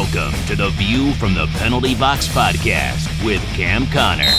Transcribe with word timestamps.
Welcome 0.00 0.46
to 0.46 0.56
the 0.56 0.70
View 0.70 1.12
from 1.16 1.34
the 1.34 1.46
Penalty 1.58 1.94
Box 1.94 2.26
podcast 2.26 3.22
with 3.22 3.42
Cam 3.52 3.86
Connor. 3.88 4.32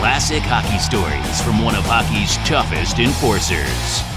Classic 0.00 0.42
hockey 0.42 0.78
stories 0.78 1.42
from 1.42 1.62
one 1.62 1.74
of 1.74 1.84
hockey's 1.84 2.38
toughest 2.48 3.00
enforcers. 3.00 4.13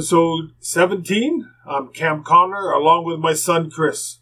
Episode 0.00 0.52
17. 0.60 1.46
I'm 1.66 1.88
Cam 1.88 2.24
Connor 2.24 2.70
along 2.70 3.04
with 3.04 3.18
my 3.20 3.34
son 3.34 3.70
Chris. 3.70 4.20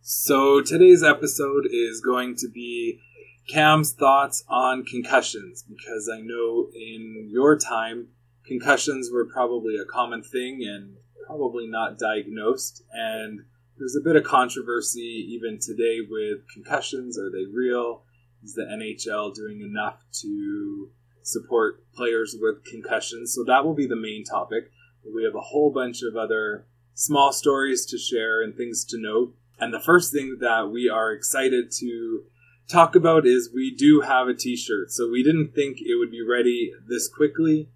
So 0.00 0.62
today's 0.62 1.02
episode 1.02 1.66
is 1.68 2.00
going 2.00 2.36
to 2.36 2.48
be 2.48 3.00
Cam's 3.48 3.92
thoughts 3.92 4.44
on 4.48 4.84
concussions 4.84 5.64
because 5.68 6.08
I 6.08 6.20
know 6.20 6.68
in 6.72 7.26
your 7.28 7.58
time 7.58 8.10
concussions 8.46 9.10
were 9.12 9.24
probably 9.24 9.74
a 9.76 9.84
common 9.84 10.22
thing 10.22 10.60
and 10.62 10.94
probably 11.26 11.66
not 11.66 11.98
diagnosed 11.98 12.84
and 12.92 13.40
there's 13.78 13.96
a 13.96 14.04
bit 14.04 14.14
of 14.14 14.22
controversy 14.22 15.26
even 15.28 15.58
today 15.60 16.06
with 16.08 16.48
concussions 16.54 17.18
are 17.18 17.32
they 17.32 17.46
real 17.52 18.04
is 18.44 18.54
the 18.54 18.62
NHL 18.62 19.34
doing 19.34 19.60
enough 19.60 19.98
to 20.22 20.88
support 21.22 21.82
players 21.96 22.36
with 22.40 22.64
concussions 22.64 23.34
so 23.34 23.42
that 23.42 23.64
will 23.64 23.74
be 23.74 23.88
the 23.88 23.96
main 23.96 24.22
topic 24.22 24.70
we 25.14 25.24
have 25.24 25.34
a 25.34 25.40
whole 25.40 25.70
bunch 25.70 26.02
of 26.02 26.16
other 26.16 26.66
small 26.94 27.32
stories 27.32 27.84
to 27.86 27.98
share 27.98 28.42
and 28.42 28.56
things 28.56 28.84
to 28.84 28.98
note. 28.98 29.34
And 29.58 29.72
the 29.72 29.80
first 29.80 30.12
thing 30.12 30.38
that 30.40 30.70
we 30.70 30.88
are 30.88 31.12
excited 31.12 31.70
to 31.78 32.24
talk 32.68 32.94
about 32.94 33.26
is 33.26 33.50
we 33.54 33.74
do 33.74 34.00
have 34.00 34.28
a 34.28 34.34
t 34.34 34.56
shirt. 34.56 34.90
So 34.90 35.08
we 35.08 35.22
didn't 35.22 35.54
think 35.54 35.78
it 35.80 35.98
would 35.98 36.10
be 36.10 36.22
ready 36.22 36.72
this 36.88 37.08
quickly, 37.08 37.68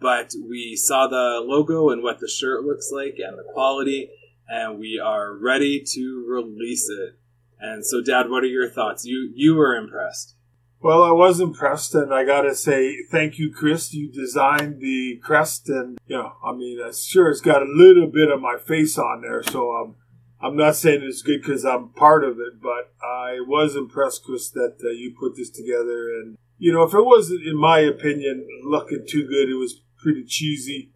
but 0.00 0.34
we 0.48 0.76
saw 0.76 1.06
the 1.06 1.42
logo 1.44 1.90
and 1.90 2.02
what 2.02 2.20
the 2.20 2.28
shirt 2.28 2.64
looks 2.64 2.90
like 2.92 3.18
and 3.18 3.38
the 3.38 3.44
quality, 3.52 4.10
and 4.48 4.78
we 4.78 5.00
are 5.02 5.34
ready 5.34 5.82
to 5.94 6.24
release 6.28 6.88
it. 6.88 7.16
And 7.58 7.84
so, 7.84 8.02
Dad, 8.02 8.30
what 8.30 8.44
are 8.44 8.48
your 8.48 8.68
thoughts? 8.68 9.04
You 9.04 9.30
you 9.34 9.54
were 9.54 9.74
impressed. 9.74 10.35
Well, 10.80 11.02
I 11.02 11.10
was 11.10 11.40
impressed, 11.40 11.94
and 11.94 12.12
I 12.12 12.24
gotta 12.24 12.54
say 12.54 13.02
thank 13.10 13.38
you, 13.38 13.50
Chris. 13.52 13.94
You 13.94 14.12
designed 14.12 14.80
the 14.80 15.18
crest, 15.22 15.68
and 15.68 15.98
you 16.06 16.16
know, 16.16 16.32
I 16.44 16.52
mean, 16.52 16.78
sure, 16.92 17.30
it's 17.30 17.40
got 17.40 17.62
a 17.62 17.66
little 17.66 18.06
bit 18.06 18.30
of 18.30 18.40
my 18.40 18.56
face 18.58 18.98
on 18.98 19.22
there, 19.22 19.42
so 19.42 19.74
um, 19.74 19.96
I'm 20.40 20.56
not 20.56 20.76
saying 20.76 21.00
it's 21.02 21.22
good 21.22 21.40
because 21.40 21.64
I'm 21.64 21.88
part 21.90 22.24
of 22.24 22.38
it, 22.38 22.60
but 22.62 22.92
I 23.02 23.40
was 23.40 23.74
impressed, 23.74 24.24
Chris, 24.24 24.50
that 24.50 24.76
uh, 24.84 24.90
you 24.90 25.14
put 25.18 25.34
this 25.36 25.50
together. 25.50 26.10
And 26.10 26.36
you 26.58 26.72
know, 26.72 26.82
if 26.82 26.94
it 26.94 27.04
wasn't, 27.04 27.46
in 27.46 27.56
my 27.56 27.78
opinion, 27.80 28.46
looking 28.62 29.06
too 29.08 29.26
good, 29.26 29.48
it 29.48 29.58
was 29.58 29.80
pretty 29.96 30.24
cheesy. 30.24 30.92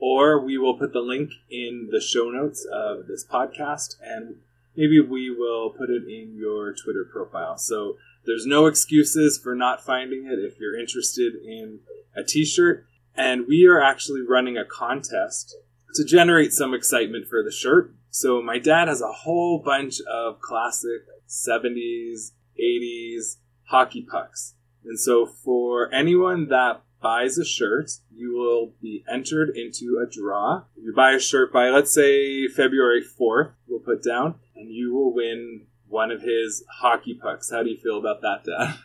or 0.00 0.40
we 0.42 0.56
will 0.56 0.78
put 0.78 0.92
the 0.92 1.00
link 1.00 1.32
in 1.50 1.88
the 1.92 2.00
show 2.00 2.30
notes 2.30 2.64
of 2.72 3.06
this 3.06 3.26
podcast 3.26 3.96
and 4.02 4.36
maybe 4.76 5.00
we 5.00 5.30
will 5.30 5.70
put 5.70 5.90
it 5.90 6.04
in 6.08 6.34
your 6.34 6.72
Twitter 6.72 7.04
profile. 7.12 7.58
So 7.58 7.98
there's 8.26 8.46
no 8.46 8.66
excuses 8.66 9.38
for 9.42 9.54
not 9.54 9.84
finding 9.84 10.26
it 10.26 10.38
if 10.38 10.58
you're 10.58 10.78
interested 10.78 11.34
in 11.34 11.80
a 12.16 12.22
t 12.22 12.44
shirt. 12.44 12.86
And 13.14 13.46
we 13.46 13.66
are 13.66 13.82
actually 13.82 14.22
running 14.22 14.56
a 14.56 14.64
contest 14.64 15.56
to 15.94 16.04
generate 16.04 16.52
some 16.52 16.74
excitement 16.74 17.28
for 17.28 17.42
the 17.42 17.50
shirt. 17.50 17.94
So 18.10 18.40
my 18.40 18.58
dad 18.58 18.88
has 18.88 19.00
a 19.00 19.12
whole 19.12 19.58
bunch 19.58 20.00
of 20.10 20.40
classic 20.40 21.02
70s, 21.28 22.32
80s 22.60 23.36
hockey 23.64 24.02
pucks. 24.02 24.54
And 24.84 24.98
so 24.98 25.26
for 25.26 25.92
anyone 25.92 26.48
that 26.48 26.82
buys 27.00 27.38
a 27.38 27.44
shirt, 27.44 27.90
you 28.12 28.32
will 28.32 28.74
be 28.80 29.04
entered 29.10 29.50
into 29.56 30.02
a 30.02 30.10
draw. 30.10 30.64
If 30.76 30.84
you 30.84 30.92
buy 30.94 31.12
a 31.12 31.20
shirt 31.20 31.52
by, 31.52 31.68
let's 31.68 31.94
say, 31.94 32.48
February 32.48 33.02
4th, 33.02 33.52
we'll 33.66 33.80
put 33.80 34.02
down, 34.02 34.36
and 34.54 34.70
you 34.70 34.94
will 34.94 35.14
win 35.14 35.66
one 35.90 36.10
of 36.10 36.22
his 36.22 36.64
hockey 36.80 37.18
pucks. 37.20 37.50
How 37.50 37.62
do 37.62 37.70
you 37.70 37.76
feel 37.76 37.98
about 37.98 38.22
that, 38.22 38.44
Dad? 38.44 38.76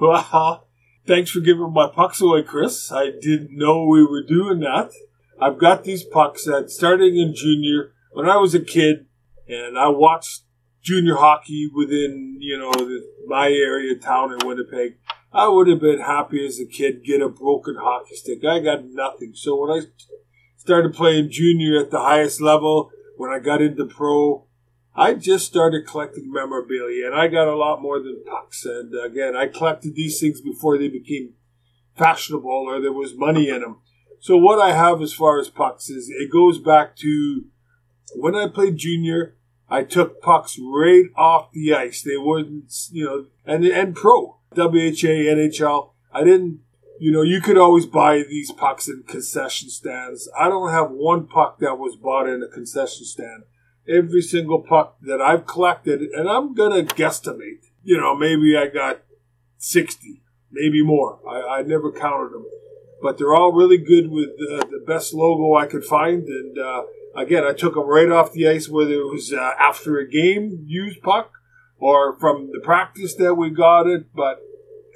Well, 0.00 0.66
thanks 1.06 1.30
for 1.30 1.38
giving 1.38 1.72
my 1.72 1.86
pucks 1.86 2.20
away, 2.20 2.42
Chris. 2.42 2.90
I 2.90 3.12
didn't 3.12 3.56
know 3.56 3.86
we 3.86 4.04
were 4.04 4.24
doing 4.26 4.58
that. 4.58 4.90
I've 5.40 5.56
got 5.56 5.84
these 5.84 6.02
pucks 6.02 6.46
that 6.46 6.68
starting 6.68 7.16
in 7.16 7.32
junior 7.32 7.92
when 8.12 8.28
I 8.28 8.36
was 8.38 8.56
a 8.56 8.60
kid, 8.60 9.06
and 9.46 9.78
I 9.78 9.86
watched 9.88 10.42
junior 10.82 11.14
hockey 11.14 11.70
within 11.72 12.38
you 12.40 12.58
know 12.58 12.72
the, 12.72 13.06
my 13.26 13.50
area 13.50 13.96
town 13.96 14.32
in 14.32 14.46
Winnipeg. 14.46 14.96
I 15.32 15.48
would 15.48 15.68
have 15.68 15.80
been 15.80 16.00
happy 16.00 16.44
as 16.44 16.60
a 16.60 16.66
kid 16.66 17.04
get 17.04 17.22
a 17.22 17.28
broken 17.28 17.76
hockey 17.80 18.16
stick. 18.16 18.44
I 18.44 18.58
got 18.58 18.84
nothing. 18.84 19.32
So 19.34 19.56
when 19.56 19.70
I 19.70 19.86
started 20.56 20.94
playing 20.94 21.30
junior 21.30 21.80
at 21.80 21.90
the 21.90 22.00
highest 22.00 22.40
level, 22.40 22.90
when 23.16 23.30
I 23.30 23.38
got 23.38 23.62
into 23.62 23.86
pro, 23.86 24.43
I 24.96 25.14
just 25.14 25.46
started 25.46 25.86
collecting 25.86 26.32
memorabilia, 26.32 27.06
and 27.06 27.14
I 27.14 27.26
got 27.26 27.48
a 27.48 27.56
lot 27.56 27.82
more 27.82 27.98
than 27.98 28.22
pucks. 28.24 28.64
And 28.64 28.94
uh, 28.94 29.02
again, 29.02 29.34
I 29.34 29.48
collected 29.48 29.94
these 29.94 30.20
things 30.20 30.40
before 30.40 30.78
they 30.78 30.88
became 30.88 31.34
fashionable 31.96 32.48
or 32.48 32.80
there 32.80 32.92
was 32.92 33.14
money 33.14 33.48
in 33.48 33.60
them. 33.60 33.78
So 34.20 34.36
what 34.36 34.60
I 34.60 34.72
have 34.72 35.02
as 35.02 35.12
far 35.12 35.38
as 35.38 35.48
pucks 35.48 35.90
is 35.90 36.08
it 36.08 36.30
goes 36.30 36.58
back 36.58 36.96
to 36.96 37.44
when 38.14 38.34
I 38.34 38.48
played 38.48 38.76
junior. 38.76 39.36
I 39.68 39.82
took 39.82 40.20
pucks 40.20 40.58
right 40.60 41.06
off 41.16 41.50
the 41.52 41.74
ice. 41.74 42.02
They 42.02 42.16
wouldn't, 42.16 42.72
you 42.92 43.04
know, 43.04 43.26
and 43.44 43.64
and 43.64 43.96
pro 43.96 44.38
WHA 44.54 45.14
NHL. 45.32 45.90
I 46.12 46.22
didn't, 46.22 46.60
you 47.00 47.10
know, 47.10 47.22
you 47.22 47.40
could 47.40 47.58
always 47.58 47.86
buy 47.86 48.18
these 48.18 48.52
pucks 48.52 48.88
in 48.88 49.04
concession 49.08 49.70
stands. 49.70 50.28
I 50.38 50.48
don't 50.48 50.70
have 50.70 50.90
one 50.90 51.26
puck 51.26 51.58
that 51.58 51.78
was 51.78 51.96
bought 51.96 52.28
in 52.28 52.42
a 52.42 52.48
concession 52.48 53.04
stand 53.06 53.44
every 53.88 54.22
single 54.22 54.60
puck 54.60 54.96
that 55.02 55.20
I've 55.20 55.46
collected, 55.46 56.00
and 56.00 56.28
I'm 56.28 56.54
gonna 56.54 56.82
guesstimate. 56.82 57.66
You 57.82 58.00
know, 58.00 58.14
maybe 58.16 58.56
I 58.56 58.66
got 58.66 59.02
sixty, 59.58 60.22
maybe 60.50 60.82
more. 60.82 61.20
I, 61.28 61.58
I 61.58 61.62
never 61.62 61.92
counted 61.92 62.32
them, 62.32 62.46
but 63.02 63.18
they're 63.18 63.34
all 63.34 63.52
really 63.52 63.78
good 63.78 64.10
with 64.10 64.36
the 64.38 64.82
best 64.86 65.12
logo 65.14 65.54
I 65.54 65.66
could 65.66 65.84
find. 65.84 66.26
And 66.26 66.58
uh, 66.58 66.82
again, 67.14 67.44
I 67.44 67.52
took 67.52 67.74
them 67.74 67.86
right 67.86 68.10
off 68.10 68.32
the 68.32 68.48
ice, 68.48 68.68
whether 68.68 68.92
it 68.92 69.12
was 69.12 69.32
uh, 69.32 69.52
after 69.60 69.98
a 69.98 70.08
game 70.08 70.64
used 70.66 71.02
puck 71.02 71.32
or 71.78 72.18
from 72.18 72.50
the 72.52 72.60
practice 72.60 73.14
that 73.16 73.34
we 73.34 73.50
got 73.50 73.86
it. 73.86 74.06
But 74.14 74.40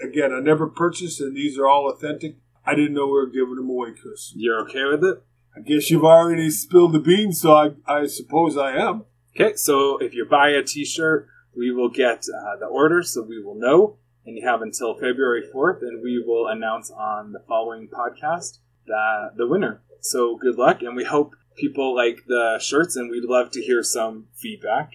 again, 0.02 0.32
I 0.32 0.40
never 0.40 0.66
purchased, 0.66 1.20
and 1.20 1.36
these 1.36 1.58
are 1.58 1.66
all 1.66 1.90
authentic. 1.90 2.36
I 2.64 2.74
didn't 2.74 2.94
know 2.94 3.06
we 3.06 3.12
were 3.12 3.26
giving 3.26 3.56
them 3.56 3.70
away, 3.70 3.90
Chris. 4.00 4.32
You're 4.36 4.60
okay 4.62 4.84
with 4.84 5.04
it? 5.04 5.22
I 5.56 5.60
guess 5.60 5.90
you've 5.90 6.04
already 6.04 6.50
spilled 6.50 6.92
the 6.92 7.00
beans, 7.00 7.40
so 7.40 7.52
I, 7.52 7.70
I 7.86 8.06
suppose 8.06 8.56
I 8.56 8.72
am. 8.72 9.04
Okay, 9.34 9.54
so 9.56 9.98
if 9.98 10.14
you 10.14 10.24
buy 10.24 10.50
a 10.50 10.62
t 10.62 10.84
shirt, 10.84 11.28
we 11.56 11.72
will 11.72 11.90
get 11.90 12.24
uh, 12.28 12.56
the 12.58 12.66
order, 12.66 13.02
so 13.02 13.22
we 13.22 13.42
will 13.42 13.54
know. 13.54 13.96
And 14.24 14.36
you 14.36 14.46
have 14.46 14.62
until 14.62 14.94
February 14.94 15.42
4th, 15.54 15.80
and 15.80 16.02
we 16.02 16.22
will 16.24 16.48
announce 16.48 16.90
on 16.90 17.32
the 17.32 17.40
following 17.48 17.88
podcast 17.88 18.58
that 18.86 19.30
the 19.36 19.46
winner. 19.46 19.80
So 20.00 20.36
good 20.36 20.56
luck, 20.56 20.82
and 20.82 20.94
we 20.94 21.04
hope 21.04 21.34
people 21.56 21.94
like 21.94 22.24
the 22.26 22.58
shirts, 22.60 22.96
and 22.96 23.10
we'd 23.10 23.24
love 23.24 23.50
to 23.52 23.62
hear 23.62 23.82
some 23.82 24.26
feedback. 24.34 24.92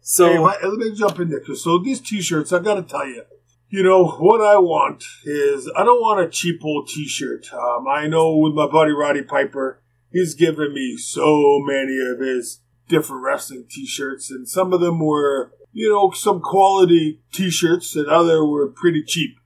So 0.00 0.28
hey, 0.28 0.66
let 0.66 0.78
me 0.78 0.94
jump 0.94 1.20
in 1.20 1.28
there. 1.28 1.44
So 1.54 1.78
these 1.78 2.00
t-shirts, 2.00 2.52
I 2.52 2.58
got 2.58 2.74
to 2.74 2.82
tell 2.82 3.06
you, 3.06 3.22
you 3.68 3.82
know 3.82 4.06
what 4.06 4.40
I 4.40 4.58
want 4.58 5.04
is 5.24 5.70
I 5.76 5.84
don't 5.84 6.00
want 6.00 6.20
a 6.20 6.28
cheap 6.28 6.60
old 6.64 6.88
t-shirt. 6.88 7.52
Um, 7.52 7.86
I 7.88 8.06
know 8.06 8.36
with 8.36 8.52
my 8.52 8.66
buddy 8.66 8.92
Roddy 8.92 9.22
Piper, 9.22 9.81
he's 10.12 10.34
given 10.34 10.72
me 10.72 10.96
so 10.96 11.60
many 11.64 11.98
of 11.98 12.20
his 12.20 12.60
different 12.88 13.22
wrestling 13.22 13.64
t-shirts 13.70 14.30
and 14.30 14.48
some 14.48 14.72
of 14.72 14.80
them 14.80 14.98
were 15.00 15.52
you 15.72 15.88
know 15.88 16.10
some 16.10 16.40
quality 16.40 17.20
t-shirts 17.32 17.96
and 17.96 18.08
other 18.08 18.44
were 18.44 18.68
pretty 18.68 19.02
cheap. 19.02 19.36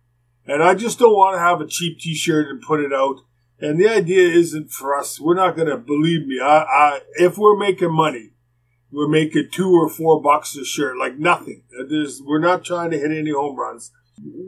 And 0.46 0.62
i 0.62 0.74
just 0.74 0.98
don't 0.98 1.16
want 1.16 1.36
to 1.36 1.40
have 1.40 1.60
a 1.60 1.66
cheap 1.66 1.98
t-shirt 1.98 2.48
and 2.48 2.60
put 2.60 2.80
it 2.80 2.92
out. 2.92 3.20
And 3.58 3.80
the 3.80 3.88
idea 3.88 4.28
isn't 4.28 4.70
for 4.70 4.94
us. 4.94 5.18
We're 5.18 5.34
not 5.34 5.56
going 5.56 5.68
to 5.68 5.78
believe 5.78 6.26
me 6.26 6.40
I, 6.40 6.62
I 6.62 7.00
if 7.14 7.38
we're 7.38 7.56
making 7.56 7.94
money 7.94 8.32
we're 8.90 9.08
making 9.08 9.48
two 9.52 9.70
or 9.70 9.88
four 9.88 10.22
bucks 10.22 10.56
a 10.56 10.64
shirt 10.64 10.96
like 10.96 11.18
nothing. 11.18 11.62
There's, 11.88 12.22
we're 12.22 12.38
not 12.38 12.64
trying 12.64 12.92
to 12.92 12.98
hit 12.98 13.10
any 13.10 13.32
home 13.32 13.56
runs 13.56 13.92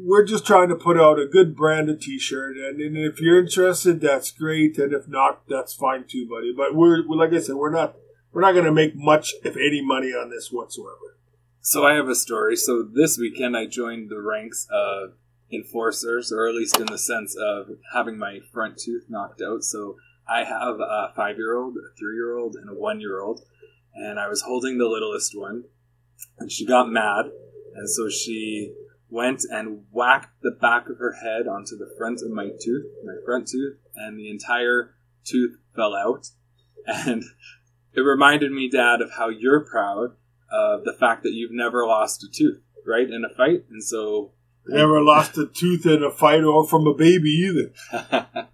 we're 0.09 0.25
just 0.25 0.47
trying 0.47 0.71
to 0.71 0.75
put 0.75 0.99
out 0.99 1.21
a 1.21 1.27
good 1.27 1.55
branded 1.55 2.01
T-shirt, 2.01 2.57
and, 2.57 2.81
and 2.81 2.97
if 2.97 3.21
you're 3.21 3.39
interested, 3.39 4.01
that's 4.01 4.31
great, 4.31 4.79
and 4.79 4.95
if 4.95 5.07
not, 5.07 5.47
that's 5.47 5.75
fine 5.75 6.05
too, 6.09 6.27
buddy. 6.27 6.51
But 6.57 6.75
we're, 6.75 7.03
like 7.03 7.35
I 7.35 7.41
said, 7.41 7.57
we're 7.57 7.71
not 7.71 7.95
we're 8.33 8.41
not 8.41 8.53
going 8.53 8.65
to 8.65 8.73
make 8.73 8.97
much, 8.97 9.35
if 9.45 9.55
any, 9.57 9.83
money 9.83 10.09
on 10.09 10.31
this 10.31 10.51
whatsoever. 10.51 11.19
So 11.61 11.85
I 11.85 11.93
have 11.95 12.09
a 12.09 12.15
story. 12.15 12.57
So 12.57 12.83
this 12.83 13.19
weekend 13.19 13.55
I 13.55 13.67
joined 13.67 14.09
the 14.09 14.21
ranks 14.21 14.67
of 14.71 15.13
enforcers, 15.53 16.33
or 16.33 16.49
at 16.49 16.55
least 16.55 16.81
in 16.81 16.87
the 16.87 16.99
sense 16.99 17.37
of 17.39 17.69
having 17.93 18.19
my 18.19 18.41
front 18.51 18.79
tooth 18.79 19.05
knocked 19.11 19.43
out. 19.43 19.63
So 19.63 19.97
I 20.27 20.45
have 20.45 20.81
a 20.81 21.13
five-year-old, 21.17 21.77
a 21.77 21.95
three-year-old, 21.99 22.55
and 22.55 22.71
a 22.71 22.75
one-year-old, 22.75 23.43
and 23.95 24.19
I 24.19 24.29
was 24.29 24.41
holding 24.41 24.79
the 24.79 24.89
littlest 24.89 25.37
one, 25.37 25.65
and 26.39 26.51
she 26.51 26.65
got 26.65 26.89
mad, 26.89 27.27
and 27.75 27.91
so 27.91 28.09
she 28.09 28.73
went 29.11 29.43
and 29.51 29.85
whacked 29.91 30.43
the 30.43 30.51
back 30.51 30.89
of 30.89 30.99
her 30.99 31.15
head 31.23 31.47
onto 31.47 31.77
the 31.77 31.93
front 31.97 32.21
of 32.23 32.31
my 32.31 32.51
tooth, 32.61 32.87
my 33.05 33.17
front 33.25 33.49
tooth, 33.49 33.79
and 33.97 34.19
the 34.19 34.31
entire 34.31 34.95
tooth 35.25 35.57
fell 35.75 35.95
out. 35.95 36.29
And 36.87 37.23
it 37.95 38.01
reminded 38.01 38.53
me, 38.53 38.69
Dad, 38.69 39.01
of 39.01 39.13
how 39.13 39.29
you're 39.29 39.61
proud 39.61 40.13
of 40.51 40.85
the 40.85 40.93
fact 40.93 41.23
that 41.23 41.33
you've 41.33 41.53
never 41.53 41.87
lost 41.87 42.23
a 42.25 42.29
tooth, 42.31 42.63
right, 42.87 43.09
in 43.09 43.25
a 43.25 43.35
fight. 43.35 43.65
And 43.71 43.83
so. 43.83 44.33
Never 44.67 45.01
lost 45.03 45.37
a 45.39 45.47
tooth 45.47 45.87
in 45.87 46.03
a 46.03 46.11
fight 46.11 46.45
or 46.45 46.67
from 46.67 46.87
a 46.87 46.95
baby 46.95 47.31
either. 47.31 47.73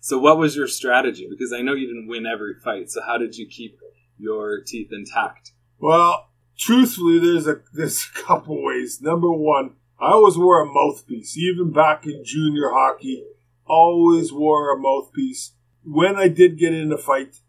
so, 0.00 0.18
what 0.18 0.38
was 0.38 0.56
your 0.56 0.68
strategy? 0.68 1.26
Because 1.28 1.52
I 1.52 1.62
know 1.62 1.74
you 1.74 1.86
didn't 1.86 2.08
win 2.08 2.26
every 2.26 2.54
fight. 2.54 2.90
So, 2.90 3.00
how 3.04 3.18
did 3.18 3.36
you 3.36 3.46
keep 3.46 3.78
your 4.18 4.60
teeth 4.60 4.90
intact? 4.92 5.52
Well, 5.78 6.28
truthfully, 6.56 7.18
there's 7.18 7.46
a 7.46 7.60
there's 7.72 8.08
a 8.14 8.22
couple 8.22 8.62
ways. 8.62 9.00
Number 9.00 9.30
one, 9.30 9.76
I 10.00 10.12
always 10.12 10.36
wore 10.36 10.60
a 10.60 10.66
mouthpiece, 10.66 11.36
even 11.36 11.72
back 11.72 12.06
in 12.06 12.24
junior 12.24 12.70
hockey. 12.70 13.24
Always 13.66 14.32
wore 14.32 14.74
a 14.74 14.78
mouthpiece. 14.78 15.52
When 15.84 16.16
I 16.16 16.28
did 16.28 16.58
get 16.58 16.74
in 16.74 16.92
a 16.92 16.98
fight, 16.98 17.40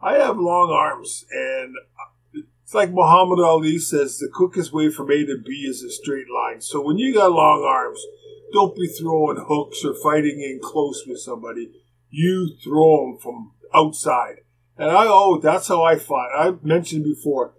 I 0.00 0.14
have 0.14 0.36
long 0.36 0.70
arms, 0.70 1.24
and 1.30 1.74
it's 2.62 2.74
like 2.74 2.90
Muhammad 2.90 3.40
Ali 3.40 3.78
says: 3.78 4.18
the 4.18 4.28
quickest 4.32 4.72
way 4.72 4.90
from 4.90 5.10
A 5.10 5.24
to 5.24 5.38
B 5.44 5.66
is 5.68 5.82
a 5.82 5.90
straight 5.90 6.26
line. 6.32 6.60
So 6.60 6.80
when 6.80 6.98
you 6.98 7.14
got 7.14 7.32
long 7.32 7.64
arms, 7.64 8.00
don't 8.52 8.76
be 8.76 8.86
throwing 8.86 9.44
hooks 9.48 9.84
or 9.84 9.94
fighting 9.94 10.40
in 10.40 10.60
close 10.62 11.04
with 11.06 11.18
somebody. 11.18 11.72
You 12.10 12.50
throw 12.62 13.06
them 13.06 13.18
from 13.18 13.52
outside. 13.74 14.42
And 14.76 14.90
I 14.90 15.06
oh, 15.06 15.38
that's 15.40 15.68
how 15.68 15.82
I 15.82 15.96
fight. 15.96 16.30
I 16.36 16.54
mentioned 16.62 17.04
before 17.04 17.54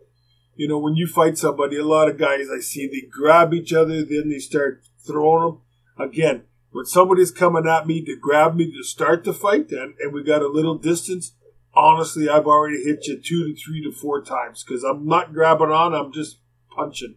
you 0.55 0.67
know, 0.67 0.79
when 0.79 0.95
you 0.95 1.05
fight 1.05 1.37
somebody, 1.37 1.77
a 1.77 1.85
lot 1.85 2.09
of 2.09 2.17
guys 2.17 2.47
I 2.49 2.59
see, 2.59 2.87
they 2.87 3.07
grab 3.09 3.53
each 3.53 3.73
other, 3.73 4.03
then 4.05 4.29
they 4.29 4.39
start 4.39 4.83
throwing 5.05 5.43
them. 5.43 5.61
Again, 6.07 6.43
when 6.71 6.85
somebody's 6.85 7.31
coming 7.31 7.67
at 7.67 7.87
me 7.87 8.03
to 8.05 8.17
grab 8.19 8.55
me 8.55 8.71
to 8.71 8.83
start 8.83 9.23
the 9.23 9.33
fight, 9.33 9.71
and, 9.71 9.95
and 9.99 10.13
we 10.13 10.23
got 10.23 10.41
a 10.41 10.47
little 10.47 10.77
distance, 10.77 11.33
honestly, 11.73 12.29
I've 12.29 12.47
already 12.47 12.83
hit 12.83 13.07
you 13.07 13.21
two 13.21 13.53
to 13.53 13.55
three 13.55 13.83
to 13.83 13.91
four 13.91 14.21
times 14.21 14.63
because 14.63 14.83
I'm 14.83 15.05
not 15.05 15.33
grabbing 15.33 15.71
on, 15.71 15.93
I'm 15.93 16.13
just 16.13 16.39
punching. 16.75 17.15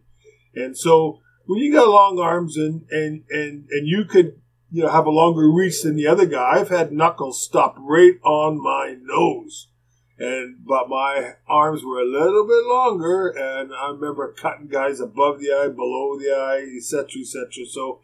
And 0.54 0.76
so 0.76 1.20
when 1.46 1.60
you 1.60 1.72
got 1.72 1.88
long 1.88 2.18
arms 2.18 2.56
and, 2.56 2.86
and, 2.90 3.24
and, 3.30 3.68
and 3.70 3.86
you 3.86 4.04
could, 4.04 4.40
you 4.70 4.82
know, 4.82 4.90
have 4.90 5.06
a 5.06 5.10
longer 5.10 5.50
reach 5.50 5.82
than 5.82 5.96
the 5.96 6.06
other 6.08 6.26
guy, 6.26 6.50
I've 6.54 6.68
had 6.68 6.92
knuckles 6.92 7.42
stop 7.42 7.76
right 7.78 8.14
on 8.24 8.62
my 8.62 8.96
nose 9.00 9.68
and 10.18 10.56
but 10.66 10.88
my 10.88 11.34
arms 11.46 11.84
were 11.84 12.00
a 12.00 12.04
little 12.04 12.46
bit 12.46 12.64
longer, 12.66 13.28
and 13.28 13.72
I 13.72 13.90
remember 13.90 14.32
cutting 14.32 14.66
guys 14.66 15.00
above 15.00 15.40
the 15.40 15.52
eye, 15.52 15.68
below 15.68 16.18
the 16.18 16.32
eye, 16.32 16.76
etc., 16.76 17.20
etc. 17.20 17.66
So, 17.66 18.00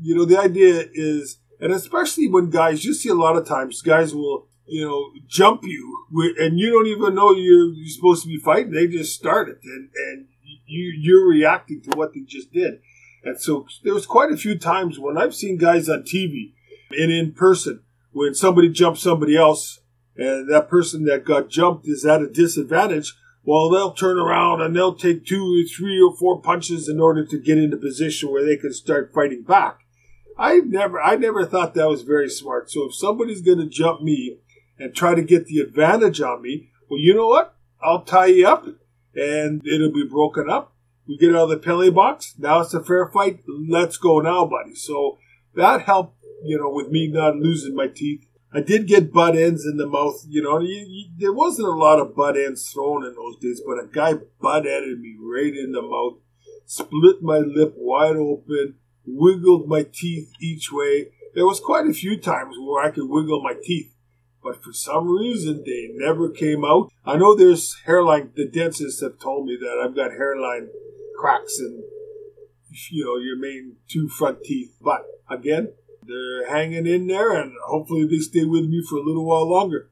you 0.00 0.14
know, 0.14 0.24
the 0.24 0.38
idea 0.38 0.86
is, 0.92 1.38
and 1.60 1.72
especially 1.72 2.28
when 2.28 2.50
guys, 2.50 2.84
you 2.84 2.94
see 2.94 3.10
a 3.10 3.14
lot 3.14 3.36
of 3.36 3.46
times 3.46 3.82
guys 3.82 4.14
will, 4.14 4.48
you 4.66 4.84
know, 4.86 5.10
jump 5.28 5.64
you, 5.64 6.06
and 6.38 6.58
you 6.58 6.70
don't 6.70 6.86
even 6.86 7.14
know 7.14 7.32
you're, 7.32 7.72
you're 7.74 7.88
supposed 7.88 8.22
to 8.22 8.28
be 8.28 8.38
fighting. 8.38 8.72
They 8.72 8.86
just 8.86 9.14
start 9.14 9.50
it, 9.50 9.58
and 9.62 9.90
and 9.94 10.26
you 10.66 10.94
you're 10.98 11.28
reacting 11.28 11.82
to 11.82 11.90
what 11.90 12.14
they 12.14 12.20
just 12.20 12.52
did. 12.52 12.80
And 13.22 13.40
so 13.40 13.66
there 13.82 13.94
was 13.94 14.06
quite 14.06 14.32
a 14.32 14.36
few 14.36 14.58
times 14.58 14.98
when 14.98 15.18
I've 15.18 15.34
seen 15.34 15.56
guys 15.58 15.88
on 15.88 16.02
TV 16.02 16.52
and 16.90 17.10
in 17.10 17.32
person 17.32 17.82
when 18.12 18.34
somebody 18.34 18.68
jumps 18.68 19.02
somebody 19.02 19.36
else 19.36 19.80
and 20.16 20.48
that 20.50 20.68
person 20.68 21.04
that 21.04 21.24
got 21.24 21.48
jumped 21.48 21.88
is 21.88 22.04
at 22.04 22.22
a 22.22 22.28
disadvantage, 22.28 23.14
well, 23.42 23.68
they'll 23.68 23.92
turn 23.92 24.18
around 24.18 24.62
and 24.62 24.74
they'll 24.74 24.94
take 24.94 25.26
two 25.26 25.42
or 25.42 25.68
three 25.68 26.00
or 26.00 26.16
four 26.16 26.40
punches 26.40 26.88
in 26.88 27.00
order 27.00 27.26
to 27.26 27.38
get 27.38 27.58
into 27.58 27.76
position 27.76 28.30
where 28.30 28.44
they 28.44 28.56
can 28.56 28.72
start 28.72 29.12
fighting 29.14 29.42
back. 29.42 29.80
I 30.38 30.58
never, 30.58 31.00
I 31.00 31.16
never 31.16 31.44
thought 31.44 31.74
that 31.74 31.88
was 31.88 32.02
very 32.02 32.28
smart. 32.28 32.70
So 32.70 32.86
if 32.86 32.94
somebody's 32.94 33.42
going 33.42 33.58
to 33.58 33.66
jump 33.66 34.02
me 34.02 34.38
and 34.78 34.94
try 34.94 35.14
to 35.14 35.22
get 35.22 35.46
the 35.46 35.60
advantage 35.60 36.20
on 36.20 36.42
me, 36.42 36.70
well, 36.88 37.00
you 37.00 37.14
know 37.14 37.28
what? 37.28 37.54
I'll 37.82 38.02
tie 38.02 38.26
you 38.26 38.48
up 38.48 38.66
and 39.14 39.62
it'll 39.66 39.92
be 39.92 40.08
broken 40.08 40.48
up. 40.48 40.72
We 41.06 41.18
get 41.18 41.36
out 41.36 41.44
of 41.44 41.48
the 41.50 41.58
penalty 41.58 41.90
box. 41.90 42.34
Now 42.38 42.60
it's 42.60 42.72
a 42.72 42.82
fair 42.82 43.10
fight. 43.10 43.40
Let's 43.46 43.98
go 43.98 44.20
now, 44.20 44.46
buddy. 44.46 44.74
So 44.74 45.18
that 45.54 45.82
helped, 45.82 46.16
you 46.42 46.58
know, 46.58 46.70
with 46.70 46.88
me 46.88 47.08
not 47.08 47.36
losing 47.36 47.74
my 47.74 47.88
teeth 47.88 48.26
I 48.54 48.60
did 48.60 48.86
get 48.86 49.12
butt 49.12 49.36
ends 49.36 49.66
in 49.66 49.78
the 49.78 49.86
mouth. 49.86 50.24
You 50.28 50.42
know, 50.42 50.60
you, 50.60 50.86
you, 50.88 51.06
there 51.18 51.32
wasn't 51.32 51.66
a 51.66 51.72
lot 51.72 51.98
of 51.98 52.14
butt 52.14 52.36
ends 52.36 52.70
thrown 52.70 53.04
in 53.04 53.14
those 53.14 53.36
days, 53.40 53.60
but 53.66 53.82
a 53.82 53.88
guy 53.92 54.14
butt 54.40 54.64
ended 54.64 55.00
me 55.00 55.16
right 55.18 55.52
in 55.52 55.72
the 55.72 55.82
mouth, 55.82 56.18
split 56.64 57.20
my 57.20 57.38
lip 57.38 57.74
wide 57.76 58.14
open, 58.14 58.76
wiggled 59.04 59.68
my 59.68 59.84
teeth 59.92 60.30
each 60.40 60.70
way. 60.70 61.08
There 61.34 61.46
was 61.46 61.58
quite 61.58 61.88
a 61.88 61.92
few 61.92 62.16
times 62.16 62.56
where 62.60 62.84
I 62.84 62.90
could 62.90 63.08
wiggle 63.08 63.42
my 63.42 63.54
teeth, 63.60 63.92
but 64.40 64.62
for 64.62 64.72
some 64.72 65.08
reason 65.08 65.64
they 65.66 65.88
never 65.92 66.30
came 66.30 66.64
out. 66.64 66.92
I 67.04 67.16
know 67.16 67.34
there's 67.34 67.74
hairline. 67.86 68.30
The 68.36 68.46
dentists 68.46 69.02
have 69.02 69.18
told 69.18 69.46
me 69.46 69.58
that 69.60 69.82
I've 69.84 69.96
got 69.96 70.12
hairline 70.12 70.68
cracks 71.18 71.58
in, 71.58 71.82
you 72.92 73.04
know, 73.04 73.16
your 73.16 73.36
main 73.36 73.78
two 73.88 74.08
front 74.08 74.44
teeth. 74.44 74.76
But 74.80 75.06
again, 75.28 75.72
they're 76.06 76.48
hanging 76.48 76.86
in 76.86 77.06
there, 77.06 77.32
and 77.32 77.52
hopefully 77.66 78.06
they 78.06 78.18
stay 78.18 78.44
with 78.44 78.64
me 78.64 78.82
for 78.88 78.96
a 78.96 79.02
little 79.02 79.24
while 79.24 79.48
longer. 79.48 79.88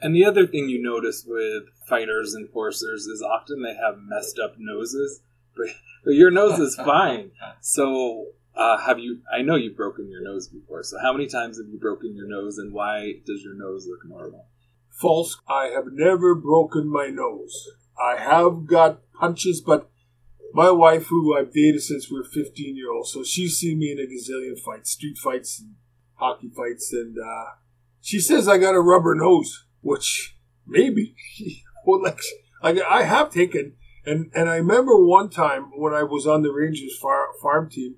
And 0.00 0.14
the 0.14 0.24
other 0.24 0.46
thing 0.46 0.68
you 0.68 0.82
notice 0.82 1.24
with 1.26 1.64
fighters 1.86 2.34
and 2.34 2.48
forcers 2.48 3.08
is 3.08 3.22
often 3.22 3.62
they 3.62 3.74
have 3.74 3.98
messed 4.02 4.38
up 4.38 4.54
noses, 4.58 5.20
but, 5.56 5.66
but 6.04 6.14
your 6.14 6.30
nose 6.30 6.58
is 6.58 6.74
fine. 6.76 7.32
So, 7.60 8.28
uh, 8.54 8.78
have 8.78 8.98
you? 8.98 9.20
I 9.32 9.42
know 9.42 9.56
you've 9.56 9.76
broken 9.76 10.10
your 10.10 10.22
nose 10.22 10.48
before. 10.48 10.82
So, 10.82 10.98
how 11.02 11.12
many 11.12 11.26
times 11.26 11.58
have 11.58 11.68
you 11.68 11.78
broken 11.78 12.14
your 12.14 12.28
nose, 12.28 12.58
and 12.58 12.72
why 12.72 13.14
does 13.26 13.42
your 13.42 13.54
nose 13.54 13.86
look 13.86 14.00
normal? 14.08 14.46
False. 14.88 15.38
I 15.48 15.66
have 15.66 15.92
never 15.92 16.34
broken 16.34 16.88
my 16.90 17.08
nose. 17.08 17.70
I 18.00 18.16
have 18.18 18.66
got 18.66 19.00
punches, 19.12 19.60
but 19.60 19.89
my 20.52 20.70
wife, 20.70 21.06
who 21.06 21.36
I've 21.36 21.52
dated 21.52 21.82
since 21.82 22.10
we 22.10 22.18
were 22.18 22.24
15 22.24 22.76
year 22.76 22.92
olds, 22.92 23.12
so 23.12 23.22
she's 23.22 23.56
seen 23.56 23.78
me 23.78 23.92
in 23.92 23.98
a 23.98 24.02
gazillion 24.02 24.58
fights, 24.58 24.90
street 24.90 25.18
fights 25.18 25.60
and 25.60 25.74
hockey 26.14 26.50
fights, 26.54 26.92
and 26.92 27.16
uh, 27.18 27.52
she 28.00 28.20
says 28.20 28.48
I 28.48 28.58
got 28.58 28.74
a 28.74 28.80
rubber 28.80 29.14
nose, 29.14 29.66
which 29.80 30.36
maybe, 30.66 31.14
well, 31.86 32.02
like, 32.02 32.20
like 32.62 32.78
I 32.82 33.02
have 33.02 33.30
taken, 33.30 33.74
and 34.04 34.30
and 34.34 34.48
I 34.48 34.56
remember 34.56 34.96
one 34.96 35.30
time 35.30 35.72
when 35.76 35.94
I 35.94 36.02
was 36.02 36.26
on 36.26 36.42
the 36.42 36.52
Rangers 36.52 36.98
far, 37.00 37.28
farm 37.40 37.70
team, 37.70 37.96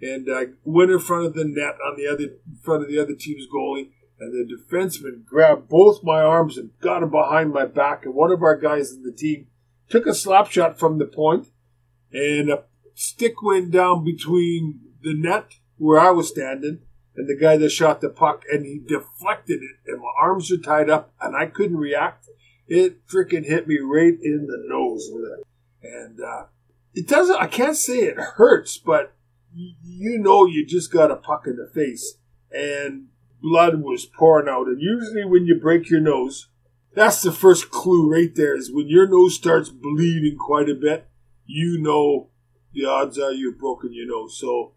and 0.00 0.28
I 0.32 0.46
went 0.64 0.90
in 0.90 0.98
front 0.98 1.26
of 1.26 1.34
the 1.34 1.44
net 1.44 1.76
on 1.86 1.96
the 1.96 2.06
other 2.06 2.24
in 2.24 2.58
front 2.62 2.82
of 2.82 2.88
the 2.88 2.98
other 2.98 3.14
team's 3.14 3.46
goalie, 3.52 3.90
and 4.18 4.32
the 4.32 4.54
defenseman 4.54 5.24
grabbed 5.24 5.68
both 5.68 6.04
my 6.04 6.20
arms 6.20 6.56
and 6.56 6.70
got 6.80 7.02
him 7.02 7.10
behind 7.10 7.52
my 7.52 7.66
back, 7.66 8.04
and 8.04 8.14
one 8.14 8.32
of 8.32 8.42
our 8.42 8.56
guys 8.56 8.92
in 8.92 9.02
the 9.02 9.12
team 9.12 9.46
took 9.88 10.06
a 10.06 10.14
slap 10.14 10.50
shot 10.50 10.78
from 10.78 10.98
the 10.98 11.06
point 11.06 11.48
and 12.12 12.50
a 12.50 12.64
stick 12.94 13.42
went 13.42 13.70
down 13.70 14.04
between 14.04 14.80
the 15.02 15.14
net 15.14 15.54
where 15.76 15.98
I 15.98 16.10
was 16.10 16.28
standing 16.28 16.80
and 17.16 17.28
the 17.28 17.36
guy 17.36 17.56
that 17.56 17.70
shot 17.70 18.00
the 18.00 18.08
puck, 18.08 18.44
and 18.50 18.64
he 18.64 18.78
deflected 18.78 19.60
it, 19.62 19.76
and 19.86 20.00
my 20.00 20.10
arms 20.20 20.50
were 20.50 20.56
tied 20.56 20.88
up, 20.88 21.12
and 21.20 21.36
I 21.36 21.46
couldn't 21.46 21.76
react. 21.76 22.28
It 22.66 23.06
freaking 23.06 23.44
hit 23.44 23.66
me 23.66 23.78
right 23.78 24.16
in 24.22 24.46
the 24.46 24.62
nose, 24.66 25.10
and 25.82 26.20
uh, 26.20 26.44
it 26.94 27.08
doesn't. 27.08 27.36
I 27.36 27.46
can't 27.46 27.76
say 27.76 28.00
it 28.00 28.16
hurts, 28.16 28.78
but 28.78 29.14
you 29.54 30.18
know 30.18 30.46
you 30.46 30.64
just 30.64 30.92
got 30.92 31.10
a 31.10 31.16
puck 31.16 31.46
in 31.46 31.56
the 31.56 31.70
face, 31.74 32.16
and 32.52 33.08
blood 33.42 33.82
was 33.82 34.06
pouring 34.06 34.48
out. 34.48 34.68
And 34.68 34.80
usually, 34.80 35.24
when 35.24 35.46
you 35.46 35.58
break 35.60 35.90
your 35.90 36.00
nose, 36.00 36.48
that's 36.94 37.22
the 37.22 37.32
first 37.32 37.70
clue 37.70 38.10
right 38.10 38.34
there. 38.34 38.56
Is 38.56 38.72
when 38.72 38.88
your 38.88 39.08
nose 39.08 39.34
starts 39.34 39.68
bleeding 39.68 40.38
quite 40.38 40.68
a 40.68 40.74
bit 40.74 41.09
you 41.50 41.78
know 41.78 42.30
the 42.72 42.84
odds 42.84 43.18
are 43.18 43.32
you've 43.32 43.58
broken 43.58 43.92
your 43.92 44.06
nose. 44.06 44.38
So, 44.38 44.74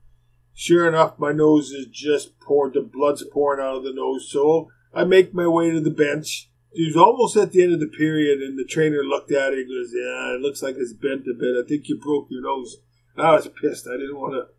sure 0.54 0.88
enough, 0.88 1.20
my 1.20 1.32
nose 1.32 1.72
is 1.72 1.88
just 1.88 2.40
poured, 2.40 2.74
the 2.74 2.82
blood's 2.82 3.24
pouring 3.32 3.64
out 3.64 3.78
of 3.78 3.84
the 3.84 3.94
nose. 3.94 4.30
So, 4.32 4.70
I 4.94 5.04
make 5.04 5.34
my 5.34 5.48
way 5.48 5.72
to 5.72 5.80
the 5.82 5.92
bench. 5.92 6.50
It 6.72 6.88
was 6.88 6.98
almost 6.98 7.38
at 7.38 7.52
the 7.52 7.64
end 7.64 7.74
of 7.74 7.80
the 7.80 7.88
period, 7.88 8.42
and 8.42 8.58
the 8.58 8.66
trainer 8.66 9.04
looked 9.04 9.32
at 9.32 9.54
it 9.54 9.60
and 9.60 9.70
goes, 9.70 9.92
Yeah, 9.94 10.36
it 10.36 10.42
looks 10.42 10.64
like 10.64 10.76
it's 10.78 10.94
bent 10.94 11.28
a 11.28 11.34
bit. 11.38 11.56
I 11.64 11.68
think 11.68 11.88
you 11.88 12.00
broke 12.00 12.28
your 12.30 12.42
nose. 12.42 12.78
And 13.16 13.28
I 13.28 13.32
was 13.34 13.48
pissed. 13.62 13.88
I 13.88 13.98
didn't 13.98 14.20
want 14.20 14.34
to 14.34 14.54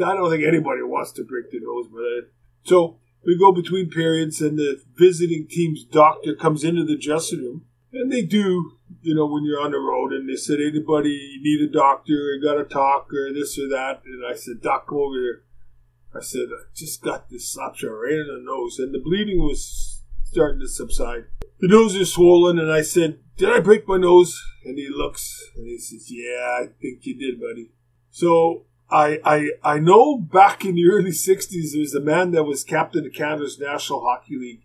I 0.00 0.14
don't 0.14 0.30
think 0.30 0.44
anybody 0.44 0.82
wants 0.82 1.12
to 1.12 1.24
break 1.24 1.50
their 1.50 1.60
nose, 1.60 1.86
but 1.92 2.00
uh, 2.00 2.26
so 2.64 2.98
we 3.24 3.38
go 3.38 3.52
between 3.52 3.90
periods, 3.90 4.40
and 4.40 4.58
the 4.58 4.82
visiting 4.96 5.46
team's 5.48 5.84
doctor 5.84 6.34
comes 6.34 6.64
into 6.64 6.84
the 6.84 6.96
dressing 6.96 7.40
room, 7.40 7.66
and 7.92 8.10
they 8.10 8.22
do, 8.22 8.72
you 9.02 9.14
know, 9.14 9.26
when 9.26 9.44
you're 9.44 9.60
on 9.60 9.72
the 9.72 9.78
road, 9.78 10.12
and 10.12 10.28
they 10.28 10.36
said, 10.36 10.58
anybody 10.60 11.38
need 11.40 11.68
a 11.68 11.72
doctor, 11.72 12.12
you 12.12 12.42
got 12.42 12.54
to 12.54 12.64
talk, 12.64 13.12
or 13.12 13.32
this 13.32 13.58
or 13.58 13.68
that, 13.68 14.02
and 14.04 14.24
I 14.26 14.34
said, 14.34 14.62
Doc, 14.62 14.86
come 14.88 14.98
over 14.98 15.14
here. 15.14 15.42
I 16.14 16.20
said, 16.20 16.48
I 16.50 16.64
just 16.74 17.02
got 17.02 17.30
this 17.30 17.52
shot 17.52 17.82
right 17.82 18.12
in 18.12 18.26
the 18.26 18.42
nose, 18.42 18.78
and 18.78 18.94
the 18.94 18.98
bleeding 18.98 19.40
was 19.40 20.02
starting 20.24 20.60
to 20.60 20.68
subside. 20.68 21.24
The 21.60 21.68
nose 21.68 21.94
is 21.94 22.12
swollen, 22.12 22.58
and 22.58 22.72
I 22.72 22.82
said, 22.82 23.18
Did 23.36 23.50
I 23.50 23.60
break 23.60 23.86
my 23.86 23.98
nose? 23.98 24.42
And 24.64 24.78
he 24.78 24.88
looks 24.88 25.50
and 25.56 25.66
he 25.66 25.78
says, 25.78 26.10
Yeah, 26.10 26.60
I 26.60 26.66
think 26.80 27.04
you 27.06 27.18
did, 27.18 27.40
buddy. 27.40 27.70
So 28.10 28.64
I 28.90 29.20
I 29.24 29.48
I 29.62 29.78
know 29.78 30.18
back 30.18 30.64
in 30.64 30.74
the 30.74 30.88
early 30.88 31.10
'60s 31.10 31.72
there 31.72 31.80
was 31.80 31.94
a 31.94 32.00
man 32.00 32.32
that 32.32 32.44
was 32.44 32.64
captain 32.64 33.06
of 33.06 33.12
Canada's 33.12 33.58
National 33.58 34.00
Hockey 34.00 34.36
League, 34.36 34.62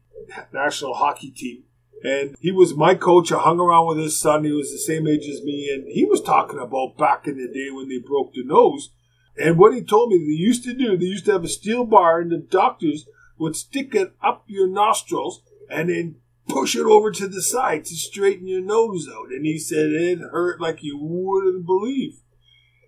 national 0.52 0.96
hockey 0.96 1.32
team, 1.32 1.64
and 2.04 2.36
he 2.40 2.52
was 2.52 2.76
my 2.76 2.96
coach. 2.96 3.32
I 3.32 3.40
hung 3.40 3.60
around 3.60 3.88
with 3.88 3.98
his 3.98 4.20
son. 4.20 4.44
He 4.44 4.52
was 4.52 4.72
the 4.72 4.78
same 4.78 5.08
age 5.08 5.28
as 5.28 5.44
me, 5.44 5.70
and 5.74 5.88
he 5.92 6.06
was 6.06 6.22
talking 6.22 6.60
about 6.60 6.98
back 6.98 7.28
in 7.28 7.38
the 7.38 7.48
day 7.48 7.70
when 7.72 7.90
they 7.90 8.00
broke 8.00 8.34
the 8.34 8.44
nose 8.44 8.92
and 9.38 9.58
what 9.58 9.74
he 9.74 9.82
told 9.82 10.10
me 10.10 10.18
they 10.18 10.42
used 10.42 10.64
to 10.64 10.74
do, 10.74 10.98
they 10.98 11.06
used 11.06 11.26
to 11.26 11.34
have 11.34 11.44
a 11.44 11.48
steel 11.48 11.86
bar, 11.86 12.20
and 12.20 12.32
the 12.32 12.38
doctors 12.38 13.06
would 13.38 13.56
stick 13.56 13.94
it 13.94 14.14
up 14.22 14.44
your 14.48 14.68
nostrils 14.68 15.44
and 15.70 15.90
then 15.90 16.16
push 16.48 16.76
it 16.76 16.86
over 16.86 17.12
to 17.12 17.28
the 17.28 17.42
side 17.42 17.86
to 17.86 17.96
straighten 17.96 18.48
your 18.48 18.62
nose 18.62 19.08
out. 19.14 19.28
And 19.30 19.46
he 19.46 19.60
said 19.60 19.92
it 19.92 20.20
hurt 20.20 20.60
like 20.60 20.82
you 20.82 20.98
wouldn't 21.00 21.66
believe. 21.66 22.22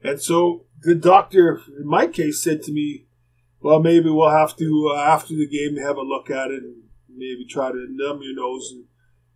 And 0.03 0.19
so 0.19 0.65
the 0.81 0.95
doctor, 0.95 1.61
in 1.77 1.85
my 1.85 2.07
case, 2.07 2.41
said 2.41 2.63
to 2.63 2.71
me, 2.71 3.05
well, 3.61 3.79
maybe 3.79 4.09
we'll 4.09 4.31
have 4.31 4.55
to, 4.57 4.93
uh, 4.95 4.99
after 4.99 5.35
the 5.35 5.47
game, 5.47 5.75
have 5.75 5.97
a 5.97 6.01
look 6.01 6.31
at 6.31 6.49
it 6.49 6.63
and 6.63 6.83
maybe 7.09 7.45
try 7.47 7.69
to 7.71 7.87
numb 7.89 8.21
your 8.23 8.35
nose 8.35 8.71
and, 8.71 8.85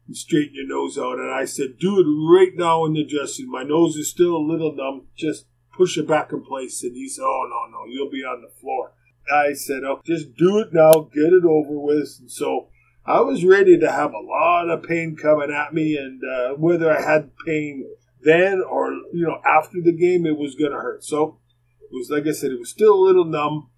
and 0.07 0.17
straighten 0.17 0.55
your 0.55 0.67
nose 0.67 0.97
out. 0.97 1.19
And 1.19 1.31
I 1.31 1.45
said, 1.45 1.77
do 1.79 1.99
it 1.99 2.05
right 2.05 2.55
now 2.55 2.85
in 2.85 2.93
the 2.93 3.05
dressing. 3.05 3.49
My 3.49 3.63
nose 3.63 3.95
is 3.95 4.09
still 4.09 4.35
a 4.35 4.37
little 4.37 4.75
numb. 4.75 5.07
Just 5.15 5.45
push 5.75 5.97
it 5.97 6.07
back 6.07 6.31
in 6.31 6.43
place. 6.43 6.83
And 6.83 6.95
he 6.95 7.09
said, 7.09 7.23
Oh, 7.23 7.47
no, 7.49 7.77
no, 7.77 7.85
you'll 7.87 8.11
be 8.11 8.23
on 8.23 8.41
the 8.41 8.51
floor. 8.61 8.93
I 9.33 9.53
said, 9.53 9.83
Oh, 9.83 10.01
just 10.05 10.35
do 10.35 10.59
it 10.59 10.73
now, 10.73 11.09
get 11.13 11.33
it 11.33 11.43
over 11.45 11.79
with. 11.79 12.17
And 12.19 12.31
so 12.31 12.69
I 13.05 13.21
was 13.21 13.43
ready 13.43 13.77
to 13.79 13.91
have 13.91 14.13
a 14.13 14.19
lot 14.19 14.69
of 14.69 14.83
pain 14.83 15.15
coming 15.15 15.51
at 15.51 15.73
me. 15.73 15.97
And 15.97 16.21
uh, 16.23 16.53
whether 16.55 16.91
I 16.91 17.01
had 17.01 17.31
pain 17.45 17.85
then 18.21 18.61
or, 18.61 18.91
you 19.11 19.27
know, 19.27 19.41
after 19.45 19.81
the 19.81 19.91
game, 19.91 20.25
it 20.25 20.37
was 20.37 20.55
going 20.55 20.71
to 20.71 20.77
hurt. 20.77 21.03
So 21.03 21.39
it 21.81 21.95
was, 21.95 22.09
like 22.09 22.27
I 22.27 22.31
said, 22.31 22.51
it 22.51 22.59
was 22.59 22.69
still 22.69 22.93
a 22.93 23.05
little 23.05 23.25
numb. 23.25 23.69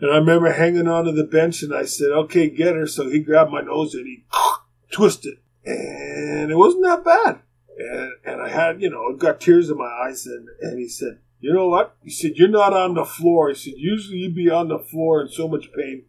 And 0.00 0.10
I 0.10 0.16
remember 0.16 0.52
hanging 0.52 0.88
onto 0.88 1.12
the 1.12 1.24
bench 1.24 1.62
and 1.62 1.74
I 1.74 1.84
said, 1.84 2.10
okay, 2.10 2.50
get 2.50 2.74
her. 2.74 2.86
So 2.86 3.08
he 3.08 3.20
grabbed 3.20 3.50
my 3.50 3.60
nose 3.60 3.94
and 3.94 4.06
he 4.06 4.24
twisted. 4.92 5.38
And 5.64 6.50
it 6.50 6.56
wasn't 6.56 6.84
that 6.84 7.04
bad. 7.04 7.40
And, 7.78 8.12
and 8.24 8.42
I 8.42 8.48
had, 8.48 8.80
you 8.80 8.90
know, 8.90 9.16
got 9.16 9.40
tears 9.40 9.70
in 9.70 9.78
my 9.78 9.90
eyes. 10.06 10.26
And, 10.26 10.48
and 10.60 10.78
he 10.78 10.88
said, 10.88 11.18
You 11.40 11.52
know 11.52 11.68
what? 11.68 11.96
He 12.02 12.10
said, 12.10 12.32
You're 12.36 12.48
not 12.48 12.72
on 12.72 12.94
the 12.94 13.04
floor. 13.04 13.48
He 13.48 13.54
said, 13.54 13.74
Usually 13.76 14.18
you'd 14.18 14.34
be 14.34 14.50
on 14.50 14.68
the 14.68 14.78
floor 14.78 15.22
in 15.22 15.28
so 15.28 15.48
much 15.48 15.70
pain. 15.76 16.04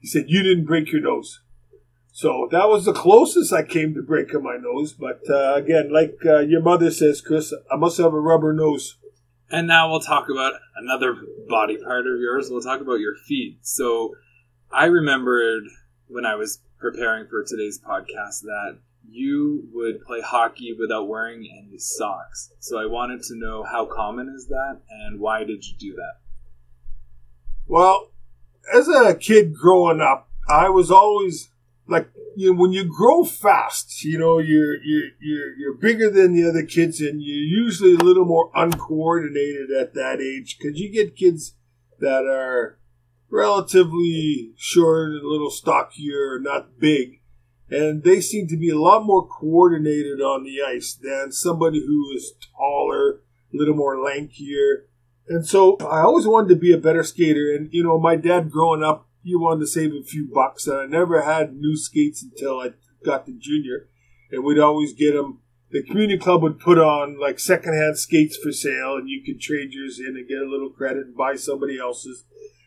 He 0.00 0.08
said, 0.08 0.26
You 0.28 0.42
didn't 0.42 0.66
break 0.66 0.92
your 0.92 1.02
nose. 1.02 1.40
So 2.10 2.48
that 2.50 2.68
was 2.68 2.84
the 2.84 2.92
closest 2.92 3.52
I 3.52 3.62
came 3.62 3.94
to 3.94 4.02
breaking 4.02 4.42
my 4.42 4.56
nose. 4.60 4.92
But 4.92 5.20
uh, 5.30 5.54
again, 5.54 5.92
like 5.92 6.16
uh, 6.26 6.40
your 6.40 6.60
mother 6.60 6.90
says, 6.90 7.20
Chris, 7.20 7.54
I 7.70 7.76
must 7.76 7.96
have 7.98 8.12
a 8.12 8.20
rubber 8.20 8.52
nose. 8.52 8.96
And 9.50 9.68
now 9.68 9.88
we'll 9.88 10.00
talk 10.00 10.28
about 10.28 10.54
another 10.76 11.16
body 11.48 11.76
part 11.76 12.06
of 12.06 12.18
yours. 12.18 12.48
We'll 12.50 12.60
talk 12.60 12.80
about 12.80 13.00
your 13.00 13.14
feet. 13.14 13.58
So 13.62 14.14
I 14.70 14.86
remembered 14.86 15.64
when 16.08 16.26
I 16.26 16.34
was 16.34 16.58
preparing 16.78 17.28
for 17.28 17.44
today's 17.44 17.80
podcast 17.80 18.42
that 18.42 18.78
you 19.10 19.68
would 19.72 20.04
play 20.04 20.20
hockey 20.20 20.74
without 20.78 21.08
wearing 21.08 21.48
any 21.50 21.78
socks. 21.78 22.52
So 22.60 22.78
I 22.78 22.86
wanted 22.86 23.22
to 23.24 23.36
know 23.36 23.64
how 23.64 23.86
common 23.86 24.32
is 24.34 24.46
that 24.48 24.80
and 24.90 25.20
why 25.20 25.44
did 25.44 25.64
you 25.64 25.74
do 25.78 25.94
that? 25.94 26.18
Well, 27.66 28.10
as 28.72 28.88
a 28.88 29.14
kid 29.14 29.54
growing 29.54 30.00
up, 30.00 30.28
I 30.48 30.68
was 30.68 30.90
always 30.90 31.50
like 31.86 32.10
you 32.36 32.52
know, 32.52 32.60
when 32.60 32.72
you 32.72 32.84
grow 32.84 33.24
fast, 33.24 34.04
you 34.04 34.18
know, 34.18 34.38
you're 34.38 34.82
you're 34.82 35.10
you're 35.20 35.54
you're 35.56 35.74
bigger 35.74 36.10
than 36.10 36.32
the 36.32 36.48
other 36.48 36.64
kids 36.64 37.00
and 37.00 37.22
you're 37.22 37.64
usually 37.64 37.94
a 37.94 37.98
little 37.98 38.24
more 38.24 38.50
uncoordinated 38.54 39.70
at 39.70 39.94
that 39.94 40.20
age 40.20 40.58
cuz 40.60 40.78
you 40.78 40.90
get 40.90 41.16
kids 41.16 41.54
that 41.98 42.24
are 42.24 42.78
relatively 43.30 44.52
short 44.56 45.10
and 45.10 45.22
a 45.22 45.28
little 45.28 45.50
stockier, 45.50 46.38
not 46.38 46.78
big 46.78 47.17
and 47.70 48.02
they 48.02 48.20
seem 48.20 48.48
to 48.48 48.56
be 48.56 48.70
a 48.70 48.78
lot 48.78 49.04
more 49.04 49.26
coordinated 49.26 50.20
on 50.20 50.44
the 50.44 50.62
ice 50.62 50.94
than 50.94 51.32
somebody 51.32 51.80
who 51.80 52.10
is 52.16 52.32
taller, 52.56 53.20
a 53.52 53.56
little 53.56 53.74
more 53.74 53.96
lankier. 53.96 54.84
And 55.28 55.46
so 55.46 55.76
I 55.80 56.00
always 56.00 56.26
wanted 56.26 56.48
to 56.48 56.56
be 56.56 56.72
a 56.72 56.78
better 56.78 57.02
skater. 57.02 57.54
And, 57.54 57.68
you 57.70 57.82
know, 57.82 57.98
my 57.98 58.16
dad 58.16 58.50
growing 58.50 58.82
up, 58.82 59.06
he 59.22 59.34
wanted 59.36 59.60
to 59.60 59.66
save 59.66 59.92
a 59.92 60.02
few 60.02 60.26
bucks. 60.32 60.66
And 60.66 60.78
I 60.78 60.86
never 60.86 61.22
had 61.22 61.54
new 61.54 61.76
skates 61.76 62.22
until 62.22 62.60
I 62.60 62.70
got 63.04 63.26
to 63.26 63.32
junior. 63.38 63.88
And 64.30 64.44
we'd 64.44 64.58
always 64.58 64.94
get 64.94 65.12
them. 65.12 65.40
The 65.70 65.82
community 65.82 66.18
club 66.18 66.42
would 66.42 66.58
put 66.58 66.78
on 66.78 67.20
like 67.20 67.38
secondhand 67.38 67.98
skates 67.98 68.38
for 68.38 68.52
sale, 68.52 68.96
and 68.96 69.06
you 69.06 69.22
could 69.22 69.38
trade 69.38 69.72
yours 69.72 70.00
in 70.00 70.16
and 70.16 70.26
get 70.26 70.38
a 70.38 70.48
little 70.48 70.70
credit 70.70 71.08
and 71.08 71.14
buy 71.14 71.36
somebody 71.36 71.78
else's. 71.78 72.24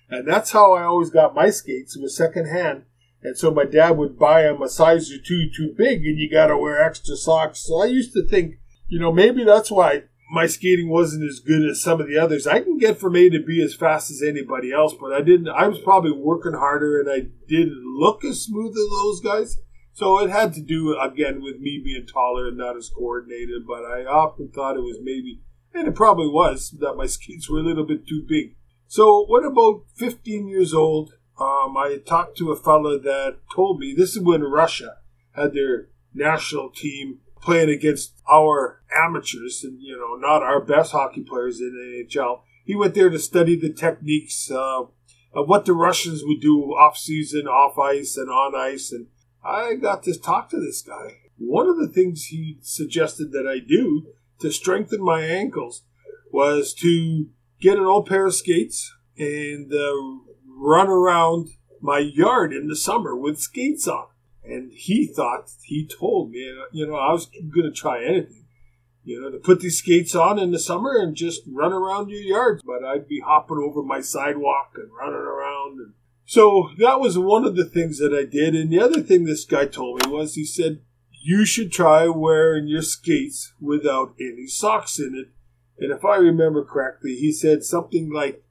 And 0.07 0.27
that's 0.27 0.51
how 0.51 0.73
I 0.73 0.83
always 0.83 1.09
got 1.09 1.33
my 1.33 1.49
skates, 1.49 1.97
was 1.97 2.15
secondhand 2.15 2.83
and 3.23 3.37
so 3.37 3.51
my 3.51 3.65
dad 3.65 3.91
would 3.91 4.17
buy 4.17 4.43
him 4.43 4.61
a 4.61 4.69
size 4.69 5.11
or 5.11 5.17
two 5.17 5.49
too 5.55 5.73
big, 5.77 6.05
and 6.05 6.17
you 6.17 6.29
got 6.29 6.47
to 6.47 6.57
wear 6.57 6.83
extra 6.83 7.15
socks. 7.15 7.59
So 7.59 7.81
I 7.81 7.85
used 7.85 8.13
to 8.13 8.27
think, 8.27 8.55
you 8.87 8.99
know, 8.99 9.11
maybe 9.11 9.43
that's 9.43 9.69
why 9.69 10.03
my 10.31 10.47
skating 10.47 10.89
wasn't 10.89 11.29
as 11.29 11.39
good 11.39 11.69
as 11.69 11.83
some 11.83 11.99
of 11.99 12.07
the 12.07 12.17
others. 12.17 12.47
I 12.47 12.61
can 12.61 12.77
get 12.77 12.99
from 12.99 13.15
A 13.15 13.29
to 13.29 13.39
B 13.39 13.61
as 13.61 13.75
fast 13.75 14.09
as 14.09 14.23
anybody 14.23 14.71
else, 14.71 14.95
but 14.99 15.11
I 15.11 15.21
didn't. 15.21 15.49
I 15.49 15.67
was 15.67 15.79
probably 15.79 16.13
working 16.13 16.53
harder, 16.53 16.99
and 16.99 17.09
I 17.09 17.27
didn't 17.47 17.83
look 17.97 18.23
as 18.23 18.41
smooth 18.41 18.71
as 18.71 18.89
those 18.89 19.19
guys. 19.21 19.57
So 19.93 20.19
it 20.19 20.29
had 20.29 20.53
to 20.53 20.61
do 20.61 20.97
again 20.97 21.41
with 21.43 21.59
me 21.59 21.81
being 21.83 22.07
taller 22.07 22.47
and 22.47 22.57
not 22.57 22.77
as 22.77 22.89
coordinated. 22.89 23.67
But 23.67 23.83
I 23.83 24.05
often 24.05 24.49
thought 24.49 24.77
it 24.77 24.83
was 24.83 24.99
maybe, 25.01 25.41
and 25.73 25.87
it 25.87 25.95
probably 25.95 26.29
was, 26.29 26.71
that 26.79 26.95
my 26.95 27.05
skates 27.05 27.49
were 27.49 27.59
a 27.59 27.63
little 27.63 27.85
bit 27.85 28.07
too 28.07 28.25
big. 28.27 28.55
So 28.87 29.25
what 29.25 29.45
about 29.45 29.83
15 29.97 30.47
years 30.47 30.73
old? 30.73 31.13
Um, 31.41 31.75
I 31.75 31.97
talked 32.05 32.37
to 32.37 32.51
a 32.51 32.55
fellow 32.55 32.99
that 32.99 33.37
told 33.55 33.79
me 33.79 33.95
this 33.97 34.15
is 34.15 34.21
when 34.21 34.43
Russia 34.43 34.97
had 35.31 35.53
their 35.53 35.87
national 36.13 36.69
team 36.69 37.19
playing 37.41 37.69
against 37.69 38.13
our 38.31 38.83
amateurs 38.95 39.63
and 39.63 39.81
you 39.81 39.97
know 39.97 40.15
not 40.15 40.43
our 40.43 40.61
best 40.61 40.91
hockey 40.91 41.21
players 41.21 41.59
in 41.59 41.71
the 41.71 42.05
NHL. 42.05 42.41
He 42.63 42.75
went 42.75 42.93
there 42.93 43.09
to 43.09 43.17
study 43.17 43.55
the 43.55 43.73
techniques 43.73 44.51
uh, 44.51 44.83
of 45.33 45.49
what 45.49 45.65
the 45.65 45.73
Russians 45.73 46.21
would 46.23 46.41
do 46.41 46.61
off 46.75 46.95
season, 46.95 47.47
off 47.47 47.79
ice, 47.79 48.17
and 48.17 48.29
on 48.29 48.53
ice. 48.55 48.91
And 48.91 49.07
I 49.43 49.75
got 49.75 50.03
to 50.03 50.19
talk 50.19 50.49
to 50.51 50.59
this 50.59 50.83
guy. 50.83 51.17
One 51.39 51.67
of 51.67 51.77
the 51.77 51.87
things 51.87 52.25
he 52.25 52.59
suggested 52.61 53.31
that 53.31 53.47
I 53.47 53.57
do 53.57 54.13
to 54.41 54.51
strengthen 54.51 55.03
my 55.03 55.21
ankles 55.21 55.81
was 56.31 56.73
to 56.75 57.29
get 57.59 57.79
an 57.79 57.85
old 57.85 58.05
pair 58.05 58.27
of 58.27 58.35
skates 58.35 58.93
and 59.17 59.73
uh, 59.73 60.30
run 60.61 60.87
around 60.87 61.49
my 61.81 61.97
yard 61.97 62.53
in 62.53 62.67
the 62.67 62.75
summer 62.75 63.15
with 63.15 63.39
skates 63.39 63.87
on. 63.87 64.05
And 64.43 64.71
he 64.71 65.07
thought, 65.07 65.49
he 65.63 65.87
told 65.87 66.31
me, 66.31 66.47
uh, 66.49 66.65
you 66.71 66.85
know, 66.85 66.95
I 66.95 67.11
was 67.11 67.25
going 67.25 67.65
to 67.65 67.71
try 67.71 68.03
anything, 68.03 68.45
you 69.03 69.19
know, 69.19 69.31
to 69.31 69.37
put 69.37 69.59
these 69.59 69.79
skates 69.79 70.15
on 70.15 70.39
in 70.39 70.51
the 70.51 70.59
summer 70.59 70.95
and 70.97 71.15
just 71.15 71.41
run 71.47 71.73
around 71.73 72.09
your 72.09 72.21
yard. 72.21 72.61
But 72.65 72.83
I'd 72.83 73.07
be 73.07 73.21
hopping 73.21 73.57
over 73.57 73.81
my 73.81 74.01
sidewalk 74.01 74.73
and 74.75 74.89
running 74.91 75.15
around. 75.15 75.79
And 75.79 75.93
so 76.25 76.69
that 76.77 76.99
was 76.99 77.17
one 77.17 77.45
of 77.45 77.55
the 77.55 77.65
things 77.65 77.97
that 77.97 78.13
I 78.13 78.25
did. 78.25 78.55
And 78.55 78.71
the 78.71 78.81
other 78.81 79.01
thing 79.01 79.25
this 79.25 79.45
guy 79.45 79.65
told 79.65 80.05
me 80.05 80.11
was 80.11 80.35
he 80.35 80.45
said, 80.45 80.81
you 81.23 81.45
should 81.45 81.71
try 81.71 82.07
wearing 82.07 82.67
your 82.67 82.81
skates 82.81 83.53
without 83.59 84.13
any 84.19 84.47
socks 84.47 84.99
in 84.99 85.15
it. 85.15 85.29
And 85.83 85.91
if 85.91 86.03
I 86.03 86.15
remember 86.17 86.63
correctly, 86.63 87.15
he 87.15 87.31
said 87.31 87.63
something 87.63 88.11
like, 88.11 88.43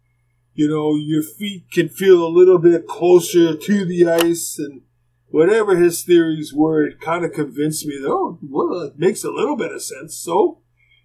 you 0.61 0.69
know, 0.69 0.95
your 0.95 1.23
feet 1.23 1.71
can 1.73 1.89
feel 1.89 2.23
a 2.23 2.29
little 2.29 2.59
bit 2.59 2.87
closer 2.87 3.57
to 3.57 3.85
the 3.87 4.07
ice 4.07 4.59
and 4.59 4.83
whatever 5.29 5.75
his 5.75 6.03
theories 6.05 6.53
were, 6.53 6.87
it 6.87 7.01
kind 7.01 7.25
of 7.25 7.33
convinced 7.33 7.87
me 7.87 7.99
that, 7.99 8.11
oh, 8.11 8.39
well, 8.43 8.83
it 8.83 8.99
makes 8.99 9.25
a 9.25 9.31
little 9.31 9.57
bit 9.57 9.73
of 9.73 9.83
sense. 9.83 10.19
So 10.19 10.59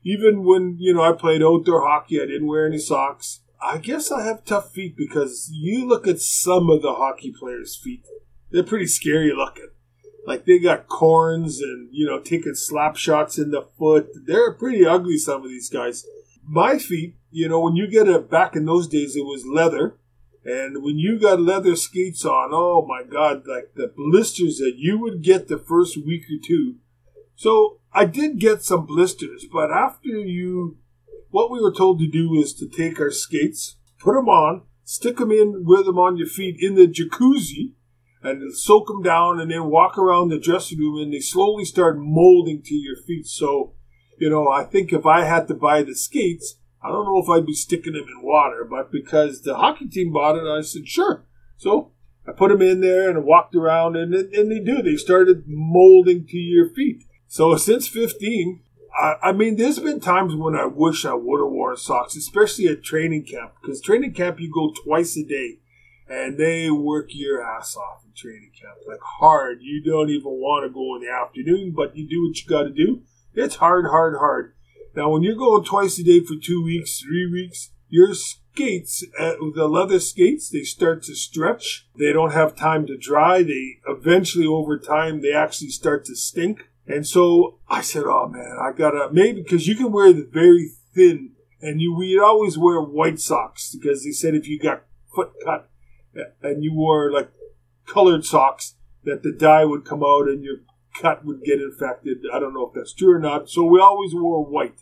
even 0.03 0.43
when, 0.43 0.75
you 0.77 0.93
know, 0.93 1.03
I 1.03 1.13
played 1.13 1.41
outdoor 1.41 1.87
hockey, 1.87 2.21
I 2.21 2.25
didn't 2.25 2.49
wear 2.49 2.67
any 2.67 2.79
socks. 2.79 3.43
I 3.61 3.77
guess 3.77 4.11
I 4.11 4.25
have 4.25 4.43
tough 4.43 4.73
feet 4.73 4.97
because 4.97 5.49
you 5.53 5.87
look 5.87 6.05
at 6.05 6.19
some 6.19 6.69
of 6.69 6.81
the 6.81 6.95
hockey 6.95 7.33
players' 7.39 7.79
feet, 7.81 8.05
they're 8.51 8.61
pretty 8.61 8.87
scary 8.87 9.31
looking. 9.33 9.69
Like 10.27 10.43
they 10.43 10.59
got 10.59 10.89
corns 10.89 11.61
and, 11.61 11.87
you 11.93 12.05
know, 12.05 12.19
taking 12.19 12.55
slap 12.55 12.97
shots 12.97 13.37
in 13.37 13.51
the 13.51 13.65
foot. 13.79 14.09
They're 14.25 14.53
pretty 14.53 14.85
ugly, 14.85 15.17
some 15.17 15.43
of 15.43 15.49
these 15.49 15.69
guys. 15.69 16.05
My 16.45 16.77
feet 16.77 17.15
you 17.35 17.49
know, 17.49 17.59
when 17.59 17.75
you 17.75 17.85
get 17.85 18.07
it 18.07 18.29
back 18.29 18.55
in 18.55 18.63
those 18.63 18.87
days, 18.87 19.17
it 19.17 19.25
was 19.25 19.45
leather. 19.45 19.97
And 20.45 20.81
when 20.81 20.97
you 20.97 21.19
got 21.19 21.41
leather 21.41 21.75
skates 21.75 22.23
on, 22.23 22.51
oh 22.53 22.85
my 22.87 23.03
God, 23.03 23.43
like 23.45 23.73
the 23.75 23.91
blisters 23.93 24.57
that 24.59 24.75
you 24.77 24.97
would 25.01 25.21
get 25.21 25.49
the 25.49 25.57
first 25.57 25.97
week 25.97 26.23
or 26.23 26.39
two. 26.41 26.75
So 27.35 27.81
I 27.91 28.05
did 28.05 28.39
get 28.39 28.63
some 28.63 28.85
blisters, 28.85 29.45
but 29.51 29.69
after 29.69 30.07
you, 30.07 30.77
what 31.29 31.51
we 31.51 31.59
were 31.59 31.73
told 31.73 31.99
to 31.99 32.07
do 32.07 32.35
is 32.35 32.53
to 32.53 32.69
take 32.69 33.01
our 33.01 33.11
skates, 33.11 33.75
put 33.99 34.13
them 34.13 34.29
on, 34.29 34.61
stick 34.85 35.17
them 35.17 35.31
in 35.31 35.65
with 35.65 35.87
them 35.87 35.99
on 35.99 36.15
your 36.15 36.27
feet 36.27 36.55
in 36.61 36.75
the 36.75 36.87
jacuzzi, 36.87 37.73
and 38.23 38.55
soak 38.55 38.87
them 38.87 39.03
down, 39.03 39.41
and 39.41 39.51
then 39.51 39.65
walk 39.65 39.97
around 39.97 40.29
the 40.29 40.39
dressing 40.39 40.79
room, 40.79 41.01
and 41.01 41.13
they 41.13 41.19
slowly 41.19 41.65
start 41.65 41.97
molding 41.99 42.61
to 42.63 42.75
your 42.75 42.95
feet. 42.95 43.25
So, 43.25 43.73
you 44.17 44.29
know, 44.29 44.47
I 44.47 44.63
think 44.63 44.93
if 44.93 45.05
I 45.05 45.25
had 45.25 45.49
to 45.49 45.53
buy 45.53 45.83
the 45.83 45.95
skates, 45.95 46.55
I 46.85 46.89
don't 46.89 47.05
know 47.05 47.21
if 47.21 47.29
I'd 47.29 47.47
be 47.47 47.55
sticking 47.55 47.93
them 47.93 48.05
in 48.07 48.21
water, 48.21 48.63
but 48.69 48.91
because 48.91 49.41
the 49.41 49.55
hockey 49.55 49.87
team 49.87 50.13
bought 50.13 50.37
it, 50.37 50.47
I 50.47 50.61
said, 50.61 50.87
sure. 50.87 51.25
So 51.57 51.91
I 52.27 52.31
put 52.31 52.49
them 52.49 52.61
in 52.61 52.81
there 52.81 53.09
and 53.09 53.25
walked 53.25 53.55
around, 53.55 53.95
and, 53.95 54.13
and 54.13 54.51
they 54.51 54.59
do. 54.59 54.83
They 54.83 54.95
started 54.95 55.45
molding 55.47 56.27
to 56.27 56.37
your 56.37 56.69
feet. 56.69 57.03
So 57.27 57.55
since 57.57 57.87
15, 57.87 58.61
I, 58.95 59.15
I 59.23 59.31
mean, 59.31 59.57
there's 59.57 59.79
been 59.79 59.99
times 59.99 60.35
when 60.35 60.55
I 60.55 60.65
wish 60.65 61.05
I 61.05 61.15
would 61.15 61.39
have 61.39 61.51
worn 61.51 61.75
socks, 61.75 62.15
especially 62.15 62.67
at 62.67 62.83
training 62.83 63.25
camp, 63.25 63.53
because 63.61 63.81
training 63.81 64.13
camp 64.13 64.39
you 64.39 64.51
go 64.53 64.71
twice 64.83 65.17
a 65.17 65.23
day, 65.23 65.57
and 66.07 66.37
they 66.37 66.69
work 66.69 67.07
your 67.09 67.43
ass 67.43 67.75
off 67.75 68.03
in 68.05 68.11
training 68.15 68.51
camp, 68.61 68.77
like 68.87 69.01
hard. 69.19 69.57
You 69.61 69.83
don't 69.83 70.09
even 70.09 70.31
want 70.33 70.65
to 70.65 70.73
go 70.73 70.95
in 70.95 71.01
the 71.01 71.11
afternoon, 71.11 71.73
but 71.75 71.95
you 71.97 72.07
do 72.07 72.27
what 72.27 72.39
you 72.39 72.47
got 72.47 72.63
to 72.63 72.69
do. 72.69 73.01
It's 73.33 73.55
hard, 73.55 73.85
hard, 73.87 74.17
hard. 74.17 74.54
Now, 74.95 75.09
when 75.09 75.23
you're 75.23 75.35
going 75.35 75.65
twice 75.65 75.99
a 75.99 76.03
day 76.03 76.21
for 76.21 76.35
two 76.41 76.63
weeks, 76.63 77.01
three 77.01 77.29
weeks, 77.29 77.71
your 77.89 78.13
skates, 78.13 79.03
uh, 79.19 79.33
the 79.53 79.67
leather 79.67 79.99
skates, 79.99 80.49
they 80.49 80.63
start 80.63 81.03
to 81.03 81.15
stretch. 81.15 81.87
They 81.99 82.13
don't 82.13 82.31
have 82.31 82.55
time 82.55 82.87
to 82.87 82.97
dry. 82.97 83.43
They 83.43 83.79
eventually, 83.85 84.45
over 84.45 84.79
time, 84.79 85.21
they 85.21 85.33
actually 85.33 85.69
start 85.69 86.05
to 86.05 86.15
stink. 86.15 86.69
And 86.87 87.05
so 87.05 87.59
I 87.67 87.81
said, 87.81 88.03
"Oh 88.05 88.27
man, 88.27 88.57
I 88.61 88.71
gotta 88.71 89.09
maybe 89.11 89.41
because 89.41 89.67
you 89.67 89.75
can 89.75 89.91
wear 89.91 90.13
the 90.13 90.29
very 90.31 90.71
thin, 90.93 91.31
and 91.61 91.81
you 91.81 91.93
we'd 91.93 92.19
always 92.19 92.57
wear 92.57 92.79
white 92.79 93.19
socks 93.19 93.75
because 93.75 94.03
they 94.03 94.11
said 94.11 94.35
if 94.35 94.47
you 94.47 94.59
got 94.59 94.83
foot 95.13 95.31
cut 95.43 95.69
and 96.41 96.63
you 96.63 96.73
wore 96.73 97.11
like 97.11 97.31
colored 97.87 98.23
socks, 98.23 98.75
that 99.03 99.23
the 99.23 99.31
dye 99.31 99.65
would 99.65 99.83
come 99.83 100.03
out 100.03 100.27
and 100.27 100.43
your 100.43 100.57
cut 100.93 101.25
would 101.25 101.43
get 101.43 101.59
infected. 101.59 102.19
I 102.31 102.39
don't 102.39 102.53
know 102.53 102.67
if 102.67 102.73
that's 102.73 102.93
true 102.93 103.15
or 103.15 103.19
not. 103.19 103.49
So 103.49 103.65
we 103.65 103.79
always 103.79 104.13
wore 104.13 104.45
white. 104.45 104.79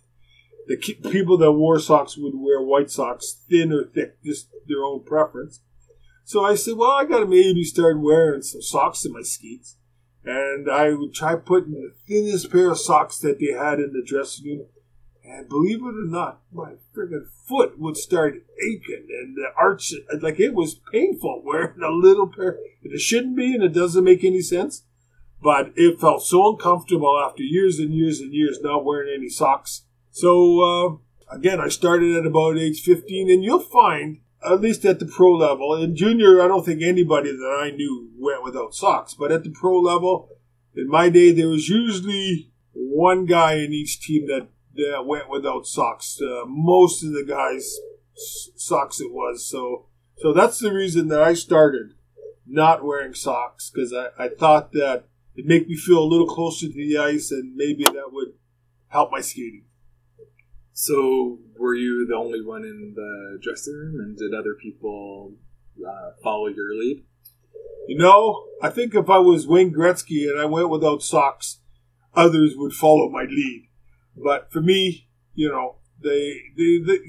The 0.67 0.77
people 1.11 1.37
that 1.39 1.51
wore 1.51 1.79
socks 1.79 2.17
would 2.17 2.35
wear 2.35 2.61
white 2.61 2.89
socks, 2.89 3.41
thin 3.49 3.73
or 3.73 3.83
thick, 3.83 4.23
just 4.23 4.49
their 4.67 4.83
own 4.83 5.03
preference. 5.03 5.59
So 6.23 6.43
I 6.43 6.55
said, 6.55 6.75
well, 6.77 6.91
I 6.91 7.03
got 7.05 7.19
to 7.19 7.25
maybe 7.25 7.63
start 7.65 7.99
wearing 7.99 8.41
some 8.41 8.61
socks 8.61 9.03
in 9.05 9.11
my 9.11 9.23
skates 9.23 9.75
and 10.25 10.69
I 10.69 10.93
would 10.93 11.13
try 11.13 11.35
putting 11.35 11.73
the 11.73 11.93
thinnest 12.07 12.51
pair 12.51 12.71
of 12.71 12.79
socks 12.79 13.19
that 13.19 13.39
they 13.39 13.53
had 13.57 13.79
in 13.79 13.93
the 13.93 14.03
dressing 14.05 14.45
room. 14.45 14.67
And 15.25 15.49
believe 15.49 15.79
it 15.79 15.85
or 15.85 16.05
not, 16.05 16.41
my 16.51 16.73
friggin' 16.95 17.27
foot 17.47 17.79
would 17.79 17.97
start 17.97 18.35
aching 18.61 19.07
and 19.09 19.35
the 19.35 19.47
arch, 19.57 19.93
like 20.21 20.39
it 20.39 20.53
was 20.53 20.79
painful 20.91 21.41
wearing 21.45 21.81
a 21.81 21.89
little 21.89 22.27
pair. 22.27 22.57
It 22.81 22.99
shouldn't 22.99 23.35
be 23.35 23.53
and 23.53 23.63
it 23.63 23.73
doesn't 23.73 24.03
make 24.03 24.23
any 24.23 24.41
sense. 24.41 24.83
But 25.41 25.73
it 25.75 25.99
felt 25.99 26.23
so 26.23 26.51
uncomfortable 26.51 27.21
after 27.21 27.43
years 27.43 27.77
and 27.77 27.93
years 27.93 28.21
and 28.21 28.33
years 28.33 28.59
not 28.61 28.85
wearing 28.85 29.13
any 29.13 29.27
socks. 29.27 29.83
So, 30.13 30.61
uh, 30.61 31.35
again, 31.35 31.59
I 31.59 31.69
started 31.69 32.15
at 32.15 32.27
about 32.27 32.59
age 32.59 32.83
15 32.83 33.31
and 33.31 33.43
you'll 33.43 33.59
find 33.59 34.19
at 34.45 34.61
least 34.61 34.85
at 34.85 34.99
the 34.99 35.07
pro 35.07 35.33
level. 35.33 35.73
In 35.73 35.95
junior, 35.95 36.39
I 36.39 36.47
don't 36.47 36.63
think 36.63 36.83
anybody 36.83 37.31
that 37.31 37.59
I 37.59 37.71
knew 37.71 38.11
went 38.19 38.43
without 38.43 38.75
socks. 38.75 39.15
But 39.15 39.31
at 39.31 39.43
the 39.43 39.49
pro 39.49 39.79
level, 39.79 40.29
in 40.75 40.87
my 40.87 41.09
day, 41.09 41.31
there 41.31 41.49
was 41.49 41.67
usually 41.67 42.51
one 42.73 43.25
guy 43.25 43.55
in 43.55 43.73
each 43.73 44.01
team 44.01 44.27
that, 44.27 44.49
that 44.75 45.07
went 45.07 45.31
without 45.31 45.65
socks. 45.65 46.19
Uh, 46.21 46.45
most 46.45 47.03
of 47.03 47.11
the 47.13 47.25
guys, 47.27 47.75
socks 48.55 49.01
it 49.01 49.11
was. 49.11 49.49
So, 49.49 49.87
so 50.17 50.31
that's 50.31 50.59
the 50.59 50.71
reason 50.71 51.07
that 51.07 51.23
I 51.23 51.33
started 51.33 51.95
not 52.45 52.85
wearing 52.85 53.15
socks 53.15 53.71
because 53.73 53.91
I, 53.91 54.25
I 54.25 54.29
thought 54.29 54.73
that 54.73 55.05
it'd 55.35 55.49
make 55.49 55.67
me 55.67 55.75
feel 55.75 56.03
a 56.03 56.05
little 56.05 56.27
closer 56.27 56.67
to 56.67 56.73
the 56.73 56.99
ice 56.99 57.31
and 57.31 57.55
maybe 57.55 57.83
that 57.85 58.11
would 58.11 58.33
help 58.89 59.11
my 59.11 59.21
skating. 59.21 59.65
So, 60.73 61.39
were 61.57 61.75
you 61.75 62.07
the 62.07 62.15
only 62.15 62.41
one 62.41 62.63
in 62.63 62.93
the 62.95 63.39
dressing 63.41 63.75
room, 63.75 63.99
and 63.99 64.17
did 64.17 64.33
other 64.33 64.55
people 64.59 65.33
uh, 65.79 66.11
follow 66.23 66.47
your 66.47 66.73
lead? 66.75 67.05
You 67.87 67.97
know, 67.97 68.45
I 68.61 68.69
think 68.69 68.95
if 68.95 69.09
I 69.09 69.19
was 69.19 69.47
Wayne 69.47 69.73
Gretzky 69.73 70.29
and 70.29 70.39
I 70.39 70.45
went 70.45 70.69
without 70.69 71.03
socks, 71.03 71.59
others 72.15 72.53
would 72.55 72.73
follow 72.73 73.09
my 73.09 73.23
lead. 73.23 73.69
But 74.15 74.51
for 74.51 74.61
me, 74.61 75.09
you 75.35 75.49
know, 75.49 75.77
they, 76.01 76.39
they, 76.57 76.79
they 76.85 76.99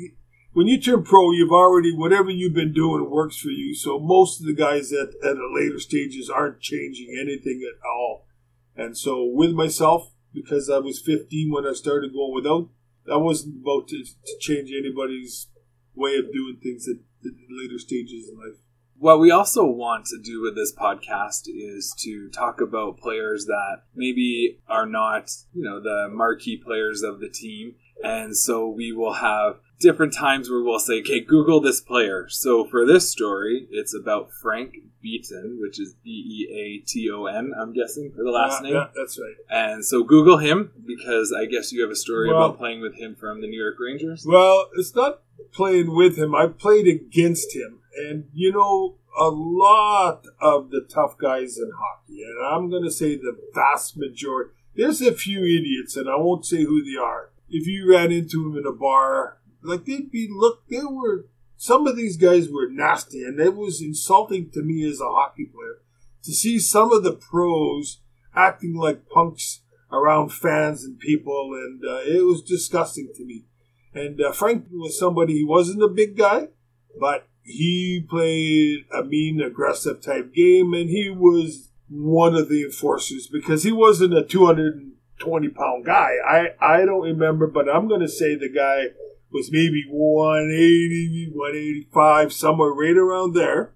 when 0.53 0.66
you 0.66 0.81
turn 0.81 1.03
pro, 1.03 1.33
you've 1.33 1.53
already 1.53 1.94
whatever 1.94 2.31
you've 2.31 2.55
been 2.55 2.72
doing 2.72 3.11
works 3.11 3.37
for 3.37 3.48
you. 3.48 3.74
So 3.74 3.98
most 3.98 4.40
of 4.40 4.46
the 4.46 4.55
guys 4.55 4.92
at 4.92 5.09
at 5.09 5.37
the 5.37 5.50
later 5.55 5.79
stages 5.79 6.31
aren't 6.31 6.61
changing 6.61 7.16
anything 7.20 7.61
at 7.68 7.85
all. 7.87 8.27
And 8.77 8.96
so 8.96 9.24
with 9.24 9.53
myself, 9.53 10.12
because 10.33 10.68
I 10.68 10.79
was 10.79 11.00
15 11.00 11.53
when 11.53 11.66
I 11.66 11.72
started 11.72 12.12
going 12.12 12.35
without, 12.35 12.68
I 13.11 13.17
wasn't 13.17 13.62
about 13.62 13.88
to, 13.88 14.05
to 14.05 14.38
change 14.40 14.71
anybody's 14.71 15.49
way 15.95 16.17
of 16.17 16.33
doing 16.33 16.59
things 16.62 16.88
at, 16.88 16.97
at 17.27 17.33
later 17.51 17.79
stages 17.79 18.29
in 18.29 18.38
life. 18.38 18.59
What 18.97 19.21
we 19.21 19.31
also 19.31 19.67
want 19.67 20.07
to 20.07 20.19
do 20.23 20.40
with 20.40 20.55
this 20.55 20.73
podcast 20.73 21.43
is 21.47 21.95
to 21.99 22.31
talk 22.31 22.61
about 22.61 22.99
players 22.99 23.47
that 23.47 23.83
maybe 23.95 24.61
are 24.69 24.87
not, 24.87 25.31
you 25.53 25.62
know, 25.62 25.81
the 25.81 26.09
marquee 26.11 26.57
players 26.57 27.03
of 27.03 27.21
the 27.21 27.29
team. 27.29 27.75
And 28.03 28.37
so 28.37 28.69
we 28.69 28.93
will 28.93 29.14
have 29.14 29.57
different 29.81 30.14
times 30.14 30.49
where 30.49 30.62
we'll 30.62 30.79
say, 30.79 31.01
okay, 31.01 31.21
Google 31.21 31.61
this 31.61 31.81
player. 31.81 32.29
So 32.29 32.64
for 32.64 32.87
this 32.87 33.11
story, 33.11 33.67
it's 33.71 33.95
about 33.95 34.31
Frank 34.33 34.75
Beaton, 35.05 35.59
which 35.61 35.79
is 35.79 35.95
B 36.03 36.11
E 36.11 36.53
A 36.53 36.85
T 36.85 37.11
O 37.11 37.27
N, 37.27 37.53
I'm 37.61 37.73
guessing, 37.73 38.11
for 38.11 38.25
the 38.25 38.31
uh, 38.31 38.33
last 38.33 38.62
yeah, 38.62 38.71
name. 38.71 38.75
Yeah, 38.75 38.87
that's 38.97 39.19
right. 39.19 39.37
And 39.51 39.85
so 39.85 40.03
Google 40.03 40.38
him 40.38 40.73
because 40.85 41.33
I 41.33 41.45
guess 41.45 41.71
you 41.73 41.83
have 41.83 41.90
a 41.90 41.97
story 41.97 42.31
Well- 42.31 42.47
about 42.47 42.59
playing 42.59 42.81
with 42.81 42.97
him 42.97 43.14
from 43.14 43.40
the 43.40 43.47
New 43.47 43.61
York 43.61 43.77
Rangers. 43.79 44.25
Well, 44.27 44.69
it's 44.77 44.95
not 44.95 45.21
playing 45.53 45.95
with 45.95 46.17
him. 46.17 46.35
I 46.35 46.47
played 46.47 46.88
against 46.88 47.55
him. 47.55 47.81
And, 47.97 48.25
you 48.33 48.51
know, 48.51 48.97
a 49.17 49.29
lot 49.29 50.25
of 50.40 50.71
the 50.71 50.81
tough 50.81 51.17
guys 51.17 51.59
in 51.59 51.71
hockey, 51.71 52.23
and 52.25 52.45
I'm 52.45 52.71
going 52.71 52.83
to 52.83 52.90
say 52.90 53.14
the 53.14 53.38
vast 53.55 53.97
majority, 53.97 54.51
there's 54.75 55.01
a 55.01 55.14
few 55.14 55.45
idiots, 55.45 55.97
and 55.97 56.09
I 56.09 56.17
won't 56.17 56.45
say 56.45 56.64
who 56.64 56.83
they 56.83 56.99
are. 57.01 57.31
If 57.49 57.69
you 57.69 57.88
ran 57.88 58.11
into 58.11 58.43
them 58.43 58.59
in 58.59 58.67
a 58.67 58.73
bar, 58.73 59.38
like 59.62 59.85
they'd 59.85 60.11
be, 60.11 60.29
look, 60.29 60.67
they 60.69 60.85
were, 60.85 61.27
some 61.57 61.87
of 61.87 61.97
these 61.97 62.17
guys 62.17 62.49
were 62.49 62.69
nasty, 62.69 63.23
and 63.23 63.40
it 63.40 63.55
was 63.55 63.81
insulting 63.81 64.51
to 64.51 64.62
me 64.62 64.88
as 64.88 65.01
a 65.01 65.09
hockey 65.09 65.47
player 65.47 65.79
to 66.25 66.33
see 66.33 66.59
some 66.59 66.93
of 66.93 67.03
the 67.03 67.12
pros 67.12 68.01
acting 68.35 68.75
like 68.75 69.09
punks 69.09 69.61
around 69.93 70.33
fans 70.33 70.85
and 70.85 70.99
people, 70.99 71.51
and 71.53 71.83
uh, 71.85 72.01
it 72.01 72.25
was 72.25 72.43
disgusting 72.43 73.09
to 73.14 73.25
me. 73.25 73.45
And 73.95 74.21
uh, 74.21 74.33
Frank 74.33 74.67
was 74.73 74.99
somebody, 74.99 75.35
he 75.35 75.45
wasn't 75.45 75.83
a 75.83 75.88
big 75.88 76.17
guy, 76.17 76.49
but 76.99 77.29
he 77.43 78.05
played 78.09 78.87
a 78.93 79.05
mean, 79.05 79.40
aggressive 79.40 80.03
type 80.03 80.35
game, 80.35 80.75
and 80.75 80.90
he 80.90 81.11
was 81.11 81.71
one 81.88 82.35
of 82.35 82.49
the 82.49 82.64
enforcers 82.64 83.29
because 83.29 83.62
he 83.62 83.71
wasn't 83.71 84.17
a 84.17 84.25
220 84.25 85.49
pound 85.51 85.85
guy. 85.85 86.14
I, 86.27 86.47
I 86.61 86.85
don't 86.85 87.03
remember, 87.03 87.47
but 87.47 87.69
I'm 87.69 87.87
going 87.87 88.01
to 88.01 88.09
say 88.09 88.35
the 88.35 88.49
guy 88.49 88.87
was 89.35 89.51
maybe 89.51 89.85
180, 89.90 91.33
185, 91.35 92.33
somewhere 92.33 92.70
right 92.70 92.97
around 92.97 93.35
there. 93.35 93.75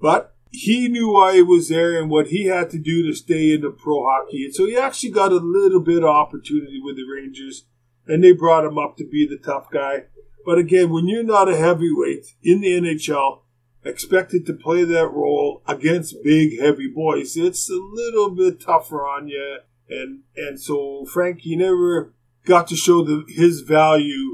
But 0.00 0.34
he 0.50 0.88
knew 0.88 1.12
why 1.12 1.36
he 1.36 1.42
was 1.42 1.68
there 1.68 1.98
and 1.98 2.10
what 2.10 2.26
he 2.26 2.46
had 2.46 2.68
to 2.70 2.78
do 2.78 3.06
to 3.06 3.14
stay 3.14 3.52
into 3.52 3.70
pro 3.70 4.04
hockey. 4.04 4.44
And 4.44 4.54
so 4.54 4.66
he 4.66 4.76
actually 4.76 5.10
got 5.10 5.30
a 5.30 5.36
little 5.36 5.80
bit 5.80 6.02
of 6.02 6.10
opportunity 6.10 6.80
with 6.82 6.96
the 6.96 7.04
Rangers, 7.04 7.64
and 8.08 8.22
they 8.22 8.32
brought 8.32 8.64
him 8.64 8.76
up 8.76 8.96
to 8.96 9.08
be 9.08 9.26
the 9.26 9.38
tough 9.38 9.70
guy. 9.72 10.06
But 10.44 10.58
again, 10.58 10.90
when 10.90 11.06
you're 11.06 11.22
not 11.22 11.48
a 11.48 11.56
heavyweight 11.56 12.34
in 12.42 12.60
the 12.60 12.72
NHL, 12.72 13.42
expected 13.84 14.44
to 14.46 14.52
play 14.52 14.82
that 14.84 15.08
role 15.08 15.62
against 15.66 16.22
big, 16.24 16.60
heavy 16.60 16.88
boys, 16.88 17.36
it's 17.36 17.70
a 17.70 17.74
little 17.74 18.30
bit 18.30 18.60
tougher 18.60 19.06
on 19.06 19.28
you. 19.28 19.58
And 19.88 20.22
and 20.36 20.60
so 20.60 21.04
Frankie 21.04 21.54
never 21.54 22.12
got 22.44 22.66
to 22.68 22.76
show 22.76 23.04
the, 23.04 23.24
his 23.28 23.60
value, 23.60 24.31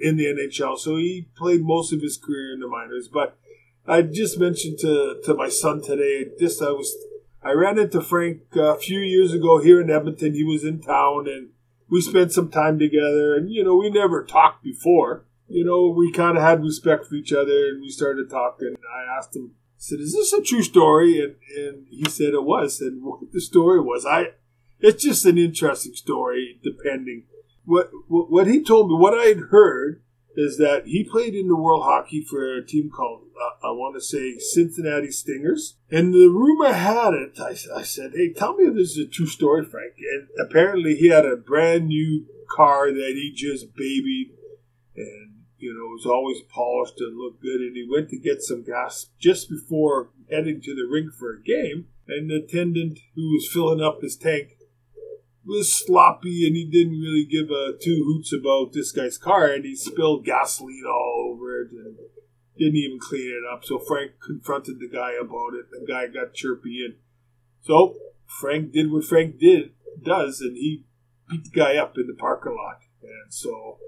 in 0.00 0.16
the 0.16 0.26
NHL. 0.26 0.78
So 0.78 0.96
he 0.96 1.28
played 1.36 1.62
most 1.62 1.92
of 1.92 2.00
his 2.00 2.16
career 2.16 2.52
in 2.54 2.60
the 2.60 2.68
minors. 2.68 3.08
But 3.08 3.38
I 3.86 4.02
just 4.02 4.38
mentioned 4.38 4.78
to 4.80 5.20
to 5.24 5.34
my 5.34 5.48
son 5.48 5.82
today. 5.82 6.26
This 6.38 6.60
I 6.62 6.70
was 6.70 6.96
I 7.42 7.52
ran 7.52 7.78
into 7.78 8.00
Frank 8.00 8.42
a 8.54 8.76
few 8.76 9.00
years 9.00 9.32
ago 9.32 9.60
here 9.60 9.80
in 9.80 9.90
Edmonton. 9.90 10.34
He 10.34 10.44
was 10.44 10.64
in 10.64 10.80
town 10.80 11.26
and 11.28 11.50
we 11.88 12.00
spent 12.00 12.32
some 12.32 12.50
time 12.50 12.78
together 12.78 13.34
and 13.34 13.50
you 13.50 13.64
know 13.64 13.76
we 13.76 13.90
never 13.90 14.24
talked 14.24 14.62
before 14.62 15.24
you 15.50 15.64
know, 15.64 15.88
we 15.88 16.12
kind 16.12 16.36
of 16.36 16.44
had 16.44 16.62
respect 16.62 17.06
for 17.06 17.16
each 17.16 17.32
other 17.32 17.68
and 17.68 17.82
we 17.82 17.90
started 17.90 18.30
talking. 18.30 18.76
I 18.88 19.18
asked 19.18 19.34
him, 19.34 19.50
I 19.52 19.78
said, 19.78 19.98
"Is 19.98 20.12
this 20.12 20.32
a 20.32 20.40
true 20.40 20.62
story?" 20.62 21.20
And 21.20 21.34
and 21.58 21.86
he 21.90 22.08
said 22.08 22.34
it 22.34 22.44
was. 22.44 22.80
And 22.80 23.02
what 23.04 23.32
the 23.32 23.40
story 23.40 23.80
was, 23.80 24.06
I, 24.06 24.28
it's 24.78 25.02
just 25.02 25.26
an 25.26 25.38
interesting 25.38 25.94
story. 25.94 26.60
Depending 26.62 27.24
what 27.70 27.90
what 28.08 28.46
he 28.46 28.62
told 28.62 28.90
me, 28.90 28.96
what 28.96 29.18
I 29.18 29.26
had 29.26 29.50
heard 29.50 30.02
is 30.36 30.58
that 30.58 30.86
he 30.86 31.04
played 31.04 31.34
in 31.34 31.48
the 31.48 31.56
World 31.56 31.84
Hockey 31.84 32.22
for 32.22 32.56
a 32.56 32.64
team 32.64 32.90
called 32.90 33.22
uh, 33.40 33.68
I 33.68 33.70
want 33.70 33.94
to 33.94 34.00
say 34.00 34.38
Cincinnati 34.38 35.10
Stingers. 35.10 35.76
And 35.90 36.12
the 36.12 36.28
rumor 36.28 36.72
had 36.72 37.14
it, 37.14 37.38
I, 37.38 37.56
I 37.78 37.82
said, 37.82 38.12
"Hey, 38.14 38.32
tell 38.32 38.54
me 38.54 38.64
if 38.64 38.74
this 38.74 38.96
is 38.96 39.06
a 39.06 39.08
true 39.08 39.26
story, 39.26 39.64
Frank." 39.64 39.94
And 39.98 40.28
apparently, 40.38 40.96
he 40.96 41.08
had 41.08 41.24
a 41.24 41.36
brand 41.36 41.88
new 41.88 42.26
car 42.50 42.92
that 42.92 43.12
he 43.14 43.32
just 43.34 43.74
babied, 43.74 44.32
and 44.96 45.42
you 45.58 45.72
know, 45.72 45.86
was 45.86 46.06
always 46.06 46.42
polished 46.42 47.00
and 47.00 47.16
looked 47.16 47.42
good. 47.42 47.60
And 47.60 47.76
he 47.76 47.86
went 47.88 48.10
to 48.10 48.18
get 48.18 48.42
some 48.42 48.64
gas 48.64 49.06
just 49.18 49.48
before 49.48 50.10
heading 50.30 50.60
to 50.62 50.74
the 50.74 50.88
rink 50.90 51.12
for 51.12 51.32
a 51.32 51.42
game. 51.42 51.86
And 52.08 52.28
the 52.28 52.42
attendant 52.42 52.98
who 53.14 53.32
was 53.32 53.48
filling 53.48 53.80
up 53.80 54.02
his 54.02 54.16
tank 54.16 54.56
was 55.44 55.72
sloppy 55.72 56.46
and 56.46 56.54
he 56.54 56.64
didn't 56.64 57.00
really 57.00 57.24
give 57.24 57.50
a 57.50 57.72
two 57.80 58.04
hoots 58.06 58.32
about 58.32 58.72
this 58.72 58.92
guy's 58.92 59.18
car. 59.18 59.46
And 59.46 59.64
he 59.64 59.74
spilled 59.74 60.24
gasoline 60.24 60.84
all 60.86 61.32
over 61.32 61.62
it 61.62 61.70
and 61.72 61.96
didn't 62.58 62.76
even 62.76 62.98
clean 63.00 63.30
it 63.30 63.52
up. 63.52 63.64
So 63.64 63.78
Frank 63.78 64.12
confronted 64.24 64.80
the 64.80 64.88
guy 64.88 65.12
about 65.12 65.54
it. 65.54 65.70
The 65.70 65.84
guy 65.86 66.06
got 66.06 66.34
chirpy. 66.34 66.84
And 66.84 66.94
so 67.62 67.96
Frank 68.26 68.72
did 68.72 68.90
what 68.90 69.04
Frank 69.04 69.38
did 69.38 69.72
does 70.02 70.40
and 70.40 70.56
he 70.56 70.84
beat 71.28 71.44
the 71.44 71.50
guy 71.50 71.76
up 71.76 71.96
in 71.96 72.06
the 72.06 72.14
parking 72.14 72.56
lot. 72.56 72.80
And 73.02 73.32
so 73.32 73.78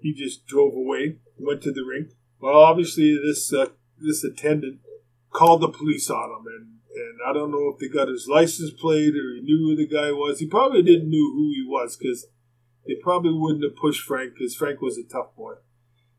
he 0.00 0.12
just 0.12 0.46
drove 0.46 0.74
away, 0.74 1.18
went 1.38 1.62
to 1.62 1.72
the 1.72 1.84
rink. 1.84 2.10
Well, 2.40 2.58
obviously, 2.58 3.18
this 3.20 3.52
uh, 3.52 3.66
this 4.00 4.22
attendant 4.22 4.80
called 5.32 5.60
the 5.60 5.68
police 5.68 6.08
on 6.08 6.30
him, 6.30 6.46
and, 6.46 6.77
and 6.98 7.18
I 7.26 7.32
don't 7.32 7.50
know 7.50 7.72
if 7.72 7.78
they 7.78 7.88
got 7.88 8.08
his 8.08 8.28
license 8.28 8.70
plate 8.70 9.14
or 9.14 9.34
he 9.34 9.40
knew 9.40 9.58
who 9.58 9.76
the 9.76 9.86
guy 9.86 10.12
was. 10.12 10.40
He 10.40 10.46
probably 10.46 10.82
didn't 10.82 11.10
know 11.10 11.32
who 11.32 11.52
he 11.54 11.64
was 11.66 11.96
because 11.96 12.26
they 12.86 12.96
probably 13.02 13.32
wouldn't 13.32 13.64
have 13.64 13.76
pushed 13.76 14.02
Frank 14.02 14.34
because 14.34 14.54
Frank 14.54 14.80
was 14.80 14.98
a 14.98 15.04
tough 15.04 15.34
boy. 15.36 15.54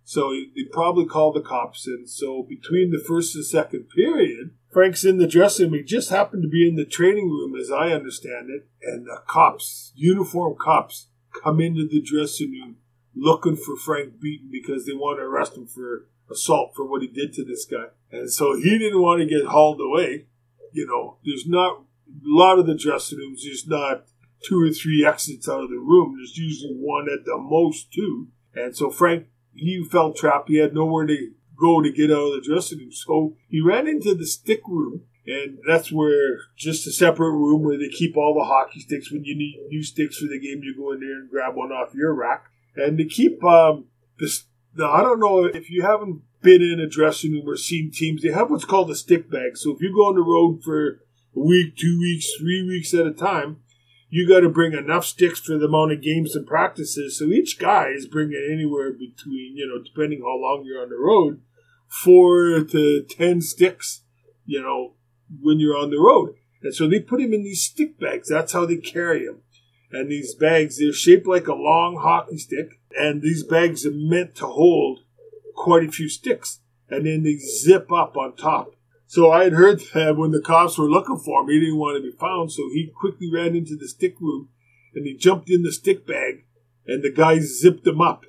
So 0.03 0.31
they 0.31 0.63
probably 0.71 1.05
called 1.05 1.35
the 1.35 1.41
cops, 1.41 1.85
and 1.85 2.09
so 2.09 2.41
between 2.41 2.89
the 2.89 3.03
first 3.07 3.35
and 3.35 3.45
second 3.45 3.89
period, 3.95 4.55
Frank's 4.71 5.05
in 5.05 5.19
the 5.19 5.27
dressing 5.27 5.69
room. 5.69 5.81
He 5.81 5.83
just 5.83 6.09
happened 6.09 6.41
to 6.41 6.49
be 6.49 6.67
in 6.67 6.75
the 6.75 6.85
training 6.85 7.29
room, 7.29 7.55
as 7.55 7.69
I 7.71 7.91
understand 7.91 8.49
it, 8.49 8.67
and 8.81 9.05
the 9.05 9.21
cops, 9.27 9.91
uniform 9.95 10.55
cops, 10.59 11.09
come 11.43 11.59
into 11.59 11.87
the 11.87 12.01
dressing 12.01 12.51
room 12.51 12.77
looking 13.15 13.55
for 13.55 13.75
Frank 13.75 14.19
Beaton 14.19 14.49
because 14.51 14.85
they 14.85 14.93
want 14.93 15.19
to 15.19 15.23
arrest 15.23 15.55
him 15.55 15.67
for 15.67 16.07
assault 16.31 16.73
for 16.75 16.85
what 16.85 17.01
he 17.01 17.07
did 17.07 17.33
to 17.33 17.43
this 17.43 17.65
guy. 17.65 17.87
And 18.11 18.31
so 18.31 18.55
he 18.55 18.77
didn't 18.77 19.01
want 19.01 19.21
to 19.21 19.27
get 19.27 19.49
hauled 19.49 19.81
away. 19.81 20.25
You 20.71 20.87
know, 20.87 21.17
there's 21.25 21.47
not 21.47 21.79
a 21.79 21.83
lot 22.23 22.59
of 22.59 22.67
the 22.67 22.75
dressing 22.75 23.17
rooms, 23.17 23.43
there's 23.43 23.67
not 23.67 24.05
two 24.47 24.61
or 24.61 24.71
three 24.71 25.05
exits 25.05 25.49
out 25.49 25.63
of 25.63 25.69
the 25.69 25.77
room. 25.77 26.15
There's 26.17 26.37
usually 26.37 26.75
one 26.75 27.07
at 27.11 27.25
the 27.25 27.37
most 27.37 27.91
two. 27.91 28.27
And 28.55 28.75
so 28.75 28.89
Frank, 28.89 29.27
he 29.53 29.83
felt 29.83 30.15
trapped. 30.15 30.49
He 30.49 30.57
had 30.57 30.73
nowhere 30.73 31.05
to 31.07 31.31
go 31.59 31.81
to 31.81 31.91
get 31.91 32.11
out 32.11 32.33
of 32.33 32.33
the 32.33 32.47
dressing 32.47 32.79
room. 32.79 32.91
So 32.91 33.35
he 33.47 33.61
ran 33.61 33.87
into 33.87 34.15
the 34.15 34.25
stick 34.25 34.61
room. 34.67 35.03
And 35.25 35.59
that's 35.67 35.91
where 35.91 36.39
just 36.57 36.87
a 36.87 36.91
separate 36.91 37.31
room 37.31 37.63
where 37.63 37.77
they 37.77 37.89
keep 37.89 38.17
all 38.17 38.33
the 38.33 38.45
hockey 38.45 38.79
sticks. 38.79 39.11
When 39.11 39.23
you 39.23 39.37
need 39.37 39.59
new 39.67 39.83
sticks 39.83 40.17
for 40.17 40.27
the 40.27 40.39
game, 40.39 40.61
you 40.63 40.75
go 40.75 40.91
in 40.93 41.01
there 41.01 41.13
and 41.13 41.29
grab 41.29 41.55
one 41.55 41.71
off 41.71 41.93
your 41.93 42.13
rack. 42.15 42.45
And 42.75 42.97
to 42.97 43.05
keep 43.05 43.43
um, 43.43 43.85
this, 44.17 44.45
I 44.75 45.03
don't 45.03 45.19
know 45.19 45.45
if 45.45 45.69
you 45.69 45.83
haven't 45.83 46.21
been 46.41 46.61
in 46.61 46.79
a 46.79 46.89
dressing 46.89 47.33
room 47.33 47.47
or 47.47 47.57
seen 47.57 47.91
teams, 47.91 48.21
they 48.21 48.31
have 48.31 48.49
what's 48.49 48.65
called 48.65 48.89
a 48.91 48.95
stick 48.95 49.29
bag. 49.29 49.57
So 49.57 49.71
if 49.71 49.81
you 49.81 49.93
go 49.93 50.07
on 50.07 50.15
the 50.15 50.21
road 50.21 50.63
for 50.63 51.01
a 51.35 51.39
week, 51.39 51.75
two 51.77 51.99
weeks, 51.99 52.29
three 52.39 52.65
weeks 52.65 52.93
at 52.93 53.05
a 53.05 53.11
time, 53.11 53.57
you 54.09 54.27
got 54.27 54.39
to 54.39 54.49
bring 54.49 54.73
enough 54.73 55.05
sticks 55.05 55.39
for 55.39 55.57
the 55.57 55.67
amount 55.67 55.91
of 55.91 56.01
games 56.01 56.35
and 56.35 56.47
practices. 56.47 57.19
So 57.19 57.25
each 57.25 57.59
guy 57.59 57.89
is 57.89 58.07
bringing 58.07 58.49
anywhere 58.51 58.91
between, 58.91 59.55
you 59.55 59.67
know, 59.67 59.83
depending 59.83 60.21
how 60.21 60.37
long 60.37 60.63
you're 60.65 60.81
on 60.81 60.89
the 60.89 60.97
road, 60.97 61.41
four 61.87 62.63
to 62.63 63.03
ten 63.03 63.41
sticks, 63.41 64.01
you 64.45 64.61
know, 64.61 64.93
when 65.41 65.59
you're 65.59 65.77
on 65.77 65.91
the 65.91 65.99
road. 65.99 66.35
And 66.63 66.73
so 66.73 66.87
they 66.87 66.99
put 66.99 67.21
him 67.21 67.33
in 67.33 67.43
these 67.43 67.61
stick 67.61 67.99
bags. 67.99 68.29
That's 68.29 68.53
how 68.53 68.65
they 68.65 68.77
carry 68.77 69.25
him. 69.25 69.43
And 69.91 70.09
these 70.09 70.33
bags, 70.35 70.79
they're 70.79 70.91
shaped 70.91 71.27
like 71.27 71.47
a 71.47 71.53
long 71.53 71.99
hockey 72.01 72.37
stick. 72.37 72.79
And 72.97 73.21
these 73.21 73.43
bags 73.43 73.85
are 73.85 73.93
meant 73.93 74.35
to 74.35 74.47
hold 74.47 75.01
quite 75.59 75.87
a 75.87 75.91
few 75.91 76.09
sticks. 76.09 76.61
And 76.89 77.05
then 77.05 77.23
they 77.23 77.37
zip 77.37 77.91
up 77.91 78.17
on 78.17 78.35
top. 78.35 78.73
So 79.05 79.31
I 79.31 79.43
had 79.43 79.53
heard 79.53 79.81
that 79.93 80.17
when 80.17 80.31
the 80.31 80.41
cops 80.41 80.77
were 80.77 80.89
looking 80.89 81.17
for 81.17 81.41
him, 81.41 81.49
he 81.49 81.59
didn't 81.59 81.77
want 81.77 81.97
to 81.97 82.11
be 82.11 82.17
found. 82.17 82.51
So 82.51 82.63
he 82.69 82.91
quickly 82.95 83.29
ran 83.31 83.55
into 83.55 83.75
the 83.75 83.87
stick 83.87 84.15
room 84.19 84.49
and 84.95 85.05
he 85.05 85.15
jumped 85.15 85.49
in 85.49 85.63
the 85.63 85.71
stick 85.71 86.07
bag 86.07 86.45
and 86.87 87.03
the 87.03 87.11
guys 87.11 87.59
zipped 87.59 87.85
him 87.85 88.01
up. 88.01 88.25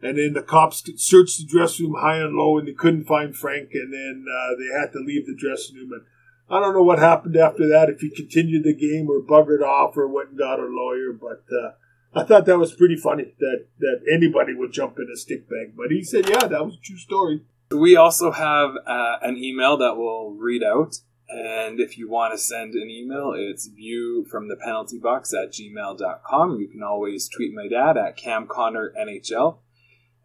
And 0.00 0.18
then 0.18 0.34
the 0.34 0.42
cops 0.42 0.82
searched 0.96 1.38
the 1.38 1.46
dressing 1.46 1.86
room 1.86 2.00
high 2.00 2.18
and 2.18 2.36
low 2.36 2.58
and 2.58 2.68
they 2.68 2.72
couldn't 2.72 3.06
find 3.06 3.34
Frank. 3.34 3.70
And 3.72 3.92
then 3.92 4.26
uh, 4.28 4.54
they 4.58 4.78
had 4.78 4.92
to 4.92 4.98
leave 4.98 5.26
the 5.26 5.36
dressing 5.36 5.76
room. 5.76 5.90
And 5.92 6.02
I 6.50 6.60
don't 6.60 6.74
know 6.74 6.82
what 6.82 6.98
happened 6.98 7.36
after 7.36 7.66
that, 7.68 7.88
if 7.88 8.00
he 8.00 8.10
continued 8.10 8.64
the 8.64 8.74
game 8.74 9.08
or 9.08 9.22
buggered 9.22 9.62
off 9.62 9.96
or 9.96 10.06
went 10.06 10.30
and 10.30 10.38
got 10.38 10.60
a 10.60 10.66
lawyer, 10.66 11.12
but 11.12 11.44
uh, 11.50 11.72
I 12.14 12.24
thought 12.24 12.46
that 12.46 12.58
was 12.58 12.74
pretty 12.74 12.96
funny 12.96 13.34
that, 13.38 13.66
that 13.78 14.00
anybody 14.12 14.54
would 14.54 14.72
jump 14.72 14.98
in 14.98 15.08
a 15.12 15.16
stick 15.16 15.48
bag. 15.48 15.74
But 15.76 15.90
he 15.90 16.02
said, 16.02 16.28
yeah, 16.28 16.46
that 16.46 16.64
was 16.64 16.74
a 16.74 16.80
true 16.80 16.98
story. 16.98 17.42
We 17.70 17.96
also 17.96 18.30
have 18.30 18.76
uh, 18.86 19.16
an 19.22 19.36
email 19.36 19.76
that 19.78 19.96
we'll 19.96 20.30
read 20.32 20.62
out. 20.62 20.96
And 21.28 21.80
if 21.80 21.96
you 21.96 22.08
want 22.08 22.34
to 22.34 22.38
send 22.38 22.74
an 22.74 22.90
email, 22.90 23.32
it's 23.34 23.66
view 23.66 24.26
from 24.30 24.48
the 24.48 24.56
penalty 24.56 24.98
box 24.98 25.32
at 25.32 25.52
gmail.com. 25.52 26.60
You 26.60 26.68
can 26.68 26.82
always 26.82 27.28
tweet 27.28 27.54
my 27.54 27.66
dad 27.66 27.96
at 27.96 28.18
camconnornhl. 28.18 29.58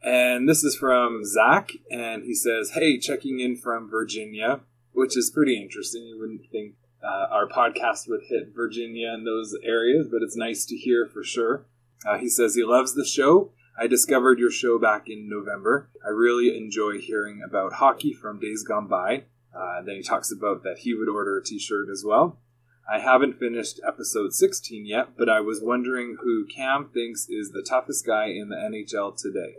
And 0.04 0.48
this 0.48 0.64
is 0.64 0.76
from 0.76 1.26
Zach, 1.26 1.72
and 1.92 2.24
he 2.24 2.34
says, 2.34 2.72
Hey, 2.72 3.00
checking 3.00 3.40
in 3.40 3.58
from 3.58 3.90
Virginia 3.90 4.62
which 5.00 5.16
is 5.16 5.32
pretty 5.32 5.60
interesting. 5.60 6.04
You 6.04 6.20
wouldn't 6.20 6.50
think 6.52 6.76
uh, 7.04 7.28
our 7.32 7.48
podcast 7.48 8.08
would 8.08 8.22
hit 8.28 8.54
Virginia 8.54 9.12
and 9.14 9.26
those 9.26 9.56
areas, 9.64 10.08
but 10.12 10.22
it's 10.22 10.36
nice 10.36 10.66
to 10.66 10.76
hear 10.76 11.06
for 11.06 11.24
sure. 11.24 11.66
Uh, 12.06 12.18
he 12.18 12.30
says 12.30 12.56
he 12.56 12.64
loves 12.64 12.94
the 12.94 13.06
show. 13.06 13.52
I 13.78 13.88
discovered 13.88 14.40
your 14.40 14.52
show 14.52 14.78
back 14.78 15.08
in 15.08 15.30
November. 15.30 15.90
I 16.06 16.10
really 16.10 16.56
enjoy 16.56 17.00
hearing 17.00 17.42
about 17.46 17.74
hockey 17.74 18.14
from 18.14 18.40
days 18.40 18.64
gone 18.64 18.88
by. 18.88 19.24
Uh, 19.56 19.82
then 19.82 19.96
he 19.96 20.04
talks 20.04 20.32
about 20.32 20.64
that 20.64 20.80
he 20.80 20.94
would 20.94 21.10
order 21.10 21.38
a 21.38 21.44
t 21.44 21.60
shirt 21.60 21.90
as 21.90 22.04
well. 22.06 22.40
I 22.92 23.00
haven't 23.00 23.40
finished 23.40 23.80
episode 23.88 24.34
16 24.34 24.86
yet, 24.86 25.10
but 25.18 25.30
I 25.30 25.42
was 25.42 25.62
wondering 25.62 26.18
who 26.22 26.46
Cam 26.48 26.90
thinks 26.92 27.28
is 27.30 27.52
the 27.52 27.62
toughest 27.62 28.06
guy 28.06 28.26
in 28.28 28.50
the 28.50 28.56
NHL 28.56 29.16
today. 29.16 29.56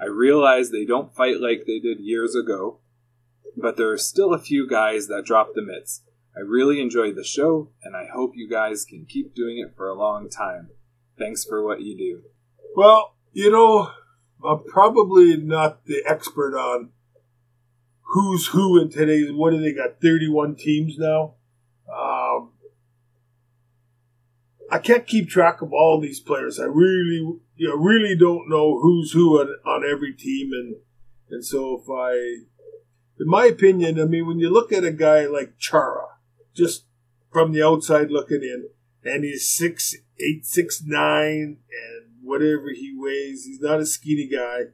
I 0.00 0.04
realize 0.04 0.70
they 0.70 0.84
don't 0.84 1.14
fight 1.14 1.40
like 1.40 1.64
they 1.66 1.80
did 1.80 1.98
years 1.98 2.36
ago, 2.36 2.78
but 3.56 3.76
there 3.76 3.90
are 3.90 3.98
still 3.98 4.32
a 4.32 4.38
few 4.38 4.68
guys 4.68 5.08
that 5.08 5.24
drop 5.24 5.54
the 5.54 5.62
mitts. 5.62 6.02
I 6.36 6.40
really 6.40 6.80
enjoyed 6.80 7.16
the 7.16 7.24
show, 7.24 7.70
and 7.82 7.96
I 7.96 8.06
hope 8.06 8.36
you 8.36 8.48
guys 8.48 8.84
can 8.84 9.06
keep 9.06 9.34
doing 9.34 9.58
it 9.58 9.74
for 9.76 9.88
a 9.88 9.94
long 9.94 10.28
time. 10.30 10.70
Thanks 11.18 11.44
for 11.44 11.64
what 11.64 11.80
you 11.80 11.96
do. 11.96 12.22
Well, 12.76 13.14
you 13.32 13.50
know, 13.50 13.90
I'm 14.44 14.64
probably 14.64 15.36
not 15.36 15.84
the 15.86 16.02
expert 16.06 16.56
on 16.56 16.90
who's 18.02 18.48
who 18.48 18.80
in 18.80 18.90
today's. 18.90 19.32
What 19.32 19.50
do 19.50 19.60
they 19.60 19.72
got? 19.72 20.00
31 20.00 20.56
teams 20.56 20.96
now. 20.98 21.34
Um, 21.92 22.52
I 24.70 24.78
can't 24.78 25.06
keep 25.06 25.28
track 25.28 25.62
of 25.62 25.72
all 25.72 26.00
these 26.00 26.20
players. 26.20 26.60
I 26.60 26.64
really, 26.64 27.38
you 27.56 27.68
know, 27.68 27.76
really 27.76 28.14
don't 28.16 28.48
know 28.48 28.78
who's 28.80 29.12
who 29.12 29.40
on, 29.40 29.48
on 29.64 29.88
every 29.88 30.12
team, 30.12 30.52
and 30.52 30.76
and 31.30 31.44
so 31.44 31.82
if 31.82 31.90
I 31.90 32.44
in 33.20 33.26
my 33.26 33.46
opinion, 33.46 34.00
I 34.00 34.04
mean, 34.04 34.26
when 34.26 34.38
you 34.38 34.50
look 34.50 34.72
at 34.72 34.84
a 34.84 34.92
guy 34.92 35.26
like 35.26 35.58
Chara, 35.58 36.06
just 36.54 36.84
from 37.32 37.52
the 37.52 37.62
outside 37.62 38.10
looking 38.10 38.42
in, 38.42 38.68
and 39.04 39.24
he's 39.24 39.48
six 39.48 39.94
eight, 40.18 40.46
six 40.46 40.82
nine, 40.84 41.58
and 41.70 42.06
whatever 42.22 42.70
he 42.74 42.94
weighs, 42.96 43.44
he's 43.44 43.60
not 43.60 43.80
a 43.80 43.86
skinny 43.86 44.28
guy. 44.28 44.72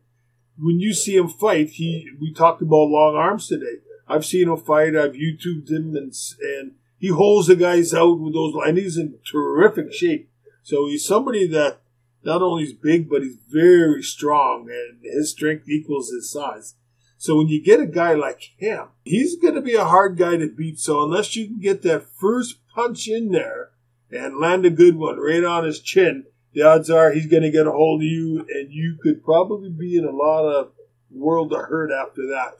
When 0.58 0.78
you 0.78 0.94
see 0.94 1.16
him 1.16 1.28
fight, 1.28 1.70
he 1.70 2.10
we 2.20 2.32
talked 2.32 2.62
about 2.62 2.88
long 2.88 3.16
arms 3.16 3.48
today. 3.48 3.78
I've 4.06 4.24
seen 4.24 4.48
him 4.48 4.56
fight. 4.56 4.96
I've 4.96 5.14
YouTubed 5.14 5.70
him, 5.70 5.96
and 5.96 6.12
and 6.40 6.72
he 6.98 7.08
holds 7.08 7.48
the 7.48 7.56
guys 7.56 7.92
out 7.92 8.20
with 8.20 8.34
those, 8.34 8.54
and 8.66 8.78
he's 8.78 8.96
in 8.96 9.18
terrific 9.30 9.92
shape. 9.92 10.30
So 10.62 10.86
he's 10.86 11.06
somebody 11.06 11.46
that 11.48 11.80
not 12.22 12.42
only 12.42 12.64
is 12.64 12.72
big, 12.72 13.08
but 13.10 13.22
he's 13.22 13.36
very 13.50 14.02
strong, 14.02 14.70
and 14.70 15.00
his 15.02 15.30
strength 15.30 15.68
equals 15.68 16.10
his 16.10 16.30
size. 16.30 16.74
So 17.18 17.36
when 17.36 17.48
you 17.48 17.62
get 17.62 17.80
a 17.80 17.86
guy 17.86 18.14
like 18.14 18.52
him, 18.56 18.88
he's 19.04 19.36
going 19.36 19.54
to 19.54 19.60
be 19.60 19.74
a 19.74 19.84
hard 19.84 20.16
guy 20.16 20.36
to 20.36 20.48
beat. 20.48 20.78
So 20.78 21.02
unless 21.02 21.36
you 21.36 21.46
can 21.46 21.58
get 21.58 21.82
that 21.82 22.06
first 22.18 22.58
punch 22.74 23.08
in 23.08 23.30
there 23.30 23.70
and 24.14 24.38
land 24.38 24.64
a 24.64 24.70
good 24.70 24.96
one 24.96 25.18
right 25.18 25.44
on 25.44 25.64
his 25.64 25.80
chin, 25.80 26.24
the 26.52 26.62
odds 26.62 26.88
are 26.88 27.12
he's 27.12 27.26
going 27.26 27.42
to 27.42 27.50
get 27.50 27.66
a 27.66 27.72
hold 27.72 28.00
of 28.00 28.06
you, 28.06 28.46
and 28.48 28.72
you 28.72 28.96
could 29.02 29.24
probably 29.24 29.70
be 29.70 29.96
in 29.96 30.04
a 30.04 30.10
lot 30.10 30.44
of 30.44 30.72
world 31.10 31.52
of 31.52 31.66
hurt 31.66 31.90
after 31.90 32.22
that. 32.28 32.58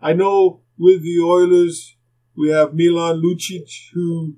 I 0.00 0.12
know 0.12 0.60
with 0.78 1.02
the 1.02 1.20
Oilers, 1.20 1.96
we 2.36 2.50
have 2.50 2.74
Milan 2.74 3.22
Lucic, 3.22 3.70
who, 3.92 4.36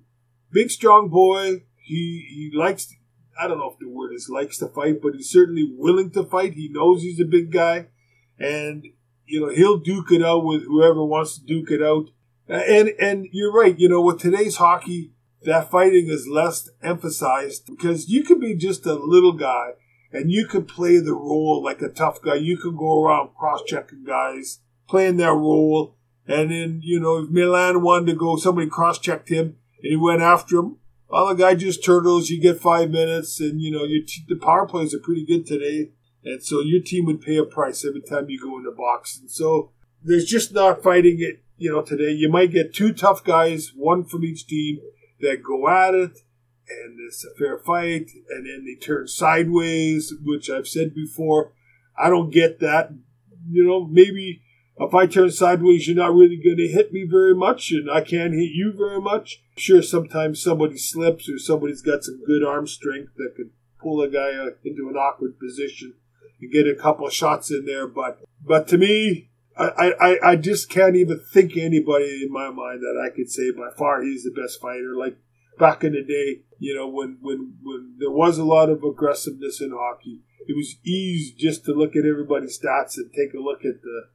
big 0.52 0.70
strong 0.70 1.08
boy, 1.08 1.64
he, 1.76 2.26
he 2.28 2.50
likes, 2.54 2.86
To, 2.86 2.94
I 3.40 3.48
don't 3.48 3.58
know 3.58 3.70
if 3.70 3.78
the 3.78 3.88
word 3.88 4.12
is 4.14 4.28
likes 4.30 4.58
to 4.58 4.68
fight, 4.68 5.00
but 5.02 5.14
he's 5.14 5.30
certainly 5.30 5.68
willing 5.70 6.10
to 6.12 6.24
fight. 6.24 6.54
He 6.54 6.68
knows 6.70 7.02
he's 7.02 7.20
a 7.20 7.24
big 7.24 7.52
guy. 7.52 7.86
And, 8.38 8.84
you 9.24 9.40
know, 9.40 9.48
he'll 9.48 9.78
duke 9.78 10.12
it 10.12 10.22
out 10.22 10.44
with 10.44 10.64
whoever 10.64 11.04
wants 11.04 11.38
to 11.38 11.44
duke 11.44 11.70
it 11.70 11.82
out. 11.82 12.06
And, 12.48 12.90
and 13.00 13.26
you're 13.32 13.52
right, 13.52 13.78
you 13.78 13.88
know, 13.88 14.00
with 14.00 14.20
today's 14.20 14.56
hockey, 14.56 15.12
that 15.46 15.70
fighting 15.70 16.08
is 16.08 16.28
less 16.28 16.68
emphasized 16.82 17.66
because 17.66 18.08
you 18.08 18.22
could 18.22 18.40
be 18.40 18.54
just 18.54 18.86
a 18.86 18.94
little 18.94 19.32
guy 19.32 19.70
and 20.12 20.30
you 20.30 20.46
could 20.46 20.68
play 20.68 20.98
the 20.98 21.14
role 21.14 21.62
like 21.64 21.80
a 21.82 21.88
tough 21.88 22.20
guy. 22.22 22.34
You 22.34 22.56
could 22.56 22.76
go 22.76 23.04
around 23.04 23.34
cross 23.38 23.62
checking 23.66 24.04
guys, 24.04 24.60
playing 24.88 25.16
that 25.16 25.32
role. 25.32 25.96
And 26.28 26.50
then, 26.50 26.80
you 26.82 27.00
know, 27.00 27.18
if 27.18 27.30
Milan 27.30 27.82
wanted 27.82 28.12
to 28.12 28.14
go, 28.14 28.36
somebody 28.36 28.68
cross 28.68 28.98
checked 28.98 29.28
him 29.28 29.56
and 29.82 29.90
he 29.90 29.96
went 29.96 30.22
after 30.22 30.58
him. 30.58 30.76
Well, 31.08 31.28
the 31.28 31.34
guy 31.34 31.54
just 31.54 31.84
turtles. 31.84 32.30
You 32.30 32.40
get 32.40 32.60
five 32.60 32.90
minutes, 32.90 33.40
and 33.40 33.60
you 33.60 33.70
know 33.70 33.84
your 33.84 34.04
t- 34.04 34.24
the 34.28 34.36
power 34.36 34.66
plays 34.66 34.94
are 34.94 34.98
pretty 34.98 35.24
good 35.24 35.46
today, 35.46 35.90
and 36.24 36.42
so 36.42 36.60
your 36.60 36.82
team 36.82 37.04
would 37.06 37.20
pay 37.20 37.36
a 37.36 37.44
price 37.44 37.84
every 37.84 38.00
time 38.00 38.28
you 38.28 38.40
go 38.40 38.58
in 38.58 38.64
the 38.64 38.72
box. 38.72 39.18
And 39.18 39.30
so 39.30 39.70
there's 40.02 40.24
just 40.24 40.52
not 40.52 40.82
fighting 40.82 41.18
it, 41.20 41.44
you 41.56 41.70
know. 41.70 41.82
Today 41.82 42.10
you 42.10 42.28
might 42.28 42.50
get 42.50 42.74
two 42.74 42.92
tough 42.92 43.22
guys, 43.22 43.72
one 43.74 44.04
from 44.04 44.24
each 44.24 44.46
team, 44.46 44.80
that 45.20 45.42
go 45.42 45.68
at 45.68 45.94
it, 45.94 46.18
and 46.68 46.98
it's 47.06 47.24
a 47.24 47.34
fair 47.38 47.58
fight, 47.58 48.10
and 48.30 48.46
then 48.46 48.64
they 48.64 48.74
turn 48.74 49.08
sideways, 49.08 50.12
which 50.22 50.50
I've 50.50 50.68
said 50.68 50.94
before. 50.94 51.52
I 51.98 52.10
don't 52.10 52.30
get 52.30 52.60
that. 52.60 52.92
You 53.48 53.64
know, 53.64 53.86
maybe 53.86 54.42
if 54.78 54.94
I 54.94 55.06
turn 55.06 55.30
sideways, 55.30 55.86
you're 55.86 55.96
not 55.96 56.14
really 56.14 56.36
going 56.36 56.58
to 56.58 56.68
hit 56.68 56.92
me 56.92 57.06
very 57.08 57.34
much, 57.34 57.70
and 57.72 57.90
I 57.90 58.02
can't 58.02 58.34
hit 58.34 58.50
you 58.52 58.74
very 58.76 59.00
much. 59.00 59.42
Sure, 59.56 59.82
sometimes 59.82 60.42
somebody 60.42 60.76
slips 60.76 61.28
or 61.28 61.38
somebody's 61.38 61.82
got 61.82 62.04
some 62.04 62.22
good 62.26 62.44
arm 62.44 62.66
strength 62.66 63.12
that 63.16 63.34
could 63.36 63.50
pull 63.80 64.02
a 64.02 64.08
guy 64.08 64.34
uh, 64.34 64.50
into 64.64 64.88
an 64.88 64.96
awkward 64.96 65.38
position 65.38 65.94
and 66.40 66.52
get 66.52 66.66
a 66.66 66.74
couple 66.74 67.06
of 67.06 67.12
shots 67.12 67.50
in 67.50 67.64
there. 67.64 67.86
But 67.86 68.20
but 68.44 68.68
to 68.68 68.78
me, 68.78 69.30
I, 69.58 69.92
I, 70.00 70.30
I 70.32 70.36
just 70.36 70.68
can't 70.68 70.96
even 70.96 71.20
think 71.32 71.56
anybody 71.56 72.22
in 72.22 72.30
my 72.30 72.50
mind 72.50 72.80
that 72.80 73.02
I 73.02 73.14
could 73.14 73.30
say 73.30 73.50
by 73.52 73.70
far 73.76 74.02
he's 74.02 74.24
the 74.24 74.30
best 74.30 74.60
fighter. 74.60 74.94
Like 74.94 75.16
back 75.58 75.82
in 75.82 75.92
the 75.92 76.02
day, 76.02 76.42
you 76.58 76.74
know, 76.74 76.88
when, 76.88 77.18
when, 77.22 77.54
when 77.62 77.94
there 77.98 78.10
was 78.10 78.36
a 78.36 78.44
lot 78.44 78.68
of 78.68 78.82
aggressiveness 78.82 79.60
in 79.62 79.72
hockey, 79.72 80.20
it 80.46 80.54
was 80.54 80.76
easy 80.84 81.34
just 81.38 81.64
to 81.64 81.72
look 81.72 81.96
at 81.96 82.04
everybody's 82.04 82.60
stats 82.60 82.98
and 82.98 83.10
take 83.12 83.34
a 83.34 83.42
look 83.42 83.64
at 83.64 83.82
the 83.82 84.08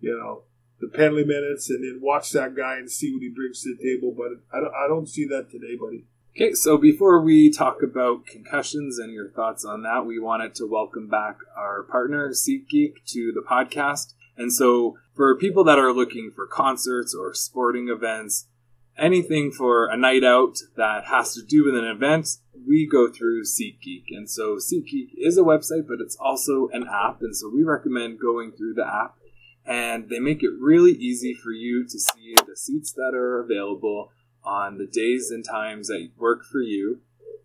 you 0.00 0.16
know, 0.16 0.42
the 0.80 0.88
penalty 0.88 1.24
minutes 1.24 1.70
and 1.70 1.82
then 1.82 2.00
watch 2.02 2.30
that 2.32 2.54
guy 2.54 2.76
and 2.76 2.90
see 2.90 3.12
what 3.12 3.22
he 3.22 3.28
brings 3.28 3.62
to 3.62 3.74
the 3.74 3.82
table. 3.82 4.14
But 4.16 4.56
I 4.56 4.60
don't, 4.60 4.74
I 4.74 4.88
don't 4.88 5.08
see 5.08 5.26
that 5.26 5.50
today, 5.50 5.76
buddy. 5.80 6.04
Okay, 6.36 6.52
so 6.52 6.76
before 6.76 7.22
we 7.22 7.50
talk 7.50 7.78
about 7.82 8.26
concussions 8.26 8.98
and 8.98 9.10
your 9.10 9.30
thoughts 9.30 9.64
on 9.64 9.82
that, 9.82 10.04
we 10.04 10.18
wanted 10.18 10.54
to 10.56 10.66
welcome 10.66 11.08
back 11.08 11.38
our 11.56 11.82
partner, 11.84 12.30
SeatGeek, 12.30 13.04
to 13.06 13.32
the 13.34 13.42
podcast. 13.48 14.12
And 14.36 14.52
so, 14.52 14.96
for 15.14 15.36
people 15.36 15.64
that 15.64 15.78
are 15.78 15.92
looking 15.92 16.30
for 16.34 16.46
concerts 16.46 17.14
or 17.14 17.32
sporting 17.32 17.88
events, 17.88 18.46
anything 18.98 19.50
for 19.50 19.86
a 19.86 19.96
night 19.96 20.24
out 20.24 20.58
that 20.76 21.06
has 21.06 21.34
to 21.34 21.42
do 21.42 21.64
with 21.64 21.76
an 21.76 21.84
event, 21.84 22.28
we 22.66 22.86
go 22.86 23.08
through 23.10 23.44
SeatGeek. 23.44 24.04
And 24.10 24.28
so, 24.28 24.56
SeatGeek 24.56 25.10
is 25.16 25.38
a 25.38 25.42
website, 25.42 25.88
but 25.88 26.00
it's 26.00 26.16
also 26.16 26.68
an 26.72 26.86
app. 26.86 27.22
And 27.22 27.34
so, 27.34 27.50
we 27.52 27.62
recommend 27.62 28.20
going 28.20 28.52
through 28.52 28.74
the 28.74 28.86
app 28.86 29.16
and 29.66 30.08
they 30.08 30.20
make 30.20 30.42
it 30.42 30.50
really 30.60 30.92
easy 30.92 31.34
for 31.34 31.50
you 31.50 31.84
to 31.84 31.98
see 31.98 32.34
the 32.46 32.56
seats 32.56 32.92
that 32.92 33.14
are 33.14 33.40
available 33.40 34.12
on 34.44 34.78
the 34.78 34.86
days 34.86 35.30
and 35.30 35.44
times 35.44 35.88
that 35.88 36.10
work 36.16 36.44
for 36.44 36.60
you. 36.60 37.00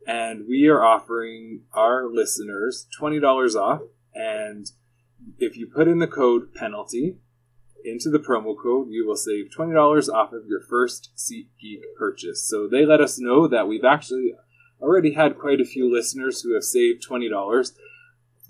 And 0.06 0.48
we 0.48 0.68
are 0.68 0.84
offering 0.84 1.62
our 1.74 2.08
listeners 2.08 2.88
$20 3.00 3.56
off. 3.56 3.82
And 4.14 4.72
if 5.38 5.58
you 5.58 5.68
put 5.68 5.88
in 5.88 6.00
the 6.00 6.08
code 6.08 6.54
penalty 6.54 7.18
into 7.84 8.10
the 8.10 8.20
promo 8.20 8.56
code, 8.56 8.88
you 8.90 9.06
will 9.08 9.16
save 9.16 9.50
$20 9.58 10.10
off 10.14 10.34
of 10.34 10.46
your 10.48 10.62
first 10.62 11.12
SeatGeek 11.18 11.82
purchase. 11.98 12.48
So 12.48 12.68
they 12.68 12.86
let 12.86 13.02
us 13.02 13.20
know 13.20 13.48
that 13.48 13.68
we've 13.68 13.84
actually 13.84 14.34
already 14.82 15.14
had 15.14 15.40
quite 15.40 15.62
a 15.62 15.66
few 15.66 15.92
listeners 15.92 16.42
who 16.42 16.54
have 16.54 16.64
saved 16.64 17.06
$20. 17.08 17.72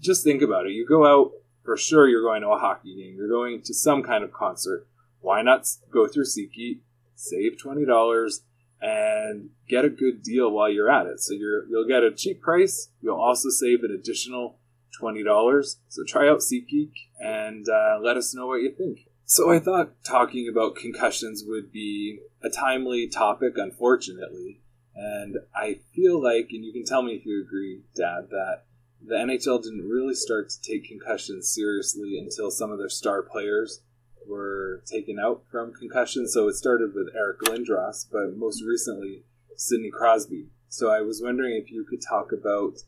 Just 0.02 0.24
think 0.24 0.42
about 0.42 0.66
it. 0.66 0.74
You 0.74 0.86
go 0.86 1.06
out 1.06 1.32
for 1.64 1.78
sure 1.78 2.08
you're 2.08 2.24
going 2.24 2.42
to 2.42 2.50
a 2.50 2.58
hockey 2.58 2.96
game, 2.96 3.16
you're 3.16 3.30
going 3.30 3.62
to 3.64 3.74
some 3.74 4.04
kind 4.04 4.24
of 4.24 4.34
concert. 4.34 4.88
Why 5.20 5.42
not 5.42 5.68
go 5.92 6.08
through 6.08 6.26
SeatGeek, 6.26 6.80
save 7.16 7.60
twenty 7.60 7.86
dollars, 7.86 8.42
and 8.82 9.50
get 9.70 9.86
a 9.86 9.90
good 9.90 10.24
deal 10.24 10.50
while 10.50 10.70
you're 10.70 10.90
at 10.90 11.06
it? 11.06 11.20
So 11.20 11.34
you're 11.34 11.68
you'll 11.70 11.88
get 11.88 12.04
a 12.04 12.12
cheap 12.12 12.42
price. 12.42 12.90
You'll 13.02 13.22
also 13.22 13.50
save 13.50 13.84
an 13.84 13.92
additional 13.92 14.58
twenty 14.98 15.24
dollars. 15.24 15.80
So 15.90 16.04
try 16.08 16.30
out 16.30 16.40
SeatGeek 16.40 16.92
and 17.20 17.68
uh, 17.70 18.00
let 18.02 18.18
us 18.18 18.34
know 18.34 18.48
what 18.48 18.62
you 18.62 18.72
think. 18.72 19.08
So 19.26 19.50
I 19.50 19.60
thought 19.60 20.04
talking 20.04 20.50
about 20.50 20.76
concussions 20.76 21.44
would 21.46 21.72
be 21.72 22.20
a 22.44 22.50
timely 22.50 23.08
topic, 23.08 23.54
unfortunately. 23.56 24.60
And 24.94 25.38
I 25.56 25.80
feel 25.96 26.22
like, 26.22 26.50
and 26.52 26.66
you 26.66 26.74
can 26.74 26.84
tell 26.84 27.02
me 27.02 27.14
if 27.14 27.26
you 27.26 27.42
agree, 27.42 27.84
Dad, 27.96 28.28
that 28.30 28.64
the 29.02 29.16
NHL 29.16 29.64
didn't 29.64 29.88
really 29.88 30.16
start 30.16 30.50
to 30.50 30.62
take 30.62 30.88
concussions 30.88 31.50
seriously 31.50 32.20
until 32.20 32.52
some 32.52 32.72
of 32.72 32.78
their 32.78 32.90
star 32.90 33.22
players 33.22 33.82
were 34.28 34.84
taken 34.86 35.18
out 35.18 35.44
from 35.50 35.74
concussions. 35.74 36.34
So 36.34 36.48
it 36.48 36.56
started 36.56 36.94
with 36.94 37.16
Eric 37.16 37.40
Lindros, 37.42 38.06
but 38.12 38.38
most 38.38 38.64
recently 38.64 39.24
Sidney 39.56 39.92
Crosby. 39.92 40.48
So 40.68 40.90
I 40.90 41.02
was 41.02 41.22
wondering 41.24 41.56
if 41.56 41.72
you 41.72 41.86
could 41.90 42.02
talk 42.02 42.32
about 42.32 42.80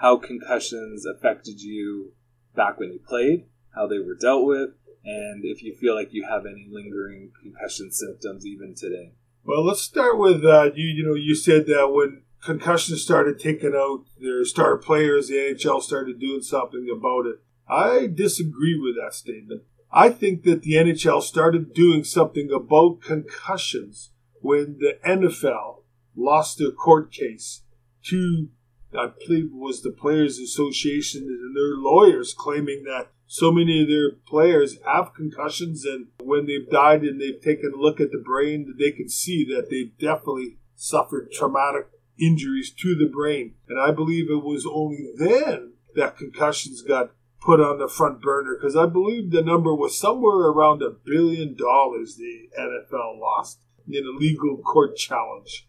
how 0.00 0.16
concussions 0.16 1.04
affected 1.06 1.60
you 1.60 2.12
back 2.56 2.78
when 2.78 2.92
you 2.92 2.98
played, 3.06 3.46
how 3.74 3.86
they 3.86 3.98
were 3.98 4.14
dealt 4.14 4.46
with, 4.46 4.70
and 5.04 5.44
if 5.44 5.62
you 5.62 5.74
feel 5.74 5.94
like 5.94 6.12
you 6.12 6.26
have 6.28 6.46
any 6.46 6.66
lingering 6.70 7.30
concussion 7.42 7.90
symptoms 7.92 8.46
even 8.46 8.74
today. 8.74 9.12
Well, 9.44 9.64
let's 9.64 9.82
start 9.82 10.18
with 10.18 10.44
uh, 10.44 10.70
you. 10.74 10.86
You 10.86 11.06
know, 11.06 11.14
you 11.14 11.34
said 11.34 11.66
that 11.66 11.92
when 11.92 12.22
concussions 12.42 13.02
started 13.02 13.38
taking 13.38 13.74
out 13.74 14.04
their 14.18 14.44
star 14.44 14.76
players, 14.76 15.28
the 15.28 15.34
NHL 15.34 15.82
started 15.82 16.18
doing 16.18 16.42
something 16.42 16.88
about 16.94 17.26
it. 17.26 17.40
I 17.68 18.08
disagree 18.12 18.78
with 18.78 18.96
that 18.96 19.14
statement. 19.14 19.62
I 19.92 20.10
think 20.10 20.44
that 20.44 20.62
the 20.62 20.74
NHL 20.74 21.22
started 21.22 21.74
doing 21.74 22.04
something 22.04 22.50
about 22.52 23.00
concussions 23.02 24.10
when 24.40 24.78
the 24.78 24.98
NFL 25.06 25.82
lost 26.16 26.58
their 26.58 26.70
court 26.70 27.12
case 27.12 27.62
to, 28.04 28.48
I 28.92 29.10
believe 29.26 29.50
was 29.52 29.82
the 29.82 29.90
Players 29.92 30.38
Association 30.38 31.22
and 31.22 31.56
their 31.56 31.76
lawyers 31.76 32.34
claiming 32.36 32.84
that 32.84 33.08
so 33.26 33.52
many 33.52 33.82
of 33.82 33.88
their 33.88 34.10
players 34.26 34.78
have 34.84 35.14
concussions 35.14 35.84
and 35.84 36.08
when 36.22 36.46
they've 36.46 36.68
died 36.68 37.02
and 37.02 37.20
they've 37.20 37.40
taken 37.40 37.72
a 37.74 37.80
look 37.80 38.00
at 38.00 38.10
the 38.10 38.18
brain, 38.18 38.74
they 38.78 38.90
can 38.90 39.08
see 39.08 39.44
that 39.44 39.70
they've 39.70 39.96
definitely 39.98 40.58
suffered 40.74 41.30
traumatic 41.30 41.86
injuries 42.20 42.72
to 42.72 42.96
the 42.96 43.06
brain. 43.06 43.54
And 43.68 43.80
I 43.80 43.92
believe 43.92 44.28
it 44.28 44.44
was 44.44 44.66
only 44.66 45.12
then 45.16 45.74
that 45.94 46.16
concussions 46.16 46.82
got 46.82 47.12
put 47.40 47.60
on 47.60 47.78
the 47.78 47.88
front 47.88 48.20
burner 48.20 48.56
because 48.56 48.76
I 48.76 48.86
believe 48.86 49.30
the 49.30 49.42
number 49.42 49.74
was 49.74 49.98
somewhere 49.98 50.48
around 50.48 50.82
a 50.82 50.90
billion 50.90 51.56
dollars 51.56 52.16
the 52.16 52.48
NFL 52.58 53.18
lost 53.18 53.60
in 53.88 54.04
a 54.04 54.18
legal 54.18 54.58
court 54.58 54.96
challenge. 54.96 55.66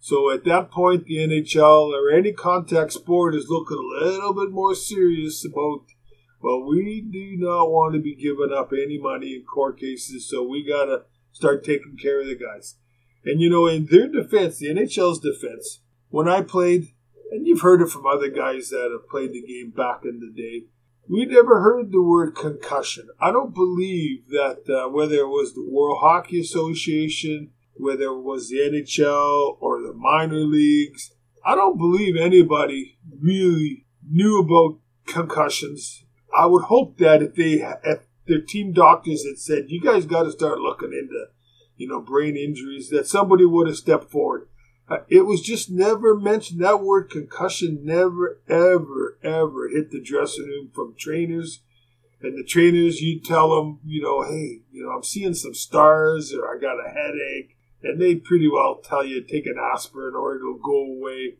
So 0.00 0.30
at 0.32 0.44
that 0.44 0.70
point, 0.70 1.04
the 1.04 1.18
NHL 1.18 1.92
or 1.92 2.10
any 2.10 2.32
contact 2.32 2.94
sport 2.94 3.34
is 3.34 3.50
looking 3.50 3.76
a 3.76 4.04
little 4.04 4.32
bit 4.32 4.50
more 4.50 4.74
serious 4.74 5.44
about, 5.44 5.84
well, 6.42 6.66
we 6.66 7.02
do 7.02 7.36
not 7.36 7.70
want 7.70 7.94
to 7.94 8.00
be 8.00 8.14
giving 8.14 8.50
up 8.56 8.72
any 8.72 8.98
money 8.98 9.34
in 9.34 9.44
court 9.44 9.78
cases, 9.78 10.28
so 10.28 10.42
we 10.42 10.66
got 10.66 10.86
to 10.86 11.02
start 11.32 11.64
taking 11.64 11.98
care 12.00 12.22
of 12.22 12.26
the 12.26 12.34
guys. 12.34 12.76
And 13.26 13.42
you 13.42 13.50
know, 13.50 13.66
in 13.66 13.86
their 13.90 14.08
defense, 14.08 14.58
the 14.58 14.68
NHL's 14.68 15.20
defense, 15.20 15.80
when 16.08 16.28
I 16.28 16.40
played, 16.40 16.88
and 17.30 17.46
you've 17.46 17.60
heard 17.60 17.82
it 17.82 17.90
from 17.90 18.06
other 18.06 18.30
guys 18.30 18.70
that 18.70 18.88
have 18.90 19.08
played 19.08 19.34
the 19.34 19.42
game 19.42 19.70
back 19.70 20.00
in 20.04 20.18
the 20.20 20.32
day, 20.34 20.64
we 21.10 21.26
never 21.26 21.60
heard 21.60 21.92
the 21.92 22.02
word 22.02 22.34
concussion. 22.34 23.08
I 23.20 23.32
don't 23.32 23.54
believe 23.54 24.28
that 24.28 24.62
uh, 24.68 24.88
whether 24.88 25.16
it 25.16 25.28
was 25.28 25.52
the 25.52 25.68
World 25.68 25.98
Hockey 26.00 26.40
Association, 26.40 27.50
whether 27.74 28.04
it 28.04 28.22
was 28.22 28.48
the 28.48 28.58
NHL 28.58 29.56
or 29.60 29.80
the 29.80 29.92
minor 29.92 30.40
leagues, 30.40 31.12
I 31.44 31.54
don't 31.54 31.78
believe 31.78 32.16
anybody 32.16 32.98
really 33.20 33.86
knew 34.08 34.40
about 34.40 34.80
concussions. 35.06 36.04
I 36.36 36.46
would 36.46 36.64
hope 36.64 36.98
that 36.98 37.22
if 37.22 37.34
they 37.34 37.62
if 37.84 38.00
their 38.26 38.40
team 38.40 38.72
doctors 38.72 39.24
had 39.26 39.38
said, 39.38 39.70
"You 39.70 39.80
guys 39.80 40.06
got 40.06 40.24
to 40.24 40.30
start 40.30 40.60
looking 40.60 40.92
into, 40.92 41.26
you 41.76 41.88
know, 41.88 42.00
brain 42.00 42.36
injuries," 42.36 42.90
that 42.90 43.06
somebody 43.06 43.44
would 43.44 43.66
have 43.66 43.76
stepped 43.76 44.10
forward. 44.10 44.48
Uh, 44.88 44.98
it 45.08 45.22
was 45.22 45.40
just 45.40 45.70
never 45.70 46.14
mentioned. 46.16 46.60
That 46.60 46.82
word 46.82 47.10
concussion 47.10 47.80
never, 47.84 48.40
ever, 48.48 49.18
ever 49.22 49.68
hit 49.68 49.90
the 49.90 50.00
dressing 50.00 50.46
room 50.46 50.70
from 50.74 50.94
trainers, 50.98 51.60
and 52.22 52.36
the 52.36 52.44
trainers, 52.44 53.00
you'd 53.00 53.24
tell 53.24 53.54
them, 53.54 53.80
you 53.84 54.02
know, 54.02 54.22
hey, 54.22 54.60
you 54.70 54.84
know, 54.84 54.90
I'm 54.90 55.02
seeing 55.02 55.34
some 55.34 55.54
stars 55.54 56.34
or 56.34 56.54
I 56.54 56.60
got 56.60 56.84
a 56.84 56.90
headache. 56.90 57.56
And 57.82 58.00
they 58.00 58.16
pretty 58.16 58.48
well 58.48 58.80
tell 58.82 59.04
you 59.04 59.22
take 59.22 59.46
an 59.46 59.56
aspirin 59.58 60.14
or 60.14 60.36
it'll 60.36 60.58
go 60.58 60.84
away. 60.84 61.36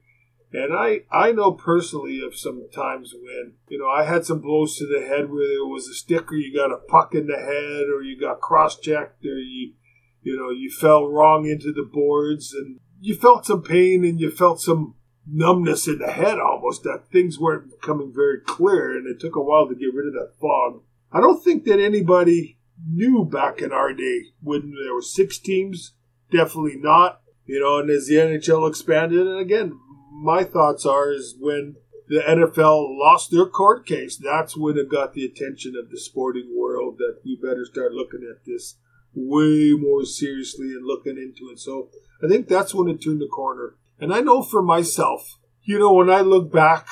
And 0.52 0.74
I, 0.74 1.02
I 1.12 1.32
know 1.32 1.52
personally 1.52 2.20
of 2.26 2.34
some 2.34 2.68
times 2.74 3.14
when, 3.14 3.54
you 3.68 3.78
know, 3.78 3.88
I 3.88 4.04
had 4.04 4.24
some 4.24 4.40
blows 4.40 4.76
to 4.76 4.86
the 4.86 5.06
head 5.06 5.30
where 5.30 5.46
there 5.46 5.64
was 5.64 5.86
a 5.86 5.94
stick 5.94 6.32
or 6.32 6.36
you 6.36 6.54
got 6.54 6.72
a 6.72 6.78
puck 6.78 7.14
in 7.14 7.26
the 7.26 7.36
head 7.36 7.84
or 7.88 8.02
you 8.02 8.18
got 8.18 8.40
cross 8.40 8.78
checked 8.78 9.24
or 9.24 9.38
you, 9.38 9.74
you 10.22 10.36
know, 10.36 10.50
you 10.50 10.70
fell 10.70 11.06
wrong 11.06 11.46
into 11.46 11.72
the 11.72 11.88
boards 11.90 12.52
and 12.52 12.80
you 13.00 13.14
felt 13.14 13.46
some 13.46 13.62
pain 13.62 14.04
and 14.04 14.18
you 14.18 14.30
felt 14.30 14.60
some 14.60 14.94
numbness 15.26 15.86
in 15.86 15.98
the 15.98 16.10
head 16.10 16.38
almost 16.38 16.82
that 16.82 17.04
things 17.12 17.38
weren't 17.38 17.70
becoming 17.70 18.12
very 18.14 18.40
clear 18.40 18.96
and 18.96 19.06
it 19.06 19.20
took 19.20 19.36
a 19.36 19.40
while 19.40 19.68
to 19.68 19.74
get 19.74 19.94
rid 19.94 20.08
of 20.08 20.14
that 20.14 20.32
fog. 20.40 20.82
I 21.12 21.20
don't 21.20 21.42
think 21.42 21.64
that 21.64 21.80
anybody 21.80 22.58
knew 22.86 23.24
back 23.24 23.60
in 23.60 23.72
our 23.72 23.92
day 23.92 24.26
when 24.42 24.74
there 24.84 24.94
were 24.94 25.02
six 25.02 25.38
teams. 25.38 25.94
Definitely 26.30 26.76
not. 26.76 27.20
You 27.46 27.60
know, 27.60 27.78
and 27.78 27.90
as 27.90 28.06
the 28.06 28.14
NHL 28.14 28.68
expanded, 28.68 29.26
and 29.26 29.40
again, 29.40 29.78
my 30.22 30.44
thoughts 30.44 30.86
are 30.86 31.12
is 31.12 31.34
when 31.38 31.76
the 32.08 32.20
NFL 32.20 32.98
lost 32.98 33.30
their 33.30 33.46
court 33.46 33.86
case, 33.86 34.16
that's 34.16 34.56
when 34.56 34.76
it 34.76 34.90
got 34.90 35.14
the 35.14 35.24
attention 35.24 35.74
of 35.76 35.90
the 35.90 35.98
sporting 35.98 36.54
world 36.56 36.98
that 36.98 37.20
we 37.24 37.38
better 37.40 37.64
start 37.64 37.92
looking 37.92 38.28
at 38.28 38.44
this 38.44 38.76
way 39.14 39.72
more 39.72 40.04
seriously 40.04 40.66
and 40.66 40.86
looking 40.86 41.16
into 41.16 41.50
it. 41.52 41.58
So 41.58 41.88
I 42.22 42.28
think 42.28 42.48
that's 42.48 42.74
when 42.74 42.88
it 42.88 43.02
turned 43.02 43.20
the 43.20 43.28
corner. 43.28 43.76
And 43.98 44.12
I 44.12 44.20
know 44.20 44.42
for 44.42 44.62
myself, 44.62 45.38
you 45.62 45.78
know, 45.78 45.92
when 45.92 46.10
I 46.10 46.20
look 46.20 46.52
back 46.52 46.86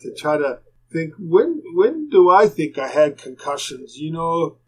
to 0.00 0.14
try 0.14 0.36
to 0.36 0.60
think 0.92 1.14
when 1.18 1.62
when 1.74 2.08
do 2.10 2.30
I 2.30 2.48
think 2.48 2.78
I 2.78 2.88
had 2.88 3.18
concussions, 3.18 3.96
you 3.96 4.12
know, 4.12 4.58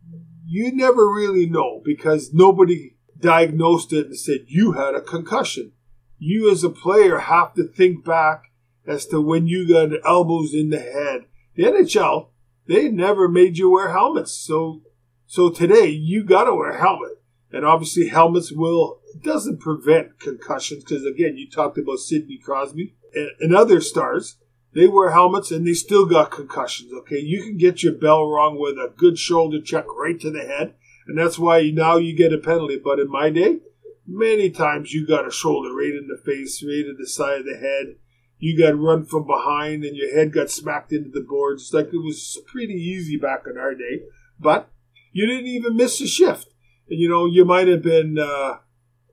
you 0.46 0.74
never 0.74 1.10
really 1.10 1.46
know 1.46 1.80
because 1.84 2.32
nobody 2.32 2.93
diagnosed 3.24 3.92
it 3.92 4.06
and 4.06 4.18
said 4.18 4.44
you 4.46 4.72
had 4.72 4.94
a 4.94 5.00
concussion. 5.00 5.72
You 6.18 6.50
as 6.50 6.62
a 6.62 6.68
player 6.68 7.18
have 7.18 7.54
to 7.54 7.64
think 7.64 8.04
back 8.04 8.44
as 8.86 9.06
to 9.06 9.20
when 9.20 9.46
you 9.46 9.66
got 9.66 9.98
elbows 10.06 10.52
in 10.52 10.68
the 10.68 10.78
head. 10.78 11.24
The 11.56 11.64
NHL, 11.64 12.28
they 12.66 12.88
never 12.88 13.26
made 13.28 13.56
you 13.56 13.70
wear 13.70 13.90
helmets. 13.90 14.32
So 14.32 14.82
so 15.26 15.48
today 15.50 15.88
you 15.88 16.22
got 16.22 16.44
to 16.44 16.54
wear 16.54 16.70
a 16.70 16.78
helmet. 16.78 17.22
And 17.50 17.64
obviously 17.64 18.08
helmets 18.08 18.52
will 18.52 19.00
doesn't 19.22 19.60
prevent 19.60 20.18
concussions 20.18 20.84
because 20.84 21.04
again, 21.06 21.36
you 21.36 21.48
talked 21.48 21.78
about 21.78 21.98
Sidney 21.98 22.38
Crosby 22.38 22.94
and, 23.14 23.30
and 23.40 23.56
other 23.56 23.80
stars. 23.80 24.36
They 24.74 24.88
wear 24.88 25.12
helmets 25.12 25.50
and 25.50 25.66
they 25.66 25.72
still 25.72 26.04
got 26.04 26.32
concussions. 26.32 26.92
Okay, 26.92 27.20
you 27.20 27.42
can 27.42 27.56
get 27.56 27.82
your 27.82 27.94
bell 27.94 28.26
wrong 28.26 28.58
with 28.58 28.74
a 28.74 28.92
good 28.94 29.18
shoulder 29.18 29.60
check 29.60 29.86
right 29.96 30.18
to 30.20 30.30
the 30.30 30.40
head, 30.40 30.74
and 31.06 31.18
that's 31.18 31.38
why 31.38 31.70
now 31.70 31.96
you 31.96 32.16
get 32.16 32.32
a 32.32 32.38
penalty. 32.38 32.80
But 32.82 32.98
in 32.98 33.10
my 33.10 33.30
day, 33.30 33.58
many 34.06 34.50
times 34.50 34.92
you 34.92 35.06
got 35.06 35.26
a 35.26 35.30
shoulder 35.30 35.74
right 35.74 35.94
in 35.94 36.08
the 36.08 36.20
face, 36.24 36.62
right 36.62 36.86
in 36.86 36.96
the 36.98 37.06
side 37.06 37.40
of 37.40 37.46
the 37.46 37.56
head. 37.56 37.96
You 38.38 38.58
got 38.58 38.78
run 38.78 39.06
from 39.06 39.26
behind 39.26 39.84
and 39.84 39.96
your 39.96 40.14
head 40.14 40.32
got 40.32 40.50
smacked 40.50 40.92
into 40.92 41.10
the 41.10 41.24
boards. 41.26 41.70
Like 41.72 41.92
it 41.92 42.02
was 42.02 42.38
pretty 42.46 42.74
easy 42.74 43.16
back 43.16 43.44
in 43.50 43.56
our 43.56 43.74
day, 43.74 44.02
but 44.38 44.68
you 45.12 45.26
didn't 45.26 45.46
even 45.46 45.76
miss 45.76 46.00
a 46.00 46.06
shift. 46.06 46.48
And 46.90 47.00
you 47.00 47.08
know, 47.08 47.26
you 47.26 47.44
might 47.44 47.68
have 47.68 47.82
been 47.82 48.18
uh, 48.18 48.58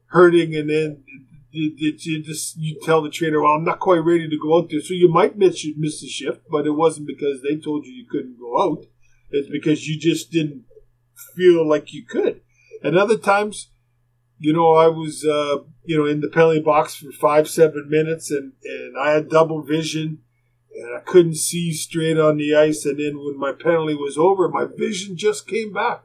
hurting, 0.08 0.56
and 0.56 0.70
then 0.70 1.04
you, 1.52 1.74
you, 1.78 2.24
just 2.24 2.58
you 2.58 2.78
tell 2.84 3.02
the 3.02 3.10
trainer, 3.10 3.42
"Well, 3.42 3.54
I'm 3.54 3.64
not 3.64 3.80
quite 3.80 4.04
ready 4.04 4.28
to 4.28 4.38
go 4.38 4.58
out 4.58 4.70
there." 4.70 4.82
So 4.82 4.94
you 4.94 5.08
might 5.08 5.38
miss 5.38 5.66
miss 5.78 6.02
the 6.02 6.08
shift, 6.08 6.42
but 6.50 6.66
it 6.66 6.72
wasn't 6.72 7.08
because 7.08 7.42
they 7.42 7.56
told 7.56 7.86
you 7.86 7.94
you 7.94 8.08
couldn't 8.10 8.40
go 8.40 8.62
out. 8.62 8.86
It's 9.30 9.50
because 9.50 9.88
you 9.88 9.98
just 9.98 10.32
didn't 10.32 10.66
feel 11.36 11.68
like 11.68 11.94
you 11.94 12.06
could. 12.06 12.42
And 12.84 12.98
other 12.98 13.18
times, 13.18 13.70
you 14.38 14.54
know, 14.54 14.74
I 14.74 14.88
was 14.88 15.26
uh, 15.26 15.58
you 15.86 15.98
know 15.98 16.06
in 16.06 16.22
the 16.22 16.30
penalty 16.30 16.60
box 16.60 16.96
for 16.96 17.12
five 17.12 17.50
seven 17.50 17.88
minutes, 17.90 18.32
and 18.32 18.54
and 18.64 18.98
I 18.98 19.12
had 19.12 19.30
double 19.30 19.62
vision. 19.62 20.20
And 20.74 20.96
I 20.96 21.02
couldn't 21.02 21.36
see 21.36 21.74
straight 21.74 22.18
on 22.18 22.38
the 22.38 22.56
ice. 22.56 22.86
And 22.86 22.98
then 22.98 23.20
when 23.20 23.38
my 23.38 23.52
penalty 23.52 23.94
was 23.94 24.18
over, 24.18 24.48
my 24.48 24.66
vision 24.66 25.18
just 25.18 25.46
came 25.46 25.74
back. 25.74 26.04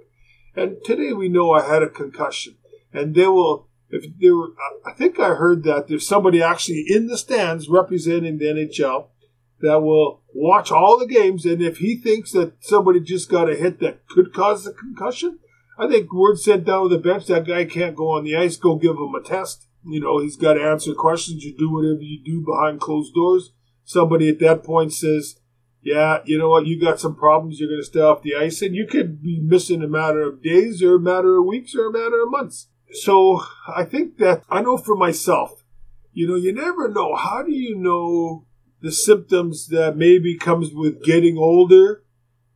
And 0.56 0.78
today 0.84 1.12
we 1.12 1.28
know 1.28 1.52
I 1.52 1.62
had 1.62 1.84
a 1.84 1.88
concussion. 1.88 2.56
And 2.92 3.14
they 3.14 3.28
will 3.28 3.68
if 3.90 4.04
there 4.18 4.34
were, 4.34 4.48
I 4.84 4.92
think 4.92 5.20
I 5.20 5.34
heard 5.34 5.62
that 5.64 5.86
there's 5.88 6.06
somebody 6.06 6.42
actually 6.42 6.84
in 6.88 7.06
the 7.06 7.16
stands 7.16 7.68
representing 7.68 8.38
the 8.38 8.46
NHL 8.46 9.08
that 9.60 9.80
will 9.80 10.22
watch 10.34 10.70
all 10.70 10.98
the 10.98 11.06
games, 11.06 11.46
and 11.46 11.62
if 11.62 11.78
he 11.78 11.96
thinks 11.96 12.32
that 12.32 12.52
somebody 12.60 13.00
just 13.00 13.30
got 13.30 13.50
a 13.50 13.54
hit 13.54 13.80
that 13.80 14.06
could 14.08 14.32
cause 14.32 14.66
a 14.66 14.72
concussion, 14.72 15.38
I 15.78 15.88
think 15.88 16.12
word 16.12 16.38
sent 16.38 16.64
down 16.64 16.88
to 16.88 16.96
the 16.96 17.02
bench 17.02 17.26
that 17.26 17.46
guy 17.46 17.64
can't 17.64 17.96
go 17.96 18.10
on 18.10 18.24
the 18.24 18.36
ice. 18.36 18.56
Go 18.56 18.76
give 18.76 18.96
him 18.96 19.14
a 19.14 19.22
test. 19.22 19.66
You 19.84 20.00
know, 20.00 20.18
he's 20.18 20.36
got 20.36 20.54
to 20.54 20.62
answer 20.62 20.94
questions. 20.94 21.44
You 21.44 21.56
do 21.56 21.72
whatever 21.72 22.00
you 22.00 22.22
do 22.24 22.44
behind 22.44 22.80
closed 22.80 23.14
doors. 23.14 23.52
Somebody 23.84 24.28
at 24.28 24.40
that 24.40 24.64
point 24.64 24.92
says, 24.92 25.36
"Yeah, 25.82 26.20
you 26.24 26.38
know 26.38 26.48
what? 26.48 26.66
You 26.66 26.80
got 26.80 26.98
some 26.98 27.14
problems. 27.14 27.60
You're 27.60 27.68
going 27.68 27.80
to 27.80 27.86
stay 27.86 28.00
off 28.00 28.22
the 28.22 28.34
ice, 28.34 28.62
and 28.62 28.74
you 28.74 28.86
could 28.86 29.22
be 29.22 29.38
missing 29.40 29.82
a 29.82 29.88
matter 29.88 30.22
of 30.22 30.42
days, 30.42 30.82
or 30.82 30.96
a 30.96 31.00
matter 31.00 31.36
of 31.36 31.44
weeks, 31.44 31.74
or 31.74 31.86
a 31.86 31.92
matter 31.92 32.22
of 32.22 32.30
months." 32.30 32.68
So 32.92 33.42
I 33.68 33.84
think 33.84 34.18
that 34.18 34.42
I 34.48 34.62
know 34.62 34.76
for 34.76 34.96
myself, 34.96 35.64
you 36.12 36.26
know, 36.26 36.36
you 36.36 36.52
never 36.52 36.88
know. 36.88 37.14
How 37.14 37.42
do 37.42 37.52
you 37.52 37.76
know 37.76 38.46
the 38.80 38.92
symptoms 38.92 39.68
that 39.68 39.96
maybe 39.96 40.36
comes 40.36 40.72
with 40.72 41.02
getting 41.02 41.36
older? 41.36 42.02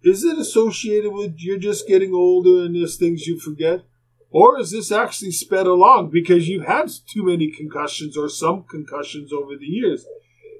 Is 0.02 0.24
it 0.24 0.38
associated 0.38 1.12
with 1.12 1.34
you're 1.38 1.58
just 1.58 1.86
getting 1.86 2.14
older 2.14 2.64
and 2.64 2.74
there's 2.74 2.96
things 2.96 3.26
you 3.26 3.38
forget? 3.38 3.82
Or 4.30 4.58
is 4.58 4.70
this 4.70 4.92
actually 4.92 5.32
sped 5.32 5.66
along 5.66 6.10
because 6.10 6.48
you've 6.48 6.66
had 6.66 6.90
too 7.06 7.24
many 7.24 7.50
concussions 7.50 8.16
or 8.16 8.28
some 8.28 8.64
concussions 8.64 9.32
over 9.32 9.56
the 9.56 9.66
years? 9.66 10.06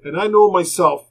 And 0.03 0.19
I 0.19 0.27
know 0.27 0.51
myself, 0.51 1.07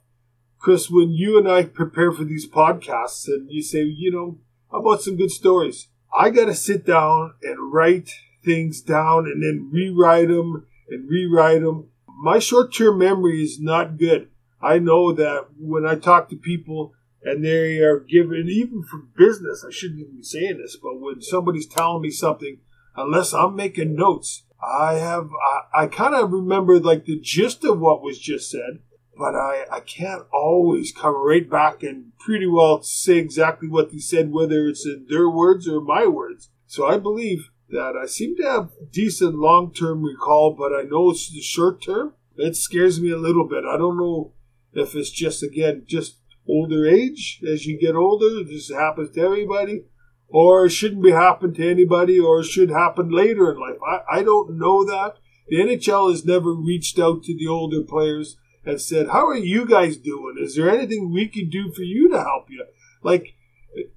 Chris, 0.59 0.89
when 0.89 1.09
you 1.09 1.39
and 1.39 1.49
I 1.49 1.63
prepare 1.63 2.11
for 2.11 2.23
these 2.23 2.47
podcasts 2.47 3.27
and 3.27 3.49
you 3.49 3.63
say, 3.63 3.83
you 3.83 4.11
know, 4.11 4.37
how 4.71 4.79
about 4.79 5.01
some 5.01 5.17
good 5.17 5.31
stories? 5.31 5.87
I 6.15 6.29
got 6.29 6.45
to 6.45 6.55
sit 6.55 6.85
down 6.85 7.33
and 7.41 7.73
write 7.73 8.11
things 8.43 8.81
down 8.81 9.25
and 9.25 9.41
then 9.41 9.69
rewrite 9.71 10.27
them 10.27 10.67
and 10.89 11.09
rewrite 11.09 11.61
them. 11.61 11.89
My 12.21 12.39
short 12.39 12.73
term 12.73 12.99
memory 12.99 13.43
is 13.43 13.59
not 13.59 13.97
good. 13.97 14.29
I 14.61 14.79
know 14.79 15.11
that 15.13 15.47
when 15.57 15.85
I 15.85 15.95
talk 15.95 16.29
to 16.29 16.35
people 16.35 16.93
and 17.23 17.43
they 17.43 17.79
are 17.79 17.99
given, 17.99 18.47
even 18.49 18.83
for 18.83 18.99
business, 19.17 19.65
I 19.67 19.71
shouldn't 19.71 19.99
even 19.99 20.17
be 20.17 20.23
saying 20.23 20.59
this, 20.59 20.77
but 20.81 20.99
when 20.99 21.21
somebody's 21.21 21.67
telling 21.67 22.01
me 22.01 22.11
something, 22.11 22.59
unless 22.95 23.33
I'm 23.33 23.55
making 23.55 23.95
notes, 23.95 24.43
I 24.61 24.95
have, 24.95 25.29
I, 25.73 25.83
I 25.83 25.87
kind 25.87 26.13
of 26.15 26.31
remember 26.31 26.79
like 26.79 27.05
the 27.05 27.19
gist 27.19 27.63
of 27.63 27.79
what 27.79 28.03
was 28.03 28.19
just 28.19 28.51
said, 28.51 28.79
but 29.17 29.35
I, 29.35 29.65
I 29.71 29.79
can't 29.81 30.23
always 30.31 30.91
come 30.91 31.15
right 31.15 31.47
back 31.49 31.83
and 31.83 32.11
pretty 32.19 32.47
well 32.47 32.81
say 32.83 33.17
exactly 33.17 33.67
what 33.67 33.91
they 33.91 33.99
said, 33.99 34.31
whether 34.31 34.67
it's 34.67 34.85
in 34.85 35.07
their 35.09 35.29
words 35.29 35.67
or 35.67 35.81
my 35.81 36.05
words. 36.05 36.49
So 36.67 36.87
I 36.87 36.97
believe 36.97 37.49
that 37.69 37.95
I 38.01 38.05
seem 38.05 38.35
to 38.37 38.43
have 38.43 38.69
decent 38.91 39.35
long 39.35 39.73
term 39.73 40.03
recall, 40.03 40.55
but 40.57 40.73
I 40.73 40.83
know 40.83 41.11
it's 41.11 41.31
the 41.31 41.41
short 41.41 41.81
term. 41.83 42.13
It 42.37 42.55
scares 42.55 43.01
me 43.01 43.11
a 43.11 43.17
little 43.17 43.47
bit. 43.47 43.63
I 43.65 43.77
don't 43.77 43.97
know 43.97 44.33
if 44.73 44.95
it's 44.95 45.09
just 45.09 45.43
again 45.43 45.83
just 45.87 46.17
older 46.47 46.87
age 46.87 47.41
as 47.47 47.65
you 47.65 47.79
get 47.79 47.95
older. 47.95 48.43
This 48.43 48.71
happens 48.71 49.11
to 49.11 49.21
everybody, 49.21 49.85
or 50.27 50.65
it 50.65 50.71
shouldn't 50.71 51.03
be 51.03 51.11
happen 51.11 51.53
to 51.53 51.69
anybody, 51.69 52.19
or 52.19 52.39
it 52.39 52.45
should 52.45 52.69
happen 52.69 53.09
later 53.09 53.51
in 53.51 53.59
life. 53.59 53.77
I, 53.85 54.19
I 54.19 54.23
don't 54.23 54.57
know 54.57 54.83
that. 54.85 55.15
The 55.47 55.57
NHL 55.57 56.11
has 56.11 56.25
never 56.25 56.53
reached 56.53 56.99
out 56.99 57.23
to 57.23 57.35
the 57.35 57.47
older 57.47 57.83
players 57.83 58.37
and 58.65 58.79
said, 58.79 59.09
"How 59.09 59.27
are 59.27 59.37
you 59.37 59.65
guys 59.65 59.97
doing? 59.97 60.37
Is 60.41 60.55
there 60.55 60.69
anything 60.69 61.11
we 61.11 61.27
can 61.27 61.49
do 61.49 61.71
for 61.71 61.83
you 61.83 62.09
to 62.09 62.19
help 62.19 62.49
you?" 62.49 62.65
Like 63.03 63.33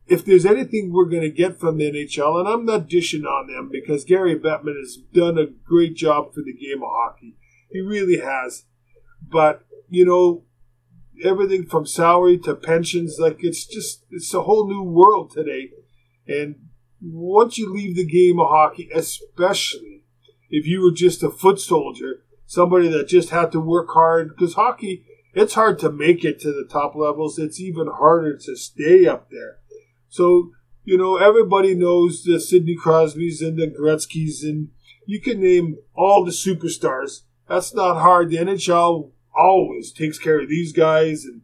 if 0.06 0.24
there's 0.24 0.46
anything 0.46 0.92
we're 0.92 1.04
going 1.08 1.22
to 1.22 1.30
get 1.30 1.58
from 1.58 1.78
the 1.78 1.90
NHL, 1.90 2.38
and 2.38 2.48
I'm 2.48 2.64
not 2.64 2.88
dishing 2.88 3.24
on 3.24 3.46
them 3.48 3.70
because 3.72 4.04
Gary 4.04 4.38
Bettman 4.38 4.78
has 4.78 4.96
done 5.12 5.38
a 5.38 5.46
great 5.46 5.94
job 5.96 6.32
for 6.32 6.42
the 6.42 6.52
game 6.52 6.82
of 6.82 6.90
hockey. 6.92 7.36
He 7.70 7.80
really 7.80 8.20
has. 8.20 8.64
But, 9.26 9.64
you 9.88 10.04
know, 10.04 10.44
everything 11.22 11.66
from 11.66 11.86
salary 11.86 12.38
to 12.38 12.54
pensions, 12.54 13.18
like 13.18 13.38
it's 13.40 13.66
just, 13.66 14.04
it's 14.10 14.32
a 14.34 14.42
whole 14.42 14.68
new 14.68 14.82
world 14.82 15.30
today. 15.30 15.70
And 16.26 16.56
once 17.00 17.58
you 17.58 17.72
leave 17.72 17.96
the 17.96 18.06
game 18.06 18.40
of 18.40 18.48
hockey, 18.48 18.88
especially 18.94 20.02
if 20.50 20.66
you 20.66 20.82
were 20.82 20.92
just 20.92 21.22
a 21.22 21.30
foot 21.30 21.60
soldier, 21.60 22.22
somebody 22.46 22.88
that 22.88 23.08
just 23.08 23.30
had 23.30 23.52
to 23.52 23.60
work 23.60 23.88
hard, 23.92 24.30
because 24.30 24.54
hockey, 24.54 25.04
it's 25.34 25.54
hard 25.54 25.78
to 25.80 25.90
make 25.90 26.24
it 26.24 26.40
to 26.40 26.52
the 26.52 26.66
top 26.70 26.94
levels. 26.94 27.38
It's 27.38 27.60
even 27.60 27.88
harder 27.88 28.36
to 28.36 28.56
stay 28.56 29.06
up 29.06 29.30
there. 29.30 29.58
So, 30.08 30.52
you 30.84 30.96
know, 30.96 31.16
everybody 31.16 31.74
knows 31.74 32.22
the 32.22 32.38
Sidney 32.38 32.76
Crosbys 32.76 33.40
and 33.40 33.58
the 33.58 33.66
Gretzky's, 33.66 34.44
and 34.44 34.68
you 35.06 35.20
can 35.20 35.40
name 35.40 35.76
all 35.94 36.24
the 36.24 36.30
superstars. 36.30 37.22
That's 37.48 37.74
not 37.74 38.00
hard. 38.00 38.30
The 38.30 38.36
NHL 38.36 39.10
always 39.36 39.92
takes 39.92 40.18
care 40.18 40.40
of 40.40 40.48
these 40.48 40.72
guys, 40.72 41.24
and 41.24 41.42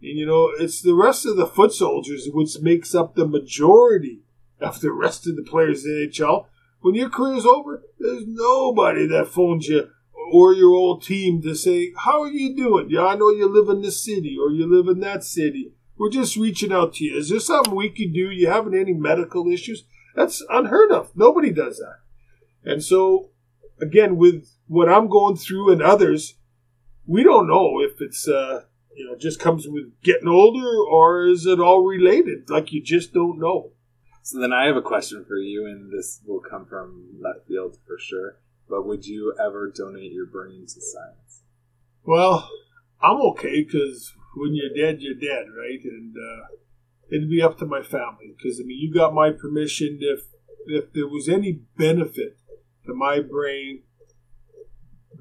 And, 0.00 0.18
you 0.18 0.26
know, 0.26 0.50
it's 0.58 0.82
the 0.82 0.94
rest 0.94 1.26
of 1.26 1.36
the 1.36 1.46
foot 1.46 1.72
soldiers 1.72 2.28
which 2.32 2.60
makes 2.60 2.94
up 2.94 3.14
the 3.14 3.26
majority 3.26 4.20
of 4.60 4.80
the 4.80 4.92
rest 4.92 5.26
of 5.26 5.36
the 5.36 5.42
players 5.42 5.84
in 5.84 5.92
the 5.92 6.08
NHL. 6.08 6.46
When 6.80 6.94
your 6.94 7.10
career's 7.10 7.46
over, 7.46 7.82
there's 7.98 8.24
nobody 8.26 9.06
that 9.08 9.28
phones 9.28 9.66
you 9.68 9.88
or 10.32 10.52
your 10.52 10.74
old 10.74 11.02
team 11.02 11.42
to 11.42 11.54
say, 11.54 11.92
How 12.04 12.22
are 12.22 12.30
you 12.30 12.54
doing? 12.54 12.88
Yeah, 12.90 13.06
I 13.06 13.16
know 13.16 13.30
you 13.30 13.48
live 13.48 13.68
in 13.68 13.82
this 13.82 14.04
city 14.04 14.36
or 14.40 14.50
you 14.50 14.66
live 14.66 14.88
in 14.88 15.00
that 15.00 15.24
city. 15.24 15.72
We're 15.98 16.10
just 16.10 16.36
reaching 16.36 16.72
out 16.72 16.94
to 16.94 17.04
you. 17.04 17.16
Is 17.16 17.30
there 17.30 17.40
something 17.40 17.74
we 17.74 17.88
can 17.88 18.12
do? 18.12 18.30
You 18.30 18.48
having 18.48 18.74
any 18.74 18.92
medical 18.92 19.48
issues? 19.48 19.84
That's 20.14 20.44
unheard 20.50 20.92
of. 20.92 21.16
Nobody 21.16 21.50
does 21.50 21.78
that. 21.78 22.70
And 22.70 22.82
so, 22.82 23.30
again, 23.80 24.16
with 24.16 24.46
what 24.66 24.88
I'm 24.88 25.08
going 25.08 25.36
through 25.36 25.72
and 25.72 25.82
others, 25.82 26.34
we 27.06 27.22
don't 27.22 27.48
know 27.48 27.80
if 27.80 28.00
it's 28.00 28.28
uh, 28.28 28.62
you 28.94 29.06
know 29.06 29.16
just 29.16 29.40
comes 29.40 29.66
with 29.68 29.92
getting 30.02 30.28
older 30.28 30.76
or 30.90 31.26
is 31.26 31.46
it 31.46 31.60
all 31.60 31.84
related? 31.84 32.50
Like 32.50 32.72
you 32.72 32.82
just 32.82 33.12
don't 33.12 33.38
know. 33.38 33.72
So 34.22 34.40
then 34.40 34.52
I 34.52 34.66
have 34.66 34.76
a 34.76 34.82
question 34.82 35.24
for 35.24 35.36
you, 35.36 35.66
and 35.66 35.92
this 35.92 36.20
will 36.26 36.40
come 36.40 36.66
from 36.66 37.20
left 37.20 37.46
field 37.46 37.78
for 37.86 37.96
sure. 37.96 38.38
But 38.68 38.84
would 38.84 39.06
you 39.06 39.34
ever 39.38 39.70
donate 39.70 40.10
your 40.10 40.26
brain 40.26 40.66
to 40.66 40.80
science? 40.80 41.42
Well, 42.02 42.50
I'm 43.00 43.20
okay 43.32 43.62
because 43.62 44.12
when 44.36 44.54
you're 44.54 44.74
dead, 44.74 45.00
you're 45.00 45.14
dead, 45.14 45.46
right? 45.56 45.78
And 45.84 46.16
uh, 46.16 46.46
it'd 47.08 47.30
be 47.30 47.40
up 47.40 47.58
to 47.58 47.66
my 47.66 47.82
family 47.82 48.34
because 48.36 48.58
I 48.60 48.64
mean, 48.64 48.78
you 48.80 48.92
got 48.92 49.14
my 49.14 49.30
permission. 49.30 49.98
If 50.00 50.24
if 50.66 50.92
there 50.92 51.06
was 51.06 51.28
any 51.28 51.60
benefit 51.76 52.38
to 52.86 52.94
my 52.94 53.20
brain 53.20 53.82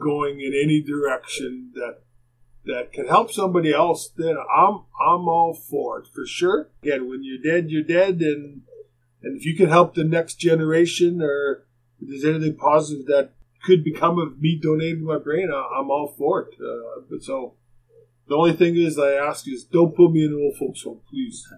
going 0.06 0.40
in 0.40 0.54
any 0.54 0.82
direction 0.82 1.72
that 1.74 2.02
that 2.66 2.94
can 2.94 3.08
help 3.08 3.32
somebody 3.32 3.74
else, 3.74 4.10
then 4.16 4.36
I'm 4.38 4.86
I'm 5.02 5.28
all 5.28 5.54
for 5.54 6.00
it 6.00 6.08
for 6.14 6.26
sure. 6.26 6.70
Again, 6.84 7.10
when 7.10 7.24
you're 7.24 7.42
dead, 7.42 7.70
you're 7.70 7.84
dead, 7.84 8.22
and 8.22 8.62
and 9.24 9.38
if 9.38 9.46
you 9.46 9.56
can 9.56 9.70
help 9.70 9.96
the 9.96 10.04
next 10.04 10.36
generation, 10.36 11.22
or 11.22 11.66
if 12.00 12.10
there's 12.10 12.26
anything 12.26 12.58
positive 12.58 13.08
that 13.08 13.32
could 13.66 13.84
become 13.84 14.20
of 14.20 14.40
me 14.40 14.60
donating 14.62 15.04
my 15.04 15.18
brain, 15.18 15.50
I'm 15.50 15.90
all 15.90 16.14
for 16.18 16.42
it. 16.42 16.56
Uh, 16.60 17.02
but 17.10 17.24
so 17.24 17.56
the 18.28 18.36
only 18.36 18.54
thing 18.54 18.76
is, 18.76 19.00
I 19.00 19.14
ask 19.14 19.48
is 19.48 19.64
don't 19.64 19.96
put 19.96 20.12
me 20.12 20.24
in 20.26 20.34
an 20.34 20.42
old 20.42 20.58
folks 20.58 20.84
home, 20.84 21.02
please. 21.10 21.48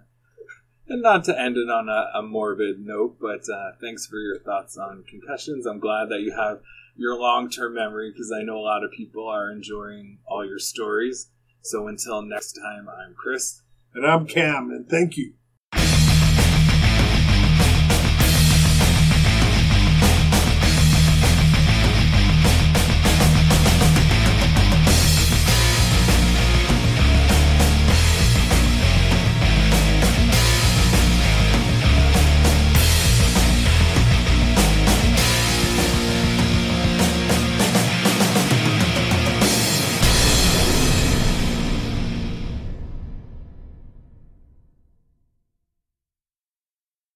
And 0.90 1.02
not 1.02 1.26
to 1.26 1.38
end 1.38 1.58
it 1.58 1.70
on 1.70 1.90
a, 1.90 2.18
a 2.18 2.22
morbid 2.22 2.80
note, 2.80 3.18
but 3.20 3.42
uh, 3.54 3.72
thanks 3.82 4.08
for 4.08 4.20
your 4.20 4.40
thoughts 4.40 4.78
on 4.78 5.04
concussions. 5.04 5.66
I'm 5.66 5.82
glad 5.82 6.08
that 6.08 6.22
you 6.22 6.32
have 6.32 6.62
your 6.98 7.18
long 7.18 7.50
term 7.50 7.76
memory 7.76 8.12
because 8.12 8.32
I 8.32 8.44
know 8.44 8.58
a 8.58 8.60
lot 8.60 8.84
of 8.84 8.92
people 8.92 9.28
are 9.28 9.52
enjoying 9.52 10.20
all 10.26 10.46
your 10.46 10.60
stories. 10.60 11.30
So 11.62 11.88
until 11.88 12.22
next 12.22 12.54
time, 12.54 12.88
I'm 12.90 13.14
Chris. 13.16 13.62
And 13.94 14.06
I'm 14.06 14.26
Cam, 14.26 14.70
and 14.70 14.88
thank 14.90 15.18
you. 15.18 15.34